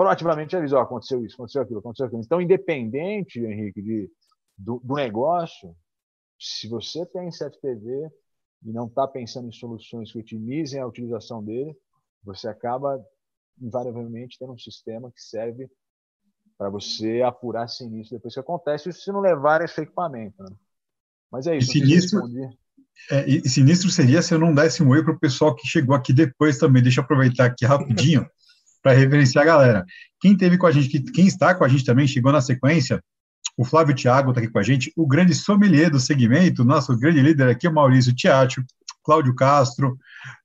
proativamente 0.00 0.56
avisa, 0.56 0.80
aconteceu 0.80 1.22
isso, 1.22 1.34
aconteceu 1.34 1.60
aquilo, 1.60 1.80
aconteceu 1.80 2.06
aquilo. 2.06 2.22
Então, 2.22 2.40
independente, 2.40 3.38
Henrique, 3.38 3.82
de, 3.82 4.10
do, 4.56 4.80
do 4.82 4.94
negócio, 4.94 5.76
se 6.38 6.66
você 6.68 7.04
tem 7.04 7.28
CFTV, 7.28 8.10
e 8.64 8.72
não 8.72 8.86
está 8.86 9.06
pensando 9.06 9.48
em 9.48 9.52
soluções 9.52 10.10
que 10.10 10.18
otimizem 10.18 10.80
a 10.80 10.86
utilização 10.86 11.44
dele, 11.44 11.76
você 12.24 12.48
acaba 12.48 12.98
invariavelmente 13.60 14.38
tendo 14.38 14.54
um 14.54 14.58
sistema 14.58 15.12
que 15.12 15.20
serve 15.20 15.70
para 16.56 16.70
você 16.70 17.20
apurar 17.20 17.68
sinistro 17.68 18.16
depois 18.16 18.32
que 18.32 18.40
acontece, 18.40 18.88
isso 18.88 19.02
se 19.02 19.12
não 19.12 19.20
levar 19.20 19.60
esse 19.60 19.82
equipamento. 19.82 20.42
Né? 20.42 20.56
Mas 21.30 21.46
é 21.46 21.58
isso. 21.58 21.76
E 21.76 21.80
sinistro, 21.80 22.22
é, 23.10 23.28
e 23.28 23.46
sinistro 23.46 23.90
seria 23.90 24.22
se 24.22 24.32
eu 24.32 24.38
não 24.38 24.54
desse 24.54 24.82
um 24.82 24.88
oi 24.88 25.04
para 25.04 25.12
o 25.12 25.20
pessoal 25.20 25.54
que 25.54 25.66
chegou 25.66 25.94
aqui 25.94 26.14
depois 26.14 26.56
também. 26.56 26.82
Deixa 26.82 27.00
eu 27.00 27.04
aproveitar 27.04 27.44
aqui 27.44 27.66
rapidinho 27.66 28.26
para 28.82 28.92
reverenciar 28.92 29.42
a 29.42 29.46
galera. 29.46 29.84
Quem 30.20 30.36
teve 30.36 30.58
com 30.58 30.66
a 30.66 30.72
gente, 30.72 31.00
quem 31.12 31.26
está 31.26 31.54
com 31.54 31.64
a 31.64 31.68
gente 31.68 31.84
também, 31.84 32.06
chegou 32.06 32.32
na 32.32 32.40
sequência, 32.40 33.02
o 33.56 33.64
Flávio 33.64 33.94
Thiago 33.94 34.30
está 34.30 34.40
aqui 34.40 34.50
com 34.50 34.58
a 34.58 34.62
gente, 34.62 34.92
o 34.96 35.06
grande 35.06 35.34
sommelier 35.34 35.90
do 35.90 36.00
segmento, 36.00 36.64
nosso 36.64 36.96
grande 36.96 37.20
líder 37.20 37.48
aqui, 37.48 37.68
o 37.68 37.72
Maurício 37.72 38.14
Tiátio, 38.14 38.64
Cláudio 39.02 39.34
Castro, 39.34 39.98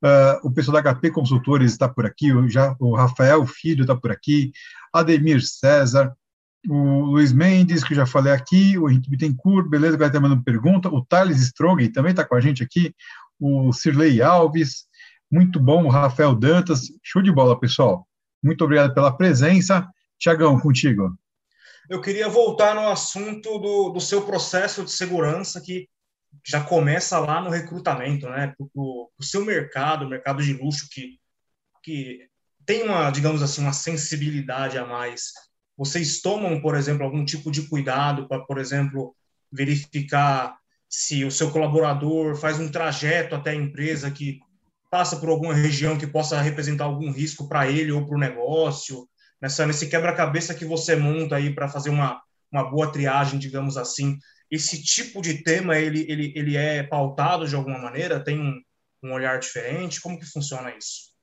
uh, 0.03 0.47
o 0.47 0.51
pessoal 0.51 0.81
da 0.81 0.93
HP 0.93 1.11
Consultores 1.11 1.71
está 1.71 1.87
por 1.87 2.05
aqui, 2.05 2.33
o, 2.33 2.49
já, 2.49 2.75
o 2.79 2.95
Rafael 2.95 3.45
Filho 3.45 3.81
está 3.81 3.95
por 3.95 4.11
aqui, 4.11 4.51
Ademir 4.93 5.41
César, 5.41 6.13
o 6.67 7.01
Luiz 7.01 7.31
Mendes, 7.31 7.83
que 7.83 7.93
já 7.93 8.05
falei 8.05 8.33
aqui, 8.33 8.77
o 8.77 8.89
Henrique 8.89 9.09
Bittencourt, 9.09 9.69
beleza, 9.69 9.97
vai 9.97 10.07
estar 10.07 10.19
mandando 10.19 10.43
pergunta, 10.43 10.89
o 10.89 11.05
Thales 11.05 11.39
Strong 11.39 11.89
também 11.89 12.11
está 12.11 12.25
com 12.25 12.35
a 12.35 12.41
gente 12.41 12.63
aqui, 12.63 12.93
o 13.39 13.71
Sirley 13.71 14.21
Alves, 14.21 14.85
muito 15.31 15.59
bom, 15.59 15.85
o 15.85 15.89
Rafael 15.89 16.33
Dantas, 16.33 16.87
show 17.03 17.21
de 17.21 17.31
bola, 17.31 17.59
pessoal. 17.59 18.07
Muito 18.45 18.63
obrigado 18.63 18.93
pela 18.93 19.15
presença. 19.15 19.87
Tiagão, 20.17 20.59
contigo 20.59 21.17
eu 21.89 22.01
queria 22.01 22.27
voltar 22.27 22.73
no 22.75 22.87
assunto 22.87 23.57
do, 23.59 23.89
do 23.89 24.01
seu 24.01 24.25
processo 24.25 24.83
de 24.83 24.91
segurança, 24.91 25.61
que 25.61 25.87
já 26.45 26.63
começa 26.63 27.19
lá 27.19 27.41
no 27.41 27.49
recrutamento, 27.49 28.27
né? 28.29 28.53
O 28.73 29.09
seu 29.21 29.45
mercado, 29.45 30.07
mercado 30.07 30.43
de 30.43 30.53
luxo, 30.53 30.87
que, 30.91 31.19
que 31.83 32.27
tem 32.65 32.83
uma, 32.83 33.09
digamos 33.11 33.41
assim, 33.41 33.61
uma 33.61 33.73
sensibilidade 33.73 34.77
a 34.77 34.85
mais. 34.85 35.31
Vocês 35.77 36.21
tomam, 36.21 36.59
por 36.61 36.75
exemplo, 36.75 37.03
algum 37.03 37.23
tipo 37.23 37.51
de 37.51 37.67
cuidado 37.67 38.27
para, 38.27 38.43
por 38.45 38.57
exemplo, 38.57 39.15
verificar 39.51 40.57
se 40.89 41.23
o 41.23 41.31
seu 41.31 41.51
colaborador 41.51 42.35
faz 42.35 42.59
um 42.59 42.71
trajeto 42.71 43.35
até 43.35 43.51
a 43.51 43.55
empresa 43.55 44.11
que 44.11 44.39
passa 44.95 45.17
por 45.17 45.27
alguma 45.27 45.53
região 45.53 45.97
que 45.97 46.07
possa 46.07 46.39
representar 46.39 46.85
algum 46.85 47.11
risco 47.11 47.49
para 47.49 47.69
ele 47.69 47.91
ou 47.91 48.05
para 48.05 48.15
o 48.15 48.19
negócio? 48.19 49.05
nessa 49.41 49.65
nesse 49.65 49.89
quebra-cabeça 49.89 50.55
que 50.55 50.63
você 50.63 50.95
monta 50.95 51.35
aí 51.35 51.53
para 51.53 51.67
fazer 51.67 51.89
uma, 51.89 52.21
uma 52.49 52.63
boa 52.63 52.89
triagem, 52.89 53.37
digamos 53.37 53.75
assim, 53.75 54.17
esse 54.49 54.81
tipo 54.81 55.21
de 55.21 55.43
tema 55.43 55.77
ele, 55.77 56.09
ele, 56.09 56.31
ele 56.33 56.55
é 56.55 56.81
pautado 56.81 57.45
de 57.45 57.55
alguma 57.55 57.77
maneira? 57.77 58.23
Tem 58.23 58.39
um, 58.39 58.61
um 59.03 59.13
olhar 59.13 59.37
diferente? 59.37 60.01
Como 60.01 60.17
que 60.17 60.25
funciona 60.25 60.73
isso? 60.75 61.13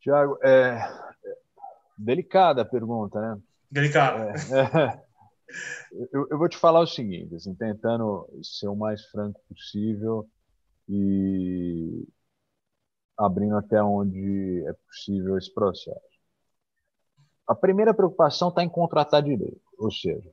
Tiago, 0.00 0.38
é, 0.42 0.50
é 0.50 1.34
delicada 1.96 2.60
a 2.60 2.66
pergunta, 2.66 3.18
né? 3.20 3.40
Delicada. 3.70 4.34
É, 4.52 4.60
é, 4.60 5.02
eu, 6.12 6.28
eu, 6.30 6.38
vou 6.38 6.48
te 6.48 6.58
falar 6.58 6.80
o 6.80 6.86
seguinte, 6.86 7.34
assim, 7.34 7.54
tentando 7.54 8.28
ser 8.42 8.68
o 8.68 8.76
mais 8.76 9.04
franco 9.06 9.40
possível 9.48 10.28
e 10.90 12.04
abrindo 13.16 13.56
até 13.56 13.80
onde 13.80 14.64
é 14.66 14.72
possível 14.72 15.38
esse 15.38 15.52
processo. 15.54 16.00
A 17.46 17.54
primeira 17.54 17.94
preocupação 17.94 18.48
está 18.48 18.64
em 18.64 18.68
contratar 18.68 19.22
direito, 19.22 19.60
ou 19.78 19.90
seja, 19.90 20.28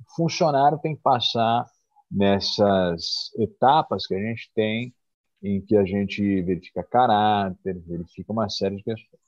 o 0.00 0.14
funcionário 0.14 0.78
tem 0.78 0.94
que 0.94 1.02
passar 1.02 1.66
nessas 2.10 3.32
etapas 3.36 4.06
que 4.06 4.14
a 4.14 4.20
gente 4.20 4.50
tem, 4.54 4.94
em 5.42 5.60
que 5.60 5.76
a 5.76 5.84
gente 5.84 6.40
verifica 6.42 6.84
caráter, 6.84 7.78
verifica 7.80 8.32
uma 8.32 8.48
série 8.48 8.76
de 8.76 8.84
questões. 8.84 9.20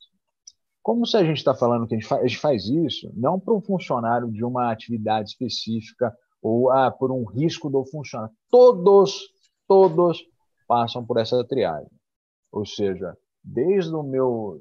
Como 0.82 1.04
se 1.06 1.16
a 1.16 1.24
gente 1.24 1.38
está 1.38 1.54
falando 1.54 1.86
que 1.86 1.94
a 1.94 1.98
gente, 1.98 2.08
faz, 2.08 2.22
a 2.22 2.26
gente 2.26 2.40
faz 2.40 2.66
isso, 2.66 3.10
não 3.14 3.38
para 3.38 3.54
um 3.54 3.60
funcionário 3.60 4.30
de 4.30 4.44
uma 4.44 4.70
atividade 4.70 5.30
específica 5.30 6.16
ou 6.40 6.70
ah, 6.70 6.90
por 6.90 7.10
um 7.10 7.24
risco 7.24 7.68
do 7.68 7.84
funcionário. 7.84 8.34
Todos, 8.48 9.28
todos 9.66 10.24
passam 10.68 11.04
por 11.04 11.18
essa 11.18 11.42
triagem. 11.44 11.90
Ou 12.52 12.64
seja, 12.64 13.16
desde 13.42 13.92
o 13.94 14.02
meu 14.02 14.60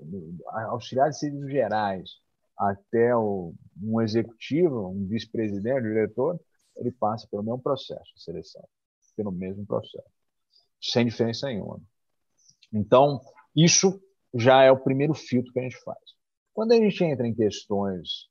auxiliar 0.69 1.09
de 1.09 1.19
serviços 1.19 1.51
gerais, 1.51 2.09
até 2.57 3.15
o, 3.15 3.53
um 3.81 4.01
executivo, 4.01 4.87
um 4.89 5.05
vice-presidente, 5.05 5.81
um 5.81 5.89
diretor, 5.89 6.39
ele 6.77 6.91
passa 6.91 7.27
pelo 7.29 7.43
mesmo 7.43 7.61
processo 7.61 8.15
de 8.15 8.23
seleção, 8.23 8.67
pelo 9.15 9.31
mesmo 9.31 9.65
processo, 9.65 10.09
sem 10.81 11.05
diferença 11.05 11.47
nenhuma. 11.47 11.79
Então, 12.73 13.21
isso 13.55 14.01
já 14.33 14.63
é 14.63 14.71
o 14.71 14.79
primeiro 14.79 15.13
filtro 15.13 15.51
que 15.51 15.59
a 15.59 15.63
gente 15.63 15.79
faz. 15.83 15.99
Quando 16.53 16.71
a 16.71 16.75
gente 16.75 17.03
entra 17.03 17.27
em 17.27 17.35
questões, 17.35 18.27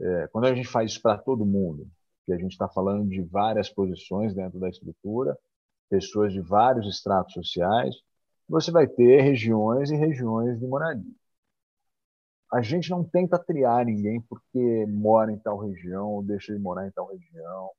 é, 0.00 0.28
quando 0.28 0.46
a 0.46 0.54
gente 0.54 0.68
faz 0.68 0.92
isso 0.92 1.02
para 1.02 1.18
todo 1.18 1.46
mundo, 1.46 1.88
que 2.26 2.32
a 2.32 2.36
gente 2.36 2.52
está 2.52 2.68
falando 2.68 3.08
de 3.08 3.22
várias 3.22 3.68
posições 3.68 4.34
dentro 4.34 4.58
da 4.58 4.68
estrutura, 4.68 5.36
pessoas 5.88 6.32
de 6.32 6.40
vários 6.40 6.86
estratos 6.86 7.32
sociais, 7.32 7.94
você 8.48 8.70
vai 8.70 8.86
ter 8.86 9.20
regiões 9.22 9.90
e 9.90 9.96
regiões 9.96 10.58
de 10.58 10.66
moradia 10.66 11.18
a 12.52 12.62
gente 12.62 12.90
não 12.90 13.04
tenta 13.04 13.38
triar 13.38 13.84
ninguém 13.84 14.20
porque 14.22 14.86
mora 14.86 15.30
em 15.30 15.38
tal 15.38 15.58
região 15.58 16.08
ou 16.08 16.22
deixa 16.22 16.52
de 16.52 16.58
morar 16.58 16.86
em 16.86 16.90
tal 16.90 17.06
região. 17.06 17.70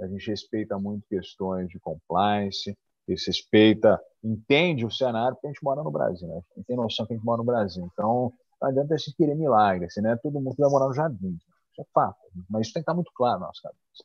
a 0.00 0.06
gente 0.06 0.30
respeita 0.30 0.78
muito 0.78 1.06
questões 1.08 1.68
de 1.68 1.78
compliance, 1.78 2.76
respeita, 3.06 4.00
entende 4.22 4.84
o 4.84 4.90
cenário, 4.90 5.34
porque 5.34 5.48
a 5.48 5.50
gente 5.50 5.62
mora 5.62 5.82
no 5.82 5.90
Brasil, 5.90 6.28
né? 6.28 6.34
A 6.34 6.58
gente 6.58 6.66
tem 6.66 6.76
noção 6.76 7.06
que 7.06 7.12
a 7.12 7.16
gente 7.16 7.24
mora 7.24 7.38
no 7.38 7.44
Brasil. 7.44 7.88
Então, 7.92 8.32
não 8.60 8.68
adianta 8.68 8.96
gente 8.96 9.16
querer 9.16 9.34
milagre, 9.34 9.86
assim, 9.86 10.00
né? 10.00 10.16
Todo 10.22 10.40
mundo 10.40 10.54
vai 10.58 10.70
morar 10.70 10.86
no 10.86 10.94
jardim. 10.94 11.36
Isso 11.72 11.82
é 11.82 11.84
fato. 11.92 12.18
Mas 12.48 12.66
isso 12.66 12.74
tem 12.74 12.82
que 12.82 12.84
estar 12.84 12.94
muito 12.94 13.10
claro 13.14 13.40
na 13.40 13.46
nossa 13.46 13.62
cabeça. 13.62 14.04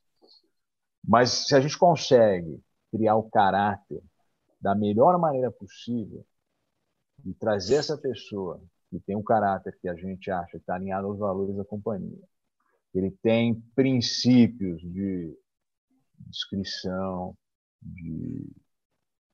Mas 1.08 1.30
se 1.48 1.56
a 1.56 1.62
gente 1.62 1.78
consegue 1.78 2.60
criar 2.96 3.16
o 3.16 3.30
caráter 3.30 4.02
da 4.62 4.74
melhor 4.74 5.20
maneira 5.20 5.52
possível 5.52 6.26
e 7.26 7.34
trazer 7.34 7.76
essa 7.76 7.98
pessoa 7.98 8.62
que 8.90 9.00
tem 9.00 9.18
um 9.18 9.24
caráter 9.24 9.78
que 9.82 9.90
a 9.90 9.96
gente 9.96 10.32
acha 10.32 10.52
que 10.52 10.58
está 10.58 10.76
alinhado 10.76 11.08
aos 11.08 11.20
valores 11.20 11.56
da 11.58 11.66
companhia, 11.66 12.24
ele 12.94 13.12
tem 13.12 13.56
princípios 13.76 14.82
de 14.82 15.38
discrição, 16.30 17.36
de 17.82 18.48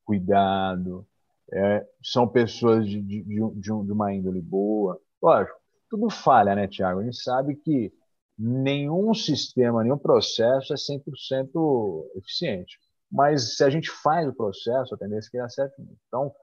cuidado, 0.03 1.07
é, 1.53 1.87
são 2.01 2.27
pessoas 2.27 2.87
de, 2.87 2.99
de, 2.99 3.23
de, 3.23 3.51
de, 3.55 3.71
uma 3.71 4.11
índole 4.11 4.41
boa. 4.41 4.99
Lógico, 5.21 5.57
tudo 5.87 6.09
falha, 6.09 6.55
né, 6.55 6.67
Tiago? 6.67 7.01
A 7.01 7.03
gente 7.03 7.21
sabe 7.21 7.55
que 7.55 7.93
nenhum 8.37 9.13
sistema, 9.13 9.83
nenhum 9.83 9.97
processo 9.97 10.73
é 10.73 10.75
100% 10.75 12.09
eficiente. 12.15 12.79
Mas 13.11 13.57
se 13.57 13.63
a 13.63 13.69
gente 13.69 13.89
faz 13.89 14.27
o 14.27 14.33
processo, 14.33 14.95
a 14.95 14.97
tendência 14.97 15.27
é 15.27 15.31
que 15.31 15.37
dá 15.37 15.49
certo. 15.49 15.73
Então, 16.07 16.33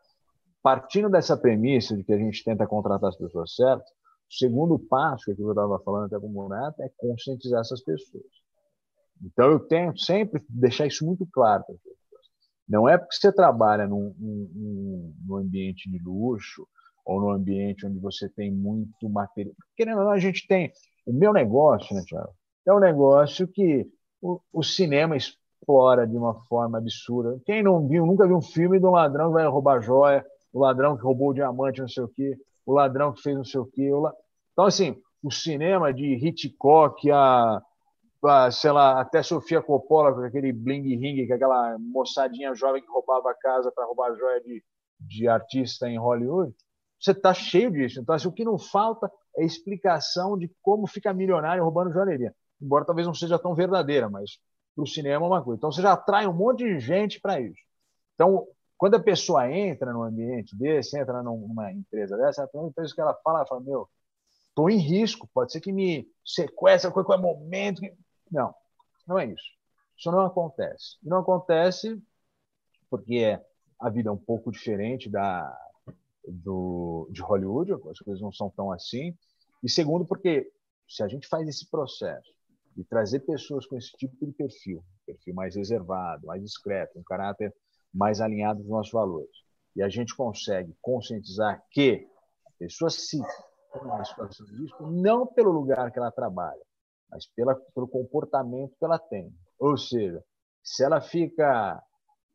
partindo 0.63 1.09
dessa 1.09 1.37
premissa 1.37 1.97
de 1.97 2.05
que 2.05 2.13
a 2.13 2.19
gente 2.19 2.45
tenta 2.45 2.67
contratar 2.67 3.09
as 3.09 3.17
pessoas 3.17 3.55
certas, 3.55 3.89
o 3.89 4.35
segundo 4.35 4.79
passo, 4.79 5.25
que 5.25 5.41
eu 5.41 5.51
estava 5.51 5.79
falando 5.81 6.07
até 6.07 6.21
com 6.21 6.27
o 6.27 6.33
Monato, 6.33 6.83
é 6.83 6.91
conscientizar 6.99 7.61
essas 7.61 7.83
pessoas. 7.83 8.27
Então, 9.23 9.51
eu 9.51 9.61
tento 9.61 9.99
sempre 10.01 10.45
deixar 10.49 10.87
isso 10.87 11.07
muito 11.07 11.27
claro 11.33 11.65
para 11.65 11.75
as 11.75 11.81
pessoas. 11.81 11.99
Não 12.69 12.87
é 12.87 12.99
porque 12.99 13.17
você 13.17 13.33
trabalha 13.33 13.87
num, 13.87 14.15
num, 14.19 15.15
num 15.27 15.37
ambiente 15.37 15.91
de 15.91 15.99
luxo 15.99 16.69
ou 17.05 17.23
num 17.23 17.31
ambiente 17.31 17.87
onde 17.87 17.99
você 17.99 18.29
tem 18.29 18.53
muito 18.53 19.09
material. 19.09 19.55
Querendo 19.75 20.01
ou 20.01 20.05
não, 20.05 20.13
a 20.13 20.19
gente 20.19 20.47
tem. 20.47 20.71
O 21.07 21.13
meu 21.13 21.33
negócio, 21.33 21.97
né, 21.97 22.03
Thiago? 22.07 22.35
É 22.67 22.73
um 22.73 22.79
negócio 22.79 23.49
que 23.49 23.91
o, 24.21 24.39
o 24.53 24.63
cinema 24.63 25.17
explora 25.59 26.07
de 26.07 26.17
uma 26.17 26.35
forma 26.47 26.79
absurda. 26.79 27.41
Quem 27.45 27.63
não 27.63 27.87
viu, 27.87 28.07
nunca 28.07 28.27
viu 28.27 28.37
um 28.37 28.43
filme 28.43 28.79
um 28.79 28.91
ladrão 28.91 29.29
que 29.29 29.35
vai 29.35 29.47
roubar 29.47 29.81
joia, 29.81 30.25
o 30.53 30.61
ladrão 30.61 30.97
que 30.97 31.03
roubou 31.03 31.31
o 31.31 31.35
diamante, 31.35 31.81
não 31.81 31.89
sei 31.89 32.03
o 32.03 32.09
quê, 32.09 32.37
o 32.65 32.73
ladrão 32.73 33.13
que 33.13 33.23
fez 33.23 33.37
não 33.37 33.45
sei 33.45 33.61
o 33.61 33.67
quê. 33.67 33.91
La... 33.93 34.13
Então, 34.53 34.65
assim, 34.65 34.97
o 35.23 35.31
cinema 35.31 35.93
de 35.93 36.15
Hitchcock, 36.15 37.11
a, 37.11 37.63
a, 38.25 38.51
sei 38.51 38.73
lá, 38.73 39.01
até 39.01 39.23
Sofia 39.23 39.61
Coppola 39.61 40.15
com 40.15 40.21
aquele 40.21 40.53
bling 40.53 40.97
ring, 40.97 41.27
que 41.27 41.33
aquela 41.33 41.77
moçadinha 41.79 42.55
jovem 42.55 42.83
que 42.83 42.89
roubava 42.91 43.31
a 43.31 43.35
casa 43.35 43.71
para 43.73 43.85
roubar 43.85 44.15
joia 44.17 44.41
de, 44.41 44.63
de 45.01 45.29
artista 45.29 45.89
em 45.89 45.99
Hollywood, 45.99 46.55
você 46.99 47.13
está 47.13 47.33
cheio 47.33 47.71
disso. 47.71 48.01
Então, 48.01 48.15
assim, 48.15 48.29
o 48.29 48.33
que 48.33 48.45
não 48.45 48.59
falta 48.59 49.11
é 49.37 49.45
explicação 49.45 50.37
de 50.37 50.51
como 50.63 50.87
fica 50.87 51.13
milionário 51.13 51.63
roubando 51.63 51.93
joalheria. 51.93 52.35
Embora 52.61 52.85
talvez 52.85 53.07
não 53.07 53.15
seja 53.15 53.39
tão 53.39 53.55
verdadeira, 53.55 54.11
mas 54.11 54.41
para 54.79 54.85
o 54.85 54.87
cinema 54.87 55.25
é 55.25 55.29
uma 55.29 55.43
coisa. 55.43 55.59
Então, 55.59 55.73
você 55.73 55.83
já 55.83 55.93
atrai 55.93 56.29
um 56.29 56.33
monte 56.33 56.63
de 56.63 56.79
gente 56.79 57.21
para 57.21 57.41
isso. 57.41 57.61
Então, 58.15 58.47
quando 58.77 58.95
a 58.95 59.01
pessoa 59.01 59.51
entra 59.51 59.93
num 59.93 60.05
ambiente 60.05 60.57
desse, 60.57 60.97
entra 60.97 61.21
numa 61.21 61.73
empresa 61.73 62.17
dessa, 62.17 62.45
a 62.45 62.47
primeira 62.47 62.73
coisa 62.73 62.95
que 62.95 63.01
ela 63.01 63.15
fala, 63.15 63.41
ela 63.41 63.47
fala, 63.47 63.61
meu, 63.61 63.89
estou 64.49 64.71
em 64.71 64.79
risco, 64.79 65.29
pode 65.35 65.51
ser 65.51 65.61
que 65.61 65.73
me 65.73 66.09
sequestre 66.25 66.89
a 66.89 66.93
qualquer 66.93 67.19
momento. 67.19 67.83
Não, 68.31 68.55
não 69.05 69.19
é 69.19 69.27
isso. 69.27 69.51
Isso 69.97 70.13
não 70.13 70.21
acontece. 70.21 70.97
E 71.03 71.09
não 71.09 71.19
acontece 71.19 72.01
porque 72.89 73.39
a 73.81 73.91
vida 73.91 74.11
é 74.11 74.13
um 74.13 74.17
pouco 74.17 74.53
diferente 74.53 75.11
da 75.11 75.57
do, 76.27 77.09
de 77.11 77.23
Hollywood, 77.23 77.73
as 77.73 77.99
coisas 77.99 78.21
não 78.21 78.31
são 78.31 78.51
tão 78.51 78.71
assim. 78.71 79.17
E 79.63 79.69
segundo, 79.69 80.05
porque 80.05 80.53
se 80.87 81.03
a 81.03 81.09
gente 81.09 81.27
faz 81.27 81.49
esse 81.49 81.67
processo 81.67 82.38
de 82.79 82.85
trazer 82.85 83.19
pessoas 83.21 83.67
com 83.67 83.77
esse 83.77 83.91
tipo 83.97 84.25
de 84.25 84.33
perfil, 84.33 84.85
perfil 85.05 85.35
mais 85.35 85.57
reservado, 85.57 86.29
mais 86.29 86.41
discreto, 86.41 86.97
um 86.97 87.03
caráter 87.03 87.53
mais 87.93 88.21
alinhado 88.21 88.61
com 88.61 88.67
os 88.67 88.71
nossos 88.71 88.93
valores. 88.93 89.37
E 89.75 89.83
a 89.83 89.89
gente 89.89 90.15
consegue 90.15 90.73
conscientizar 90.81 91.61
que 91.73 92.07
a 92.47 92.51
pessoa 92.57 92.89
se 92.89 93.19
uma 93.75 94.05
situação 94.05 94.47
de 94.47 94.63
risco 94.63 94.87
não 94.87 95.27
pelo 95.27 95.51
lugar 95.51 95.91
que 95.91 95.99
ela 95.99 96.13
trabalha, 96.13 96.63
mas 97.11 97.27
pela, 97.35 97.57
pelo 97.75 97.89
comportamento 97.89 98.77
que 98.79 98.85
ela 98.85 98.99
tem. 98.99 99.29
Ou 99.59 99.77
seja, 99.77 100.23
se 100.63 100.85
ela 100.85 101.01
fica 101.01 101.83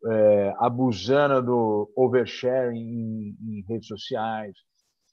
é, 0.05 0.53
abusando 0.57 1.41
do 1.41 1.93
oversharing 1.95 2.77
em, 2.77 3.37
em, 3.41 3.65
redes 3.65 3.87
sociais, 3.87 4.57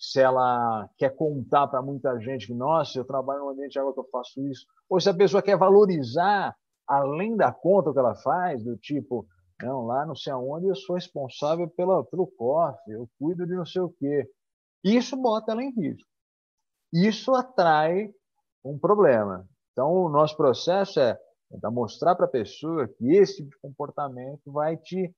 se 0.01 0.19
ela 0.19 0.89
quer 0.97 1.15
contar 1.15 1.69
para 1.69 1.83
muita 1.83 2.19
gente 2.19 2.47
que, 2.47 2.55
nossa, 2.55 2.99
eu 2.99 3.05
trabalho 3.05 3.41
no 3.41 3.51
ambiente 3.51 3.79
agora 3.79 3.93
que 3.93 4.01
eu 4.01 4.09
faço 4.11 4.41
isso, 4.49 4.65
ou 4.89 4.99
se 4.99 5.11
a 5.11 5.15
pessoa 5.15 5.43
quer 5.43 5.59
valorizar 5.59 6.57
além 6.89 7.37
da 7.37 7.53
conta 7.53 7.93
que 7.93 7.99
ela 7.99 8.15
faz, 8.17 8.65
do 8.65 8.79
tipo, 8.79 9.27
não, 9.63 9.85
lá 9.85 10.07
não 10.07 10.17
sei 10.17 10.33
aonde 10.33 10.67
eu 10.67 10.75
sou 10.75 10.97
responsável 10.97 11.69
pela, 11.69 12.03
pelo 12.07 12.27
cofre, 12.27 12.95
eu 12.95 13.07
cuido 13.19 13.47
de 13.47 13.55
não 13.55 13.67
sei 13.67 13.83
o 13.83 13.91
quê. 13.91 14.27
Isso 14.83 15.17
bota 15.19 15.53
ela 15.53 15.63
em 15.63 15.71
risco. 15.71 16.09
Isso 16.93 17.35
atrai 17.35 18.11
um 18.65 18.79
problema. 18.79 19.47
Então, 19.73 19.93
o 19.93 20.09
nosso 20.09 20.35
processo 20.37 20.99
é 20.99 21.17
tentar 21.51 21.71
mostrar 21.71 22.15
para 22.15 22.25
a 22.25 22.31
pessoa 22.31 22.89
que 22.89 23.15
esse 23.15 23.45
tipo 23.45 23.57
comportamento 23.61 24.51
vai 24.51 24.77
te 24.79 25.15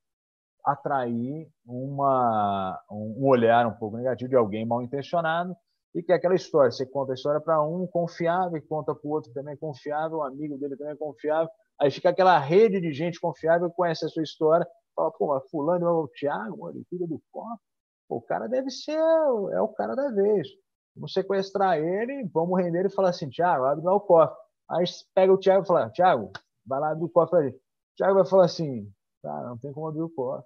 atrair 0.64 1.48
uma, 1.66 2.80
um 2.90 3.26
olhar 3.26 3.66
um 3.66 3.74
pouco 3.74 3.96
negativo 3.96 4.28
de 4.28 4.36
alguém 4.36 4.64
mal 4.64 4.82
intencionado 4.82 5.54
e 5.94 6.02
que 6.02 6.12
é 6.12 6.14
aquela 6.14 6.34
história, 6.34 6.70
você 6.70 6.86
conta 6.86 7.12
a 7.12 7.14
história 7.14 7.40
para 7.40 7.62
um 7.62 7.86
confiável 7.86 8.56
e 8.56 8.62
conta 8.62 8.94
para 8.94 9.06
o 9.06 9.12
outro 9.12 9.32
também 9.32 9.56
confiável, 9.56 10.18
um 10.18 10.22
amigo 10.22 10.56
dele 10.56 10.76
também 10.76 10.96
confiável, 10.96 11.50
Aí 11.82 11.90
fica 11.90 12.10
aquela 12.10 12.38
rede 12.38 12.80
de 12.80 12.92
gente 12.92 13.20
confiável 13.20 13.68
que 13.68 13.74
conhece 13.74 14.04
a 14.04 14.08
sua 14.08 14.22
história. 14.22 14.64
Fala, 14.94 15.10
pô, 15.10 15.26
mas 15.28 15.50
fulano 15.50 15.84
é 15.84 15.90
o 15.90 16.06
Thiago, 16.06 16.70
ele 16.70 16.84
cuida 16.88 17.08
do 17.08 17.20
copo. 17.32 17.60
o 18.08 18.20
cara 18.20 18.46
deve 18.46 18.70
ser, 18.70 18.92
é 18.92 19.60
o 19.60 19.68
cara 19.68 19.96
da 19.96 20.10
vez. 20.10 20.46
Vamos 20.94 21.12
sequestrar 21.12 21.78
ele, 21.78 22.24
vamos 22.32 22.56
render 22.62 22.80
ele 22.80 22.88
e 22.88 22.92
falar 22.92 23.08
assim, 23.08 23.28
Thiago, 23.28 23.64
abre 23.64 23.84
lá 23.84 23.96
o 23.96 24.00
cofre. 24.00 24.36
Aí 24.70 24.84
pega 25.12 25.32
o 25.32 25.38
Thiago 25.38 25.64
e 25.64 25.66
fala, 25.66 25.90
Thiago, 25.90 26.30
vai 26.64 26.78
lá 26.78 26.92
abrir 26.92 27.04
o 27.04 27.08
cofre 27.08 27.38
ali. 27.38 27.50
O 27.50 27.96
Thiago 27.96 28.14
vai 28.14 28.26
falar 28.26 28.44
assim, 28.44 28.88
cara, 29.22 29.48
não 29.48 29.58
tem 29.58 29.72
como 29.72 29.88
abrir 29.88 30.02
o 30.02 30.10
cofre. 30.10 30.44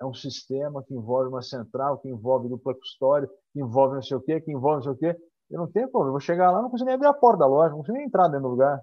É 0.00 0.04
um 0.04 0.14
sistema 0.14 0.82
que 0.82 0.94
envolve 0.94 1.28
uma 1.28 1.42
central, 1.42 1.98
que 1.98 2.08
envolve 2.08 2.48
dupla 2.48 2.74
custódia, 2.74 3.28
que 3.52 3.60
envolve 3.60 3.94
não 3.94 4.02
sei 4.02 4.16
o 4.16 4.20
quê, 4.20 4.40
que 4.40 4.52
envolve 4.52 4.76
não 4.76 4.82
sei 4.82 4.92
o 4.92 4.96
quê. 4.96 5.20
Eu 5.50 5.60
não 5.60 5.70
tenho 5.70 5.90
como, 5.90 6.06
eu 6.06 6.10
vou 6.10 6.20
chegar 6.20 6.50
lá, 6.50 6.60
não 6.60 6.70
consigo 6.70 6.86
nem 6.86 6.94
abrir 6.94 7.06
a 7.06 7.14
porta 7.14 7.40
da 7.40 7.46
loja, 7.46 7.70
não 7.70 7.78
consigo 7.78 7.96
nem 7.96 8.06
entrar 8.06 8.28
dentro 8.28 8.42
do 8.42 8.48
lugar. 8.48 8.80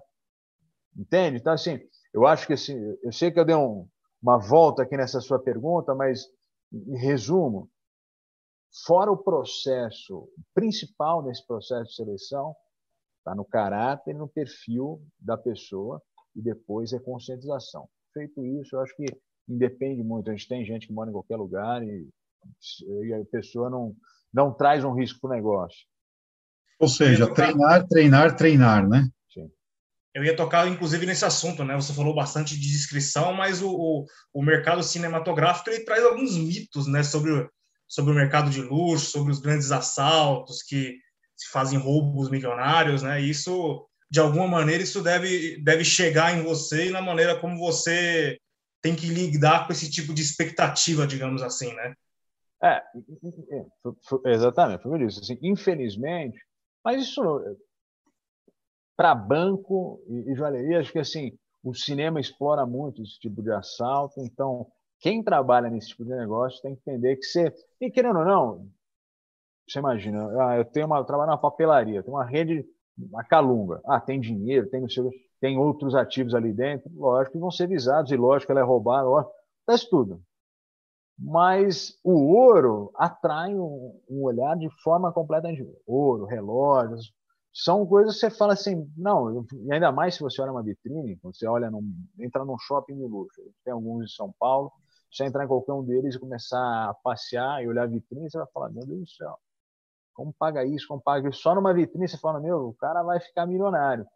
Entende? 0.96 1.38
Então, 1.38 1.52
assim, 1.52 1.78
eu 2.12 2.26
acho 2.26 2.46
que 2.46 2.54
assim, 2.54 2.74
eu 3.02 3.12
sei 3.12 3.30
que 3.30 3.38
eu 3.38 3.44
dei 3.44 3.54
um, 3.54 3.86
uma 4.22 4.38
volta 4.38 4.82
aqui 4.82 4.96
nessa 4.96 5.20
sua 5.20 5.38
pergunta, 5.38 5.94
mas 5.94 6.26
em 6.72 6.96
resumo, 6.96 7.68
fora 8.86 9.12
o 9.12 9.16
processo 9.16 10.28
principal 10.54 11.22
nesse 11.22 11.46
processo 11.46 11.90
de 11.90 11.94
seleção, 11.94 12.56
está 13.18 13.34
no 13.34 13.44
caráter 13.44 14.14
no 14.14 14.28
perfil 14.28 15.00
da 15.18 15.36
pessoa 15.36 16.02
e 16.34 16.42
depois 16.42 16.92
é 16.92 16.98
conscientização. 16.98 17.88
Feito 18.14 18.44
isso, 18.60 18.76
eu 18.76 18.80
acho 18.80 18.96
que 18.96 19.04
independe 19.48 20.02
muito. 20.02 20.30
A 20.30 20.32
gente 20.32 20.48
tem 20.48 20.64
gente 20.64 20.86
que 20.86 20.92
mora 20.92 21.10
em 21.10 21.12
qualquer 21.12 21.36
lugar 21.36 21.82
e, 21.82 22.08
e 23.04 23.12
a 23.12 23.24
pessoa 23.26 23.68
não, 23.68 23.94
não 24.32 24.52
traz 24.52 24.84
um 24.84 24.94
risco 24.94 25.20
para 25.20 25.30
o 25.30 25.34
negócio. 25.34 25.80
Ou 26.78 26.88
seja, 26.88 27.32
treinar, 27.32 27.86
treinar, 27.86 28.36
treinar, 28.36 28.88
né? 28.88 29.08
eu 30.14 30.22
ia 30.22 30.36
tocar, 30.36 30.68
inclusive, 30.68 31.04
nesse 31.04 31.24
assunto, 31.24 31.64
né? 31.64 31.74
Você 31.74 31.92
falou 31.92 32.14
bastante 32.14 32.54
de 32.58 32.70
descrição, 32.70 33.34
mas 33.34 33.60
o, 33.60 33.68
o, 33.68 34.06
o, 34.32 34.42
mercado 34.42 34.80
cinematográfico 34.82 35.70
ele 35.70 35.84
traz 35.84 36.04
alguns 36.04 36.36
mitos, 36.36 36.86
né? 36.86 37.02
Sobre, 37.02 37.48
sobre 37.88 38.12
o 38.12 38.14
mercado 38.14 38.48
de 38.48 38.62
luxo, 38.62 39.06
sobre 39.06 39.32
os 39.32 39.40
grandes 39.40 39.72
assaltos 39.72 40.62
que 40.62 40.96
se 41.36 41.50
fazem 41.50 41.80
roubos 41.80 42.30
milionários, 42.30 43.02
né? 43.02 43.20
E 43.20 43.28
isso, 43.28 43.84
de 44.14 44.20
alguma 44.20 44.46
maneira, 44.46 44.80
isso 44.80 45.02
deve, 45.02 45.60
deve 45.60 45.84
chegar 45.84 46.38
em 46.38 46.44
você 46.44 46.86
e 46.86 46.92
na 46.92 47.02
maneira 47.02 47.36
como 47.40 47.58
você 47.58 48.38
tem 48.80 48.94
que 48.94 49.08
lidar 49.08 49.66
com 49.66 49.72
esse 49.72 49.90
tipo 49.90 50.14
de 50.14 50.22
expectativa, 50.22 51.04
digamos 51.04 51.42
assim, 51.42 51.74
né? 51.74 51.96
É, 52.62 52.80
exatamente, 54.26 54.84
foi 54.84 55.02
isso. 55.02 55.18
Assim, 55.18 55.36
infelizmente, 55.42 56.38
mas 56.84 57.02
isso 57.02 57.20
para 58.96 59.16
banco 59.16 60.00
e, 60.06 60.30
e 60.30 60.36
joalheria, 60.36 60.78
acho 60.78 60.92
que 60.92 61.00
assim, 61.00 61.36
o 61.60 61.74
cinema 61.74 62.20
explora 62.20 62.64
muito 62.64 63.02
esse 63.02 63.18
tipo 63.18 63.42
de 63.42 63.50
assalto, 63.50 64.20
então 64.20 64.70
quem 65.00 65.24
trabalha 65.24 65.68
nesse 65.68 65.88
tipo 65.88 66.04
de 66.04 66.14
negócio 66.14 66.62
tem 66.62 66.76
que 66.76 66.82
entender 66.82 67.16
que 67.16 67.24
você, 67.24 67.52
e 67.80 67.90
querendo 67.90 68.20
ou 68.20 68.24
não, 68.24 68.70
você 69.68 69.80
imagina, 69.80 70.24
ah, 70.40 70.56
eu 70.56 70.64
tenho 70.64 70.86
uma, 70.86 70.98
eu 70.98 71.04
trabalho 71.04 71.30
numa 71.30 71.40
papelaria, 71.40 72.00
tem 72.00 72.14
uma 72.14 72.24
rede, 72.24 72.64
uma 72.96 73.24
calunga, 73.24 73.80
ah, 73.86 74.00
tem 74.00 74.20
dinheiro, 74.20 74.68
tem 74.68 74.86
tem 75.40 75.58
outros 75.58 75.94
ativos 75.94 76.34
ali 76.34 76.52
dentro, 76.52 76.90
lógico 76.94 77.32
que 77.32 77.38
vão 77.38 77.50
ser 77.50 77.68
visados, 77.68 78.10
e 78.10 78.16
lógico 78.16 78.50
ela 78.52 78.60
é 78.60 78.64
roubada, 78.64 79.08
lógico, 79.08 79.34
faz 79.66 79.84
tudo. 79.84 80.22
Mas 81.18 81.98
o 82.02 82.34
ouro 82.34 82.90
atrai 82.96 83.54
um, 83.54 84.00
um 84.08 84.22
olhar 84.24 84.56
de 84.56 84.68
forma 84.82 85.12
completamente. 85.12 85.64
Ouro, 85.86 86.24
relógios, 86.24 87.12
são 87.52 87.86
coisas 87.86 88.14
que 88.14 88.20
você 88.20 88.30
fala 88.30 88.54
assim, 88.54 88.90
não, 88.96 89.46
e 89.52 89.72
ainda 89.72 89.92
mais 89.92 90.16
se 90.16 90.20
você 90.20 90.42
olha 90.42 90.50
uma 90.50 90.62
vitrine, 90.62 91.16
quando 91.18 91.36
você 91.36 91.46
olha, 91.46 91.70
num, 91.70 91.88
entra 92.18 92.44
num 92.44 92.58
shopping 92.58 92.96
de 92.96 93.04
luxo, 93.04 93.40
tem 93.64 93.72
alguns 93.72 94.04
em 94.04 94.08
São 94.08 94.34
Paulo, 94.40 94.72
você 95.10 95.24
entrar 95.24 95.44
em 95.44 95.48
qualquer 95.48 95.72
um 95.72 95.84
deles 95.84 96.16
e 96.16 96.18
começar 96.18 96.88
a 96.88 96.94
passear 96.94 97.62
e 97.62 97.68
olhar 97.68 97.84
a 97.84 97.86
vitrine, 97.86 98.28
você 98.28 98.38
vai 98.38 98.46
falar, 98.52 98.70
meu 98.70 98.84
Deus 98.84 99.00
do 99.00 99.08
céu, 99.08 99.38
como 100.14 100.32
paga 100.32 100.64
isso, 100.64 100.86
como 100.88 101.02
paga 101.02 101.28
isso? 101.28 101.40
Só 101.40 101.54
numa 101.54 101.74
vitrine 101.74 102.08
você 102.08 102.16
fala, 102.18 102.40
meu, 102.40 102.68
o 102.68 102.74
cara 102.74 103.02
vai 103.02 103.20
ficar 103.20 103.46
milionário. 103.46 104.06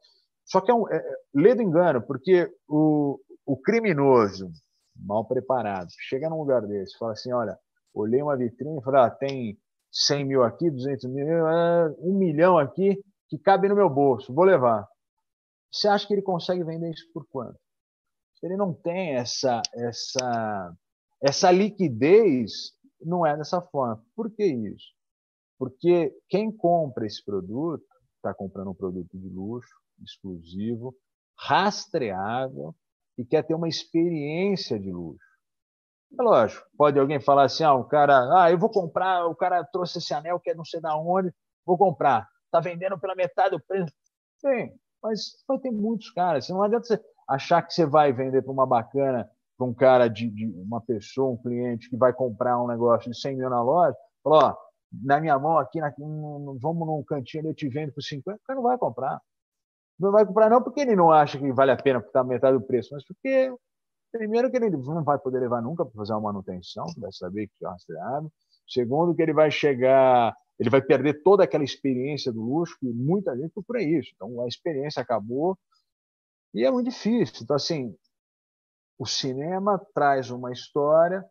Só 0.45 0.61
que 0.61 0.71
é 0.71 0.75
um 0.75 0.89
é, 0.89 0.97
é 0.97 1.17
lê 1.35 1.55
do 1.55 1.63
engano, 1.63 2.01
porque 2.01 2.51
o, 2.67 3.21
o 3.45 3.57
criminoso 3.61 4.51
mal 4.97 5.27
preparado 5.27 5.89
chega 6.09 6.31
num 6.31 6.39
lugar 6.39 6.63
desse, 6.67 6.97
fala 6.99 7.13
assim, 7.13 7.33
olha, 7.33 7.59
olhei 7.95 8.23
uma 8.23 8.37
vitrine 8.37 8.79
e 8.79 8.83
falei, 8.83 9.01
ah, 9.03 9.11
tem 9.11 9.59
100 9.93 10.25
mil 10.25 10.43
aqui, 10.43 10.71
200 10.71 11.05
mil, 11.11 11.27
é, 11.27 11.95
um 12.01 12.17
milhão 12.19 12.59
aqui, 12.59 13.03
que 13.29 13.39
cabe 13.39 13.69
no 13.69 13.77
meu 13.77 13.91
bolso, 13.91 14.33
vou 14.33 14.45
levar. 14.45 14.89
Você 15.71 15.87
acha 15.87 16.07
que 16.07 16.15
ele 16.15 16.23
consegue 16.23 16.65
vender 16.65 16.91
isso 16.91 17.05
por 17.13 17.27
quanto? 17.29 17.59
Ele 18.43 18.57
não 18.57 18.73
tem 18.73 19.17
essa 19.17 19.61
essa 19.75 20.73
essa 21.21 21.51
liquidez, 21.51 22.73
não 23.01 23.27
é 23.27 23.37
dessa 23.37 23.61
forma. 23.61 24.03
Por 24.15 24.31
que 24.31 24.45
isso? 24.45 24.98
Porque 25.59 26.15
quem 26.29 26.51
compra 26.51 27.07
esse 27.07 27.25
produto 27.25 27.85
está 28.17 28.33
comprando 28.33 28.71
um 28.71 28.75
produto 28.75 29.19
de 29.19 29.29
luxo, 29.29 29.75
exclusivo, 30.03 30.95
rastreável 31.37 32.75
e 33.17 33.25
quer 33.25 33.43
ter 33.43 33.55
uma 33.55 33.69
experiência 33.69 34.79
de 34.79 34.93
luxo. 34.93 35.27
É 36.19 36.23
lógico, 36.23 36.67
pode 36.77 36.99
alguém 36.99 37.21
falar 37.21 37.45
assim, 37.45 37.65
ah, 37.65 37.75
o 37.75 37.85
cara, 37.85 38.43
ah, 38.43 38.51
eu 38.51 38.59
vou 38.59 38.71
comprar, 38.71 39.27
o 39.27 39.35
cara 39.35 39.63
trouxe 39.65 39.99
esse 39.99 40.15
anel 40.15 40.41
que 40.41 40.51
é 40.51 40.55
não 40.55 40.65
sei 40.65 40.81
da 40.81 40.97
onde, 40.97 41.33
vou 41.67 41.77
comprar. 41.77 42.27
Está 42.47 42.61
vendendo 42.61 42.99
pela 42.99 43.15
metade 43.15 43.51
do 43.51 43.63
preço. 43.63 43.93
Sim, 44.39 44.73
mas 45.03 45.45
vai 45.47 45.59
ter 45.59 45.71
muitos 45.71 46.11
caras. 46.11 46.49
Não 46.49 46.63
adianta 46.63 46.87
você 46.87 47.01
achar 47.29 47.63
que 47.63 47.75
você 47.75 47.85
vai 47.85 48.13
vender 48.13 48.43
para 48.43 48.53
uma 48.53 48.67
bacana, 48.67 49.29
para 49.57 49.67
um 49.67 49.75
cara 49.75 50.09
de, 50.09 50.31
de, 50.31 50.47
uma 50.47 50.81
pessoa, 50.81 51.33
um 51.33 51.37
cliente 51.37 51.91
que 51.91 51.97
vai 51.97 52.13
comprar 52.13 52.63
um 52.63 52.67
negócio 52.67 53.11
de 53.11 53.21
100 53.21 53.37
mil 53.37 53.51
na 53.51 53.63
loja, 53.63 53.95
falar, 54.23 54.53
ó, 54.53 54.57
na 54.93 55.21
minha 55.21 55.39
mão 55.39 55.59
aqui, 55.59 55.81
na, 55.81 55.93
vamos 56.61 56.87
num 56.87 57.03
cantinho 57.05 57.43
ali, 57.43 57.51
eu 57.51 57.55
te 57.55 57.69
vendo 57.69 57.93
por 57.93 58.03
50, 58.03 58.37
o 58.37 58.47
cara 58.47 58.57
não 58.57 58.63
vai 58.63 58.79
comprar. 58.79 59.21
Não 59.99 60.13
vai 60.13 60.25
comprar 60.25 60.49
não 60.49 60.63
porque 60.63 60.81
ele 60.81 60.95
não 60.95 61.11
acha 61.11 61.39
que 61.39 61.53
vale 61.53 61.73
a 61.73 61.77
pena 61.77 61.99
estar 61.99 62.25
metade 62.25 62.57
do 62.57 62.65
preço, 62.65 62.91
mas 62.93 63.05
porque, 63.05 63.53
primeiro, 64.13 64.51
que 64.51 64.57
ele 64.57 64.71
não 64.71 65.03
vai 65.03 65.19
poder 65.19 65.41
levar 65.41 65.61
nunca 65.61 65.85
para 65.85 65.95
fazer 65.95 66.13
uma 66.13 66.33
manutenção, 66.33 66.87
vai 66.99 67.13
saber 67.13 67.49
que 67.49 67.65
é 67.65 67.69
rastreado. 67.69 68.33
Segundo, 68.67 69.15
que 69.15 69.23
ele 69.23 69.33
vai 69.33 69.51
chegar, 69.51 70.37
ele 70.59 70.71
vai 70.71 70.83
perder 70.83 71.23
toda 71.23 71.43
aquela 71.43 71.65
experiência 71.65 72.33
do 72.33 72.41
luxo, 72.41 72.77
que 72.79 72.87
muita 72.87 73.37
gente 73.37 73.51
procura 73.51 73.83
isso. 73.83 74.11
Então, 74.15 74.41
a 74.43 74.47
experiência 74.47 75.03
acabou 75.03 75.59
e 76.55 76.65
é 76.65 76.71
muito 76.71 76.91
difícil. 76.91 77.43
Então, 77.43 77.57
assim, 77.57 77.97
o 78.99 79.07
cinema 79.07 79.79
traz 79.95 80.31
uma 80.31 80.53
história, 80.53 81.25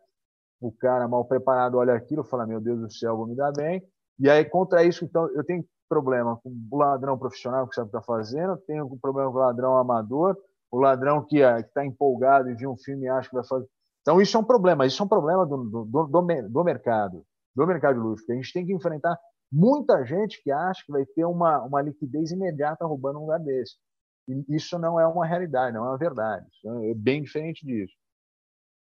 o 0.60 0.72
cara 0.72 1.06
mal 1.06 1.24
preparado 1.24 1.76
olha 1.76 1.94
aquilo 1.94 2.22
e 2.22 2.28
fala, 2.28 2.46
meu 2.46 2.60
Deus 2.60 2.80
do 2.80 2.92
céu, 2.92 3.16
vou 3.16 3.26
me 3.26 3.34
dar 3.34 3.52
bem. 3.52 3.82
E 4.18 4.28
aí, 4.28 4.44
contra 4.44 4.82
isso, 4.82 5.04
então, 5.04 5.28
eu 5.34 5.44
tenho 5.44 5.64
problema 5.88 6.36
com 6.36 6.50
o 6.70 6.76
ladrão 6.76 7.16
profissional 7.16 7.66
que 7.66 7.74
sabe 7.74 7.88
o 7.88 7.90
que 7.90 7.96
está 7.96 8.04
fazendo, 8.06 8.56
tenho 8.66 8.88
problema 9.00 9.30
com 9.30 9.38
o 9.38 9.40
ladrão 9.40 9.76
amador, 9.76 10.36
o 10.70 10.78
ladrão 10.78 11.24
que 11.24 11.38
está 11.38 11.84
empolgado 11.84 12.50
e 12.50 12.54
viu 12.54 12.70
um 12.72 12.76
filme 12.76 13.06
e 13.06 13.08
acha 13.08 13.28
que 13.28 13.34
vai 13.34 13.44
fazer. 13.44 13.66
Então, 14.02 14.20
isso 14.20 14.36
é 14.36 14.40
um 14.40 14.44
problema, 14.44 14.86
isso 14.86 15.02
é 15.02 15.04
um 15.04 15.08
problema 15.08 15.46
do, 15.46 15.56
do, 15.64 15.84
do, 15.84 16.22
do 16.48 16.64
mercado, 16.64 17.24
do 17.54 17.66
mercado 17.66 17.94
de 17.94 18.00
luxo, 18.00 18.24
a 18.30 18.34
gente 18.34 18.52
tem 18.52 18.66
que 18.66 18.72
enfrentar 18.72 19.18
muita 19.50 20.04
gente 20.04 20.42
que 20.42 20.50
acha 20.50 20.84
que 20.84 20.92
vai 20.92 21.04
ter 21.06 21.24
uma, 21.24 21.62
uma 21.62 21.80
liquidez 21.80 22.30
imediata 22.30 22.86
roubando 22.86 23.18
um 23.18 23.22
lugar 23.22 23.40
desse. 23.40 23.76
E 24.28 24.44
isso 24.56 24.78
não 24.78 25.00
é 25.00 25.06
uma 25.06 25.26
realidade, 25.26 25.74
não 25.74 25.86
é 25.86 25.88
uma 25.88 25.98
verdade. 25.98 26.46
É 26.90 26.94
bem 26.94 27.22
diferente 27.22 27.64
disso. 27.64 27.94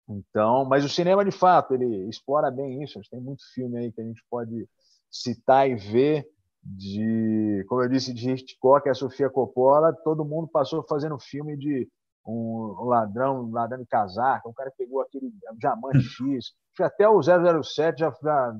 Então, 0.09 0.65
mas 0.65 0.83
o 0.83 0.89
cinema, 0.89 1.23
de 1.23 1.31
fato, 1.31 1.73
ele 1.75 2.09
explora 2.09 2.49
bem 2.49 2.83
isso. 2.83 2.99
Tem 3.11 3.21
muito 3.21 3.43
filme 3.53 3.77
aí 3.77 3.91
que 3.91 4.01
a 4.01 4.03
gente 4.03 4.23
pode 4.29 4.67
citar 5.11 5.69
e 5.69 5.75
ver 5.75 6.27
de, 6.63 7.65
como 7.67 7.81
eu 7.83 7.89
disse, 7.89 8.13
de 8.13 8.31
Hitchcock 8.31 8.87
e 8.87 8.91
a 8.91 8.95
Sofia 8.95 9.29
Coppola, 9.29 9.93
todo 10.03 10.25
mundo 10.25 10.47
passou 10.47 10.83
fazendo 10.87 11.17
filme 11.19 11.55
de 11.55 11.87
um, 12.25 12.85
ladrão, 12.85 13.45
um 13.45 13.51
ladrão 13.51 13.79
de 13.79 13.87
casaca, 13.87 14.47
um 14.47 14.53
cara 14.53 14.69
que 14.71 14.77
pegou 14.77 15.01
aquele 15.01 15.31
diamante 15.57 15.99
X, 16.17 16.53
até 16.79 17.07
o 17.07 17.21
007 17.21 17.99
já, 17.99 18.13
já 18.21 18.55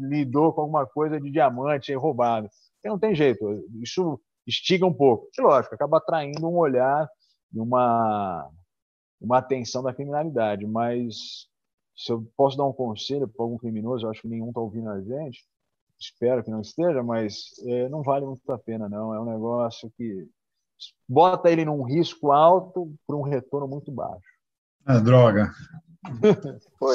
lidou 0.00 0.52
com 0.52 0.62
alguma 0.62 0.86
coisa 0.86 1.20
de 1.20 1.30
diamante 1.30 1.94
roubado. 1.94 2.48
E 2.84 2.88
não 2.88 2.98
tem 2.98 3.14
jeito, 3.14 3.64
isso 3.82 4.20
estiga 4.46 4.86
um 4.86 4.92
pouco. 4.92 5.28
E, 5.38 5.42
lógico, 5.42 5.74
acaba 5.74 5.98
atraindo 5.98 6.46
um 6.48 6.56
olhar 6.56 7.08
e 7.52 7.60
uma, 7.60 8.48
uma 9.22 9.38
atenção 9.38 9.82
da 9.82 9.94
criminalidade, 9.94 10.66
mas 10.66 11.46
se 11.96 12.10
eu 12.10 12.26
posso 12.36 12.56
dar 12.56 12.64
um 12.64 12.72
conselho 12.72 13.28
para 13.28 13.44
algum 13.44 13.56
criminoso, 13.56 14.04
eu 14.04 14.10
acho 14.10 14.22
que 14.22 14.28
nenhum 14.28 14.48
está 14.48 14.60
ouvindo 14.60 14.90
a 14.90 15.00
gente, 15.00 15.44
espero 15.98 16.42
que 16.42 16.50
não 16.50 16.60
esteja, 16.60 17.02
mas 17.02 17.52
é, 17.64 17.88
não 17.88 18.02
vale 18.02 18.26
muito 18.26 18.50
a 18.50 18.58
pena, 18.58 18.88
não. 18.88 19.14
É 19.14 19.20
um 19.20 19.24
negócio 19.24 19.90
que 19.96 20.26
bota 21.08 21.50
ele 21.50 21.64
num 21.64 21.82
risco 21.82 22.32
alto 22.32 22.92
para 23.06 23.16
um 23.16 23.22
retorno 23.22 23.68
muito 23.68 23.90
baixo. 23.90 24.20
É, 24.84 24.98
droga. 24.98 25.48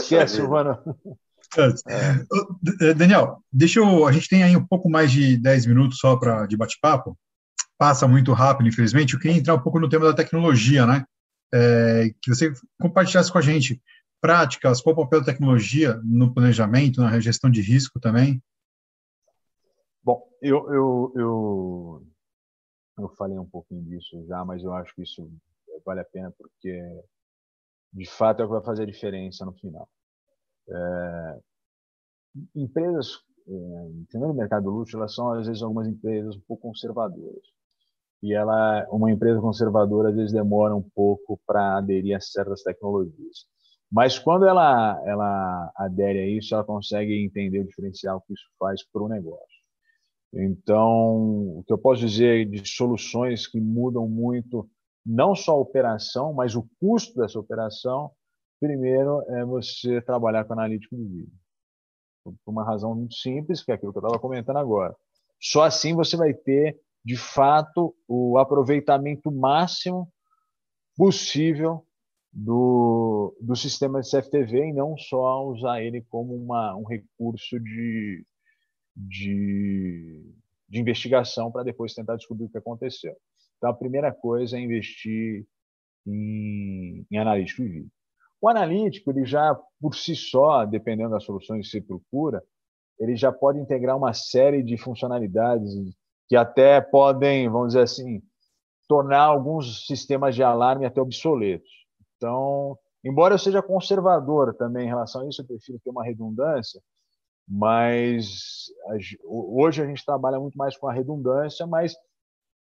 Esquece, 0.01 0.35
Silvano. 0.35 0.77
É. 1.87 2.93
Daniel, 2.93 3.41
deixa 3.49 3.79
eu. 3.79 4.05
A 4.05 4.11
gente 4.11 4.27
tem 4.27 4.43
aí 4.43 4.57
um 4.57 4.65
pouco 4.65 4.89
mais 4.89 5.09
de 5.09 5.37
10 5.37 5.67
minutos 5.67 5.97
só 5.97 6.17
para 6.17 6.45
de 6.45 6.57
bate-papo. 6.57 7.17
Passa 7.77 8.05
muito 8.05 8.33
rápido, 8.33 8.67
infelizmente. 8.67 9.13
Eu 9.13 9.21
queria 9.21 9.37
entrar 9.37 9.53
um 9.53 9.61
pouco 9.61 9.79
no 9.79 9.87
tema 9.87 10.03
da 10.03 10.13
tecnologia, 10.13 10.85
né? 10.85 11.05
É, 11.53 12.09
que 12.21 12.29
você 12.33 12.51
compartilhasse 12.79 13.31
com 13.31 13.37
a 13.37 13.41
gente 13.41 13.81
práticas, 14.19 14.81
qual 14.81 14.93
o 14.93 14.97
papel 14.97 15.19
da 15.19 15.27
tecnologia 15.27 15.95
no 16.03 16.33
planejamento, 16.33 17.01
na 17.01 17.19
gestão 17.19 17.49
de 17.49 17.61
risco 17.61 17.99
também. 17.99 18.41
Bom, 20.03 20.27
eu, 20.41 20.73
eu, 20.73 21.13
eu, 21.15 22.07
eu 22.97 23.09
falei 23.09 23.37
um 23.37 23.45
pouquinho 23.45 23.83
disso 23.83 24.25
já, 24.27 24.43
mas 24.43 24.63
eu 24.63 24.73
acho 24.73 24.93
que 24.95 25.03
isso 25.03 25.31
vale 25.85 26.01
a 26.01 26.05
pena 26.05 26.33
porque, 26.37 26.81
de 27.93 28.05
fato, 28.05 28.41
é 28.41 28.45
o 28.45 28.47
que 28.47 28.53
vai 28.53 28.63
fazer 28.63 28.83
a 28.83 28.87
diferença 28.87 29.45
no 29.45 29.53
final. 29.53 29.87
É, 30.69 31.39
empresas, 32.55 33.23
é, 33.47 34.17
no 34.17 34.33
mercado 34.33 34.63
do 34.63 34.71
luxo, 34.71 34.97
elas 34.97 35.13
são, 35.13 35.31
às 35.31 35.47
vezes, 35.47 35.61
algumas 35.61 35.87
empresas 35.87 36.35
um 36.35 36.41
pouco 36.41 36.67
conservadoras. 36.67 37.56
E 38.21 38.33
ela, 38.33 38.87
uma 38.91 39.11
empresa 39.11 39.39
conservadora, 39.39 40.09
às 40.09 40.15
vezes, 40.15 40.31
demora 40.31 40.75
um 40.75 40.81
pouco 40.81 41.39
para 41.45 41.77
aderir 41.77 42.15
a 42.15 42.19
certas 42.19 42.63
tecnologias. 42.63 43.45
Mas 43.91 44.19
quando 44.19 44.45
ela, 44.45 45.01
ela 45.05 45.71
adere 45.75 46.19
a 46.19 46.27
isso, 46.27 46.53
ela 46.53 46.63
consegue 46.63 47.23
entender 47.23 47.59
o 47.59 47.67
diferencial 47.67 48.21
que 48.21 48.33
isso 48.33 48.45
faz 48.59 48.83
para 48.91 49.03
o 49.03 49.07
negócio. 49.07 49.57
Então, 50.33 51.57
o 51.59 51.63
que 51.65 51.71
eu 51.71 51.77
posso 51.77 52.01
dizer 52.01 52.45
de 52.49 52.67
soluções 52.67 53.47
que 53.47 53.59
mudam 53.59 54.07
muito, 54.07 54.69
não 55.05 55.33
só 55.33 55.53
a 55.53 55.59
operação, 55.59 56.33
mas 56.33 56.55
o 56.55 56.67
custo 56.79 57.15
dessa 57.15 57.39
operação, 57.39 58.11
primeiro 58.59 59.21
é 59.29 59.45
você 59.45 60.01
trabalhar 60.01 60.43
com 60.43 60.53
analítico 60.53 60.95
de 60.97 61.03
vídeo. 61.03 61.33
Por 62.25 62.51
uma 62.51 62.65
razão 62.65 62.93
muito 62.93 63.15
simples, 63.15 63.63
que 63.63 63.71
é 63.71 63.75
aquilo 63.75 63.93
que 63.93 63.99
eu 63.99 64.01
estava 64.01 64.19
comentando 64.19 64.57
agora. 64.57 64.93
Só 65.39 65.63
assim 65.63 65.95
você 65.95 66.17
vai 66.17 66.33
ter, 66.33 66.77
de 67.07 67.15
fato, 67.15 67.95
o 68.05 68.37
aproveitamento 68.37 69.31
máximo 69.31 70.11
possível 70.93 71.87
do, 72.33 73.33
do 73.39 73.55
sistema 73.55 74.01
de 74.01 74.11
CFTV 74.11 74.65
e 74.65 74.73
não 74.73 74.97
só 74.97 75.47
usar 75.47 75.81
ele 75.81 76.01
como 76.09 76.35
uma, 76.35 76.75
um 76.75 76.83
recurso 76.83 77.57
de, 77.61 78.25
de, 78.93 80.21
de 80.67 80.81
investigação 80.81 81.49
para 81.49 81.63
depois 81.63 81.93
tentar 81.93 82.17
descobrir 82.17 82.47
o 82.47 82.49
que 82.49 82.57
aconteceu. 82.57 83.15
Então, 83.55 83.69
a 83.69 83.73
primeira 83.73 84.11
coisa 84.11 84.57
é 84.57 84.59
investir 84.59 85.47
em, 86.05 87.07
em 87.09 87.17
analítico 87.17 87.63
de 87.63 87.69
vídeo. 87.69 87.91
O 88.41 88.49
analítico, 88.49 89.11
ele 89.11 89.25
já 89.25 89.57
por 89.79 89.95
si 89.95 90.13
só, 90.13 90.65
dependendo 90.65 91.11
das 91.11 91.23
soluções 91.23 91.67
que 91.67 91.71
você 91.71 91.81
procura, 91.81 92.43
ele 92.99 93.15
já 93.15 93.31
pode 93.31 93.59
integrar 93.59 93.95
uma 93.95 94.11
série 94.11 94.61
de 94.61 94.75
funcionalidades 94.75 95.71
que 96.27 96.35
até 96.35 96.81
podem, 96.81 97.49
vamos 97.49 97.69
dizer 97.69 97.81
assim, 97.81 98.21
tornar 98.87 99.21
alguns 99.21 99.85
sistemas 99.85 100.35
de 100.35 100.43
alarme 100.43 100.85
até 100.85 101.01
obsoletos. 101.01 101.69
Então, 102.15 102.77
embora 103.03 103.35
eu 103.35 103.39
seja 103.39 103.61
conservador 103.61 104.55
também 104.55 104.85
em 104.85 104.89
relação 104.89 105.21
a 105.21 105.29
isso, 105.29 105.41
eu 105.41 105.45
prefiro 105.45 105.79
ter 105.83 105.89
uma 105.89 106.03
redundância, 106.03 106.81
mas 107.47 108.65
hoje 109.25 109.81
a 109.81 109.85
gente 109.85 110.05
trabalha 110.05 110.39
muito 110.39 110.57
mais 110.57 110.75
com 110.77 110.87
a 110.87 110.93
redundância, 110.93 111.65
mas 111.65 111.95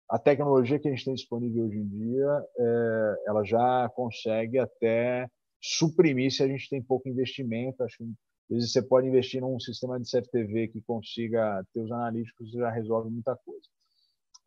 a 0.09 0.17
tecnologia 0.17 0.79
que 0.79 0.87
a 0.87 0.91
gente 0.91 1.05
tem 1.05 1.13
disponível 1.13 1.65
hoje 1.65 1.77
em 1.77 1.87
dia, 1.87 2.45
é, 2.57 3.23
ela 3.27 3.43
já 3.43 3.89
consegue 3.89 4.57
até 4.57 5.27
suprimir 5.61 6.31
se 6.31 6.43
a 6.43 6.47
gente 6.47 6.69
tem 6.69 6.81
pouco 6.81 7.09
investimento. 7.09 7.83
Acho 7.83 7.97
que 7.97 8.03
às 8.49 8.55
vezes 8.55 8.71
você 8.71 8.81
pode 8.81 9.07
investir 9.07 9.41
num 9.41 9.59
sistema 9.59 9.99
de 9.99 10.09
CFTV 10.09 10.69
que 10.69 10.81
consiga 10.81 11.65
ter 11.73 11.81
os 11.81 11.91
analíticos 11.91 12.47
e 12.47 12.57
já 12.57 12.69
resolve 12.69 13.09
muita 13.09 13.35
coisa. 13.35 13.67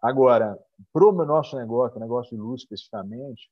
Agora, 0.02 0.58
para 0.92 1.06
o 1.06 1.12
nosso 1.12 1.56
negócio, 1.56 1.98
o 1.98 2.00
negócio 2.00 2.34
de 2.34 2.42
luz 2.42 2.62
especificamente, 2.62 3.50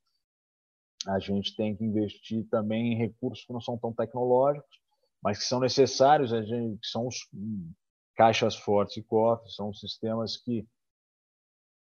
a 1.06 1.18
gente 1.18 1.54
tem 1.54 1.76
que 1.76 1.84
investir 1.84 2.46
também 2.48 2.92
em 2.92 2.96
recursos 2.96 3.44
que 3.44 3.52
não 3.52 3.60
são 3.60 3.76
tão 3.76 3.92
tecnológicos, 3.92 4.78
mas 5.22 5.38
que 5.38 5.44
são 5.44 5.60
necessários, 5.60 6.32
a 6.32 6.42
gente, 6.42 6.78
que 6.78 6.86
são 6.86 7.06
os 7.06 7.16
hum, 7.34 7.70
caixas 8.16 8.56
fortes 8.56 8.96
e 8.96 9.02
cofres, 9.02 9.54
são 9.54 9.72
sistemas 9.74 10.36
que, 10.36 10.66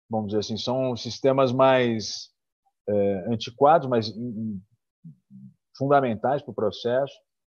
vamos 0.09 0.29
dizer 0.29 0.41
assim, 0.41 0.57
são 0.57 0.97
sistemas 0.97 1.53
mais 1.53 2.31
é, 2.89 3.33
antiquados, 3.33 3.89
mas 3.89 4.13
fundamentais 5.77 6.43
para 6.43 6.53
o 6.53 6.55
processo. 6.55 7.15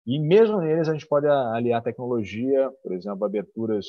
E 0.09 0.19
mesmo 0.19 0.59
neles 0.59 0.89
a 0.89 0.95
gente 0.95 1.07
pode 1.07 1.27
aliar 1.27 1.83
tecnologia, 1.83 2.71
por 2.83 2.95
exemplo, 2.95 3.27
aberturas 3.27 3.85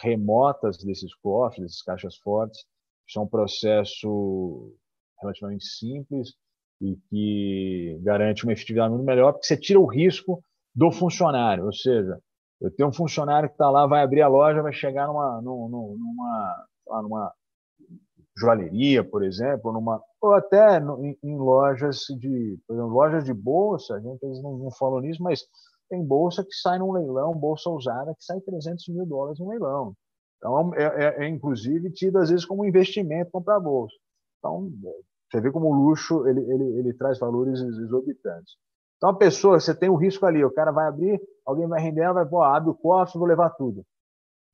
remotas 0.00 0.78
desses 0.78 1.12
cofres, 1.16 1.62
desses 1.64 1.82
caixas 1.82 2.16
fortes, 2.18 2.60
que 3.04 3.12
são 3.12 3.24
um 3.24 3.28
processo 3.28 4.72
relativamente 5.20 5.64
simples 5.64 6.34
e 6.80 6.96
que 7.10 8.00
garante 8.04 8.44
uma 8.44 8.52
efetividade 8.52 8.90
muito 8.90 9.04
melhor, 9.04 9.32
porque 9.32 9.46
você 9.46 9.56
tira 9.56 9.80
o 9.80 9.86
risco 9.86 10.40
do 10.72 10.92
funcionário, 10.92 11.64
ou 11.64 11.72
seja, 11.72 12.20
eu 12.60 12.70
tenho 12.70 12.90
um 12.90 12.92
funcionário 12.92 13.48
que 13.48 13.54
está 13.54 13.68
lá, 13.68 13.84
vai 13.84 14.04
abrir 14.04 14.22
a 14.22 14.28
loja, 14.28 14.62
vai 14.62 14.72
chegar 14.72 15.08
numa, 15.08 15.42
numa, 15.42 15.68
numa, 15.68 17.02
numa 17.02 17.34
joalheria, 18.36 19.04
por 19.04 19.22
exemplo, 19.22 19.72
numa, 19.72 20.02
ou 20.20 20.32
até 20.32 20.78
em, 20.78 21.18
em 21.22 21.38
lojas 21.38 22.04
de, 22.18 22.58
por 22.66 22.74
exemplo, 22.74 22.92
lojas 22.92 23.24
de 23.24 23.32
bolsa, 23.32 23.94
a 23.94 24.00
gente 24.00 24.20
não, 24.42 24.58
não 24.58 24.70
falou 24.72 25.00
nisso, 25.00 25.22
mas 25.22 25.42
tem 25.88 26.04
bolsa 26.04 26.44
que 26.44 26.54
sai 26.54 26.78
num 26.78 26.92
leilão, 26.92 27.34
bolsa 27.34 27.70
usada 27.70 28.14
que 28.14 28.24
sai 28.24 28.40
300 28.40 28.88
mil 28.88 29.06
dólares 29.06 29.38
no 29.38 29.48
leilão. 29.48 29.94
Então, 30.38 30.74
é, 30.74 30.82
é, 30.82 31.24
é 31.24 31.28
inclusive 31.28 31.90
tido 31.90 32.18
às 32.18 32.30
vezes 32.30 32.44
como 32.44 32.66
investimento 32.66 33.30
comprar 33.30 33.60
bolsa. 33.60 33.94
Então, 34.38 34.70
você 35.30 35.40
vê 35.40 35.50
como 35.50 35.68
o 35.68 35.74
luxo 35.74 36.26
ele, 36.26 36.40
ele, 36.40 36.78
ele 36.78 36.94
traz 36.94 37.18
valores 37.18 37.60
exorbitantes. 37.60 38.54
Então, 38.96 39.10
a 39.10 39.14
pessoa, 39.14 39.60
você 39.60 39.74
tem 39.74 39.88
o 39.88 39.94
um 39.94 39.96
risco 39.96 40.24
ali, 40.26 40.44
o 40.44 40.50
cara 40.50 40.70
vai 40.70 40.86
abrir, 40.86 41.20
alguém 41.44 41.66
vai 41.66 41.80
render, 41.80 42.12
vai, 42.12 42.26
pô, 42.26 42.42
abre 42.42 42.70
o 42.70 42.74
cofre, 42.74 43.18
vou 43.18 43.28
levar 43.28 43.50
tudo. 43.50 43.84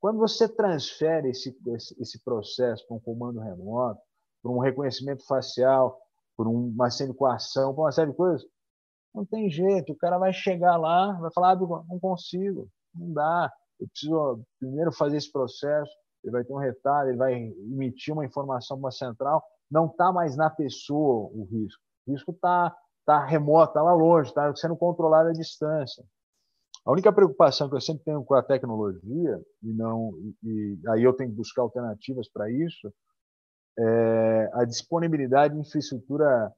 Quando 0.01 0.17
você 0.17 0.49
transfere 0.49 1.29
esse, 1.29 1.55
esse, 1.67 2.01
esse 2.01 2.23
processo 2.23 2.85
para 2.87 2.97
um 2.97 2.99
comando 2.99 3.39
remoto, 3.39 4.01
para 4.41 4.51
um 4.51 4.57
reconhecimento 4.57 5.23
facial, 5.27 5.95
por 6.35 6.47
uma 6.47 6.87
acentuação, 6.87 7.73
por 7.75 7.83
uma 7.83 7.91
série 7.91 8.09
de 8.09 8.17
coisas, 8.17 8.43
não 9.13 9.23
tem 9.23 9.47
jeito. 9.47 9.93
O 9.93 9.97
cara 9.97 10.17
vai 10.17 10.33
chegar 10.33 10.75
lá, 10.75 11.13
vai 11.13 11.31
falar, 11.31 11.51
ah, 11.51 11.83
não 11.87 11.99
consigo, 11.99 12.67
não 12.95 13.13
dá. 13.13 13.53
Eu 13.79 13.87
preciso 13.89 14.43
primeiro 14.59 14.91
fazer 14.91 15.17
esse 15.17 15.31
processo. 15.31 15.91
Ele 16.23 16.31
vai 16.31 16.43
ter 16.43 16.53
um 16.53 16.57
retalho, 16.57 17.09
ele 17.09 17.17
vai 17.17 17.33
emitir 17.35 18.11
uma 18.11 18.25
informação 18.25 18.77
para 18.77 18.85
uma 18.85 18.91
central. 18.91 19.43
Não 19.69 19.85
está 19.85 20.11
mais 20.11 20.35
na 20.35 20.49
pessoa 20.49 21.29
o 21.31 21.43
risco. 21.45 21.81
O 22.07 22.11
risco 22.11 22.31
está 22.31 22.75
tá 23.05 23.23
remoto, 23.23 23.69
está 23.69 23.83
lá 23.83 23.93
longe, 23.93 24.29
está 24.29 24.55
sendo 24.55 24.75
controlado 24.75 25.29
à 25.29 25.33
distância. 25.33 26.03
A 26.85 26.91
única 26.91 27.13
preocupação 27.13 27.69
que 27.69 27.75
eu 27.75 27.81
sempre 27.81 28.03
tenho 28.03 28.23
com 28.23 28.33
a 28.33 28.43
tecnologia, 28.43 29.39
e, 29.61 29.73
não, 29.73 30.13
e, 30.17 30.35
e 30.43 30.79
aí 30.89 31.03
eu 31.03 31.13
tenho 31.13 31.29
que 31.29 31.35
buscar 31.35 31.61
alternativas 31.61 32.27
para 32.29 32.49
isso, 32.51 32.91
é 33.77 34.49
a 34.53 34.65
disponibilidade 34.65 35.53
de 35.53 35.61
infraestrutura 35.61 36.51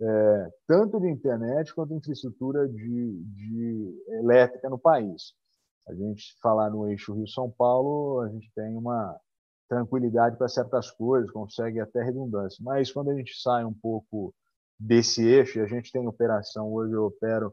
é, 0.00 0.50
tanto 0.66 1.00
de 1.00 1.08
internet 1.08 1.74
quanto 1.74 1.90
de 1.90 1.96
infraestrutura 1.96 2.68
de, 2.68 3.22
de 3.24 4.04
elétrica 4.08 4.68
no 4.68 4.78
país. 4.78 5.32
A 5.88 5.94
gente 5.94 6.36
falar 6.42 6.70
no 6.70 6.88
eixo 6.88 7.14
Rio-São 7.14 7.50
Paulo, 7.50 8.20
a 8.20 8.28
gente 8.28 8.50
tem 8.54 8.76
uma 8.76 9.16
tranquilidade 9.68 10.36
para 10.36 10.48
certas 10.48 10.90
coisas, 10.90 11.30
consegue 11.30 11.80
até 11.80 12.02
redundância. 12.02 12.62
Mas 12.62 12.92
quando 12.92 13.10
a 13.10 13.14
gente 13.14 13.40
sai 13.40 13.64
um 13.64 13.72
pouco 13.72 14.34
desse 14.78 15.24
eixo, 15.24 15.58
e 15.58 15.62
a 15.62 15.66
gente 15.66 15.90
tem 15.90 16.06
operação, 16.06 16.72
hoje 16.72 16.92
eu 16.92 17.04
opero 17.04 17.52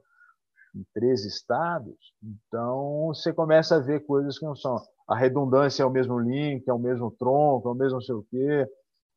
em 0.76 0.86
três 0.94 1.26
estados, 1.26 2.14
então 2.22 3.08
você 3.08 3.34
começa 3.34 3.76
a 3.76 3.80
ver 3.80 4.06
coisas 4.06 4.38
que 4.38 4.46
não 4.46 4.56
são. 4.56 4.78
A 5.08 5.16
redundância 5.18 5.84
é 5.84 5.86
o 5.86 5.90
mesmo 5.90 6.20
link, 6.20 6.68
é 6.68 6.74
o 6.74 6.80
mesmo 6.80 7.10
tronco, 7.12 7.68
é 7.68 7.72
o 7.72 7.76
mesmo 7.76 7.96
não 7.96 8.02
sei 8.02 8.16
o 8.16 8.26
quê. 8.30 8.68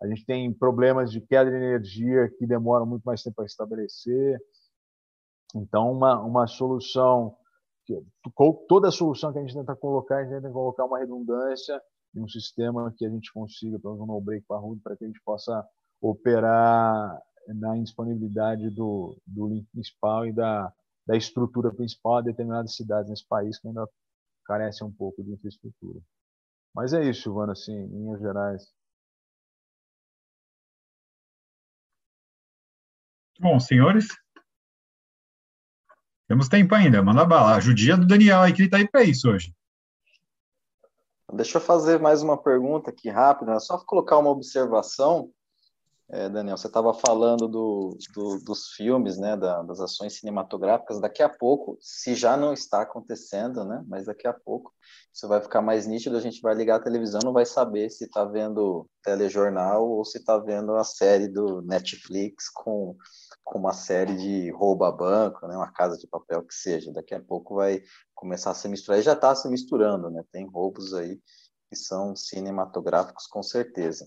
A 0.02 0.06
gente 0.06 0.24
tem 0.24 0.52
problemas 0.52 1.12
de 1.12 1.20
queda 1.20 1.50
de 1.50 1.56
energia 1.56 2.28
que 2.38 2.46
demoram 2.46 2.86
muito 2.86 3.04
mais 3.04 3.22
tempo 3.22 3.36
para 3.36 3.44
estabelecer. 3.44 4.40
Então, 5.54 5.92
uma, 5.92 6.20
uma 6.20 6.46
solução, 6.46 7.36
toda 8.66 8.90
solução 8.90 9.32
que 9.32 9.38
a 9.38 9.42
gente 9.42 9.54
tenta 9.54 9.76
colocar, 9.76 10.16
a 10.16 10.24
gente 10.24 10.34
tenta 10.34 10.50
colocar 10.50 10.86
uma 10.86 10.98
redundância 10.98 11.80
em 12.16 12.20
um 12.20 12.28
sistema 12.28 12.92
que 12.96 13.04
a 13.04 13.10
gente 13.10 13.32
consiga, 13.32 13.78
pelo 13.78 13.94
menos 13.94 14.08
um 14.08 14.12
no-break 14.14 14.44
para 14.82 14.96
que 14.96 15.04
a 15.04 15.06
gente 15.06 15.20
possa 15.24 15.64
operar 16.00 17.20
na 17.48 17.76
indisponibilidade 17.76 18.70
do, 18.70 19.16
do 19.26 19.48
link 19.48 19.66
principal 19.72 20.26
e 20.26 20.32
da, 20.32 20.72
da 21.06 21.16
estrutura 21.16 21.74
principal 21.74 22.18
a 22.18 22.22
determinadas 22.22 22.76
cidades 22.76 23.10
nesse 23.10 23.26
país 23.26 23.58
que 23.58 23.68
ainda 23.68 23.88
carecem 24.44 24.86
um 24.86 24.92
pouco 24.92 25.22
de 25.22 25.32
infraestrutura. 25.32 26.00
Mas 26.74 26.92
é 26.92 27.04
isso, 27.04 27.22
Silvana, 27.22 27.52
assim, 27.52 27.72
em 27.72 27.86
linhas 27.88 28.20
gerais. 28.20 28.72
Bom, 33.38 33.58
senhores, 33.58 34.08
temos 36.28 36.48
tempo 36.48 36.74
ainda, 36.74 37.02
manda 37.02 37.24
bala. 37.24 37.60
Judia 37.60 37.96
do 37.96 38.06
Daniel 38.06 38.40
aí, 38.40 38.52
que 38.52 38.62
ele 38.62 38.68
está 38.68 38.78
aí 38.78 38.88
para 38.88 39.02
isso 39.02 39.28
hoje. 39.28 39.54
Deixa 41.34 41.58
eu 41.58 41.62
fazer 41.62 41.98
mais 41.98 42.22
uma 42.22 42.40
pergunta 42.40 42.90
aqui 42.90 43.08
rápida, 43.08 43.58
só 43.58 43.78
colocar 43.84 44.18
uma 44.18 44.30
observação 44.30 45.30
é, 46.12 46.28
Daniel, 46.28 46.58
você 46.58 46.66
estava 46.66 46.92
falando 46.92 47.48
do, 47.48 47.96
do, 48.14 48.38
dos 48.44 48.68
filmes, 48.72 49.16
né, 49.16 49.34
da, 49.34 49.62
das 49.62 49.80
ações 49.80 50.18
cinematográficas. 50.18 51.00
Daqui 51.00 51.22
a 51.22 51.28
pouco, 51.28 51.78
se 51.80 52.14
já 52.14 52.36
não 52.36 52.52
está 52.52 52.82
acontecendo, 52.82 53.64
né, 53.64 53.82
mas 53.88 54.04
daqui 54.04 54.28
a 54.28 54.34
pouco 54.34 54.70
isso 55.10 55.26
vai 55.26 55.40
ficar 55.40 55.62
mais 55.62 55.86
nítido. 55.86 56.14
A 56.14 56.20
gente 56.20 56.42
vai 56.42 56.54
ligar 56.54 56.76
a 56.76 56.82
televisão, 56.82 57.20
não 57.24 57.32
vai 57.32 57.46
saber 57.46 57.88
se 57.88 58.04
está 58.04 58.26
vendo 58.26 58.86
telejornal 59.02 59.88
ou 59.88 60.04
se 60.04 60.18
está 60.18 60.36
vendo 60.36 60.76
a 60.76 60.84
série 60.84 61.28
do 61.28 61.62
Netflix 61.62 62.50
com, 62.50 62.94
com 63.42 63.58
uma 63.58 63.72
série 63.72 64.14
de 64.14 64.50
rouba 64.50 64.92
banco, 64.92 65.46
né, 65.46 65.56
uma 65.56 65.72
casa 65.72 65.96
de 65.96 66.06
papel 66.06 66.44
que 66.44 66.54
seja. 66.54 66.92
Daqui 66.92 67.14
a 67.14 67.22
pouco 67.22 67.54
vai 67.54 67.80
começar 68.14 68.50
a 68.50 68.54
se 68.54 68.68
misturar 68.68 69.00
e 69.00 69.02
já 69.02 69.14
está 69.14 69.34
se 69.34 69.48
misturando, 69.48 70.10
né? 70.10 70.22
Tem 70.30 70.46
roubos 70.46 70.92
aí 70.92 71.18
que 71.70 71.76
são 71.76 72.14
cinematográficos 72.14 73.26
com 73.26 73.42
certeza. 73.42 74.06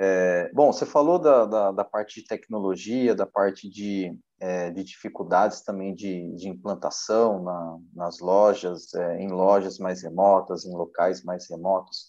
É, 0.00 0.48
bom, 0.52 0.72
você 0.72 0.86
falou 0.86 1.18
da, 1.18 1.44
da, 1.44 1.72
da, 1.72 1.84
parte 1.84 2.20
de 2.20 2.26
tecnologia, 2.28 3.16
da 3.16 3.26
parte 3.26 3.68
de, 3.68 4.16
é, 4.38 4.70
de 4.70 4.84
dificuldades 4.84 5.62
também 5.62 5.92
de, 5.92 6.32
de 6.36 6.48
implantação 6.48 7.42
na, 7.42 7.78
nas 7.92 8.20
lojas, 8.20 8.94
é, 8.94 9.20
em 9.20 9.28
lojas 9.28 9.76
mais 9.80 10.00
remotas, 10.04 10.64
em 10.64 10.72
locais 10.72 11.24
mais 11.24 11.50
remotos. 11.50 12.06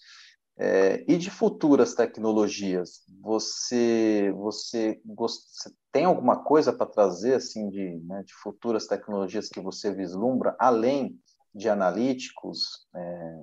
É, 0.55 1.03
e 1.07 1.17
de 1.17 1.31
futuras 1.31 1.95
tecnologias, 1.95 3.01
você, 3.19 4.31
você, 4.35 5.01
você 5.03 5.71
tem 5.91 6.05
alguma 6.05 6.43
coisa 6.43 6.71
para 6.71 6.85
trazer 6.85 7.33
assim 7.33 7.71
de, 7.71 7.95
né, 8.05 8.21
de 8.23 8.35
futuras 8.35 8.85
tecnologias 8.85 9.49
que 9.49 9.59
você 9.59 9.91
vislumbra, 9.91 10.55
além 10.59 11.19
de 11.55 11.67
analíticos 11.67 12.87
é, 12.93 13.41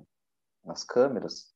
nas 0.63 0.85
câmeras? 0.85 1.53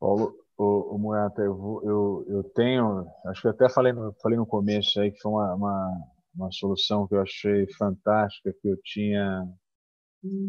Paulo, 0.00 0.43
o, 0.56 0.94
o 0.94 0.98
Moeta, 0.98 1.42
eu, 1.42 1.82
eu, 1.84 2.26
eu 2.28 2.44
tenho, 2.54 3.06
acho 3.26 3.40
que 3.40 3.46
eu 3.48 3.50
até 3.50 3.68
falei 3.68 3.92
no, 3.92 4.14
falei 4.22 4.38
no 4.38 4.46
começo 4.46 5.00
aí 5.00 5.10
que 5.10 5.20
foi 5.20 5.32
uma, 5.32 5.54
uma, 5.54 6.02
uma 6.34 6.52
solução 6.52 7.06
que 7.06 7.14
eu 7.14 7.22
achei 7.22 7.66
fantástica, 7.74 8.54
que 8.60 8.68
eu 8.68 8.76
tinha, 8.82 9.48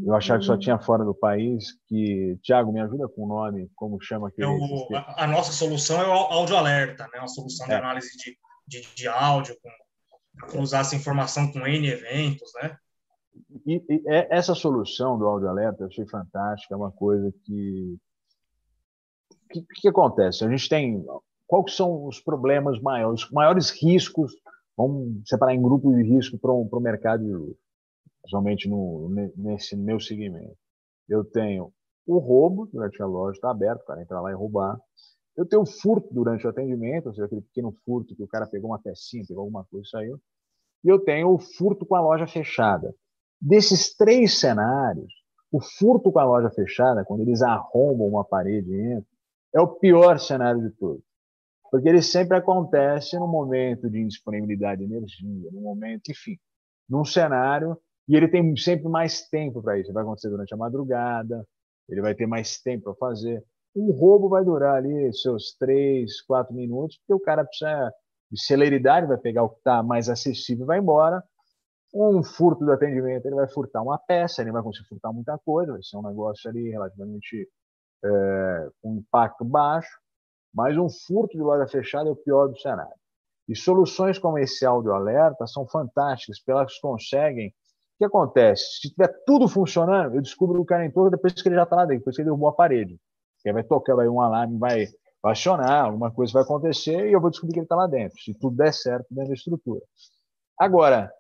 eu 0.06 0.14
achava 0.14 0.40
que 0.40 0.46
só 0.46 0.58
tinha 0.58 0.80
fora 0.80 1.04
do 1.04 1.16
país, 1.16 1.66
que, 1.88 2.38
Tiago, 2.44 2.72
me 2.72 2.82
ajuda 2.82 3.08
com 3.08 3.24
o 3.24 3.28
nome, 3.28 3.70
como 3.76 4.02
chama 4.02 4.28
aquele... 4.28 4.48
Eu, 4.48 4.96
a, 4.96 5.24
a, 5.24 5.28
nossa 5.28 5.52
solução 5.52 6.00
é 6.00 6.08
o 6.08 6.12
áudio 6.12 6.56
alerta, 6.56 7.08
né? 7.12 7.20
uma 7.20 7.28
solução 7.28 7.66
é. 7.66 7.70
de 7.70 7.76
análise 7.76 8.10
de, 8.18 8.38
de, 8.68 8.96
de 8.96 9.08
áudio, 9.08 9.56
para 9.62 10.48
cruzar 10.48 10.82
essa 10.82 10.96
informação 10.96 11.52
com 11.52 11.66
N 11.66 11.88
eventos, 11.88 12.52
né? 12.62 12.78
E, 13.66 13.84
e, 13.90 14.04
essa 14.30 14.56
solução 14.56 15.18
do 15.18 15.26
áudio 15.26 15.50
alerta 15.50 15.84
eu 15.84 15.88
achei 15.88 16.08
fantástica, 16.08 16.74
é 16.74 16.78
uma 16.78 16.92
coisa 16.92 17.34
que 17.44 17.98
que, 19.64 19.82
que, 19.82 19.88
acontece? 19.88 20.44
A 20.44 20.50
gente 20.50 20.68
tem 20.68 21.06
quais 21.48 21.76
são 21.76 22.06
os 22.06 22.20
problemas 22.20 22.80
maiores, 22.82 23.24
os 23.24 23.32
maiores 23.32 23.70
riscos, 23.70 24.34
vamos 24.78 25.22
separar 25.28 25.54
em 25.54 25.62
grupos 25.62 25.96
de 25.96 26.04
risco 26.04 26.38
para 26.38 26.52
o 26.52 26.80
mercado 26.80 27.24
de 27.24 27.32
luxo, 27.32 27.60
principalmente 28.22 28.70
no, 28.70 29.10
nesse 29.36 29.76
meu 29.76 30.00
segmento. 30.00 30.56
Eu 31.08 31.24
tenho 31.24 31.72
o 32.08 32.18
roubo 32.18 32.68
durante 32.68 33.02
a 33.02 33.06
loja, 33.06 33.38
está 33.38 33.52
aberto, 33.52 33.82
o 33.82 33.86
cara 33.86 34.02
entrar 34.02 34.22
lá 34.22 34.32
e 34.32 34.36
roubar. 34.36 34.80
Eu 35.36 35.46
tenho 35.46 35.66
furto 35.66 36.08
durante 36.12 36.46
o 36.46 36.50
atendimento, 36.50 37.08
ou 37.08 37.14
seja, 37.14 37.26
aquele 37.26 37.42
pequeno 37.42 37.74
furto 37.86 38.16
que 38.16 38.24
o 38.24 38.28
cara 38.28 38.48
pegou 38.48 38.72
uma 38.72 38.80
pecinha, 38.80 39.26
pegou 39.28 39.42
alguma 39.42 39.66
coisa 39.66 39.86
e 39.86 39.90
saiu. 39.90 40.22
E 40.84 40.88
eu 40.88 41.00
tenho 41.00 41.30
o 41.30 41.40
furto 41.40 41.86
com 41.86 41.96
a 41.96 42.02
loja 42.02 42.26
fechada. 42.26 42.96
Desses 43.42 43.96
três 43.96 44.40
cenários, 44.40 45.12
o 45.52 45.62
furto 45.62 46.12
com 46.12 46.20
a 46.20 46.26
loja 46.26 46.50
fechada, 46.50 47.04
quando 47.04 47.22
eles 47.22 47.42
arrombam 47.42 48.08
uma 48.08 48.24
parede 48.24 48.72
e 48.72 48.94
entram, 48.94 49.15
é 49.56 49.62
o 49.62 49.68
pior 49.68 50.20
cenário 50.20 50.62
de 50.62 50.70
todos. 50.76 51.02
Porque 51.72 51.88
ele 51.90 52.02
sempre 52.02 52.38
acontece 52.38 53.18
no 53.18 53.28
momento 53.28 53.90
de 53.90 54.02
indisponibilidade 54.02 54.86
de 54.86 54.94
energia, 54.94 55.50
no 55.52 55.62
momento, 55.62 56.12
enfim, 56.12 56.38
num 56.88 57.06
cenário, 57.06 57.78
e 58.08 58.16
ele 58.16 58.28
tem 58.28 58.56
sempre 58.58 58.88
mais 58.88 59.28
tempo 59.30 59.64
para 59.64 59.80
isso. 59.80 59.92
Vai 59.94 60.04
acontecer 60.04 60.30
durante 60.30 60.54
a 60.54 60.58
madrugada, 60.58 61.46
ele 61.90 62.02
vai 62.02 62.14
ter 62.14 62.28
mais 62.28 62.62
tempo 62.62 62.84
para 62.84 62.96
fazer. 62.96 63.44
Um 63.76 63.92
roubo 63.92 64.30
vai 64.30 64.44
durar 64.44 64.76
ali 64.76 65.12
seus 65.14 65.56
três, 65.58 66.22
quatro 66.22 66.54
minutos, 66.54 66.98
porque 66.98 67.14
o 67.14 67.20
cara 67.20 67.44
precisa 67.44 67.92
de 68.32 68.42
celeridade, 68.42 69.08
vai 69.08 69.18
pegar 69.18 69.44
o 69.44 69.50
que 69.50 69.58
está 69.58 69.82
mais 69.82 70.10
acessível 70.10 70.66
e 70.66 70.68
vai 70.68 70.80
embora. 70.80 71.24
Um 71.94 72.24
furto 72.24 72.66
do 72.66 72.72
atendimento, 72.72 73.26
ele 73.26 73.36
vai 73.36 73.48
furtar 73.48 73.82
uma 73.82 73.98
peça, 73.98 74.42
ele 74.42 74.52
vai 74.52 74.62
conseguir 74.62 74.88
furtar 74.90 75.14
muita 75.14 75.38
coisa, 75.40 75.72
vai 75.72 75.84
ser 75.84 75.98
um 75.98 76.04
negócio 76.04 76.50
ali 76.50 76.70
relativamente 76.70 77.50
é, 78.06 78.70
com 78.82 78.96
impacto 78.96 79.44
baixo. 79.44 79.90
Mas 80.54 80.78
um 80.78 80.88
furto 80.90 81.36
de 81.36 81.44
loja 81.44 81.68
fechada 81.68 82.08
é 82.08 82.12
o 82.12 82.16
pior 82.16 82.48
do 82.48 82.58
cenário. 82.58 82.94
E 83.48 83.56
soluções 83.56 84.18
como 84.18 84.40
esse 84.40 84.66
áudio 84.66 84.94
alerta 84.94 85.46
são 85.46 85.68
fantásticas, 85.68 86.40
porque 86.40 86.52
elas 86.52 86.80
conseguem. 86.80 87.50
O 87.50 87.98
que 87.98 88.06
acontece? 88.06 88.64
Se 88.82 88.90
tiver 88.90 89.14
tudo 89.26 89.48
funcionando, 89.48 90.16
eu 90.16 90.22
descubro 90.22 90.62
o 90.62 90.66
cara 90.66 90.86
entrou 90.86 91.10
depois 91.10 91.34
que 91.34 91.48
ele 91.48 91.56
já 91.56 91.64
está 91.64 91.76
lá 91.76 91.86
dentro, 91.86 92.00
depois 92.00 92.16
que 92.16 92.22
ele 92.22 92.30
derrubou 92.30 92.50
a 92.50 92.54
parede. 92.54 93.00
Aí 93.46 93.54
vai 93.54 93.64
tocar, 93.64 93.96
vai 93.96 94.08
um 94.08 94.20
alarme, 94.20 94.58
vai 94.58 94.88
acionar, 95.24 95.86
alguma 95.86 96.12
coisa 96.12 96.34
vai 96.34 96.44
acontecer 96.44 97.08
e 97.08 97.14
eu 97.14 97.22
vou 97.22 97.30
descobrir 97.30 97.54
que 97.54 97.60
ele 97.60 97.66
está 97.66 97.76
lá 97.76 97.88
dentro, 97.88 98.18
se 98.20 98.34
tudo 98.34 98.56
der 98.56 98.74
certo 98.74 99.06
dentro 99.10 99.30
da 99.30 99.36
estrutura. 99.36 99.82
Agora, 100.60 101.12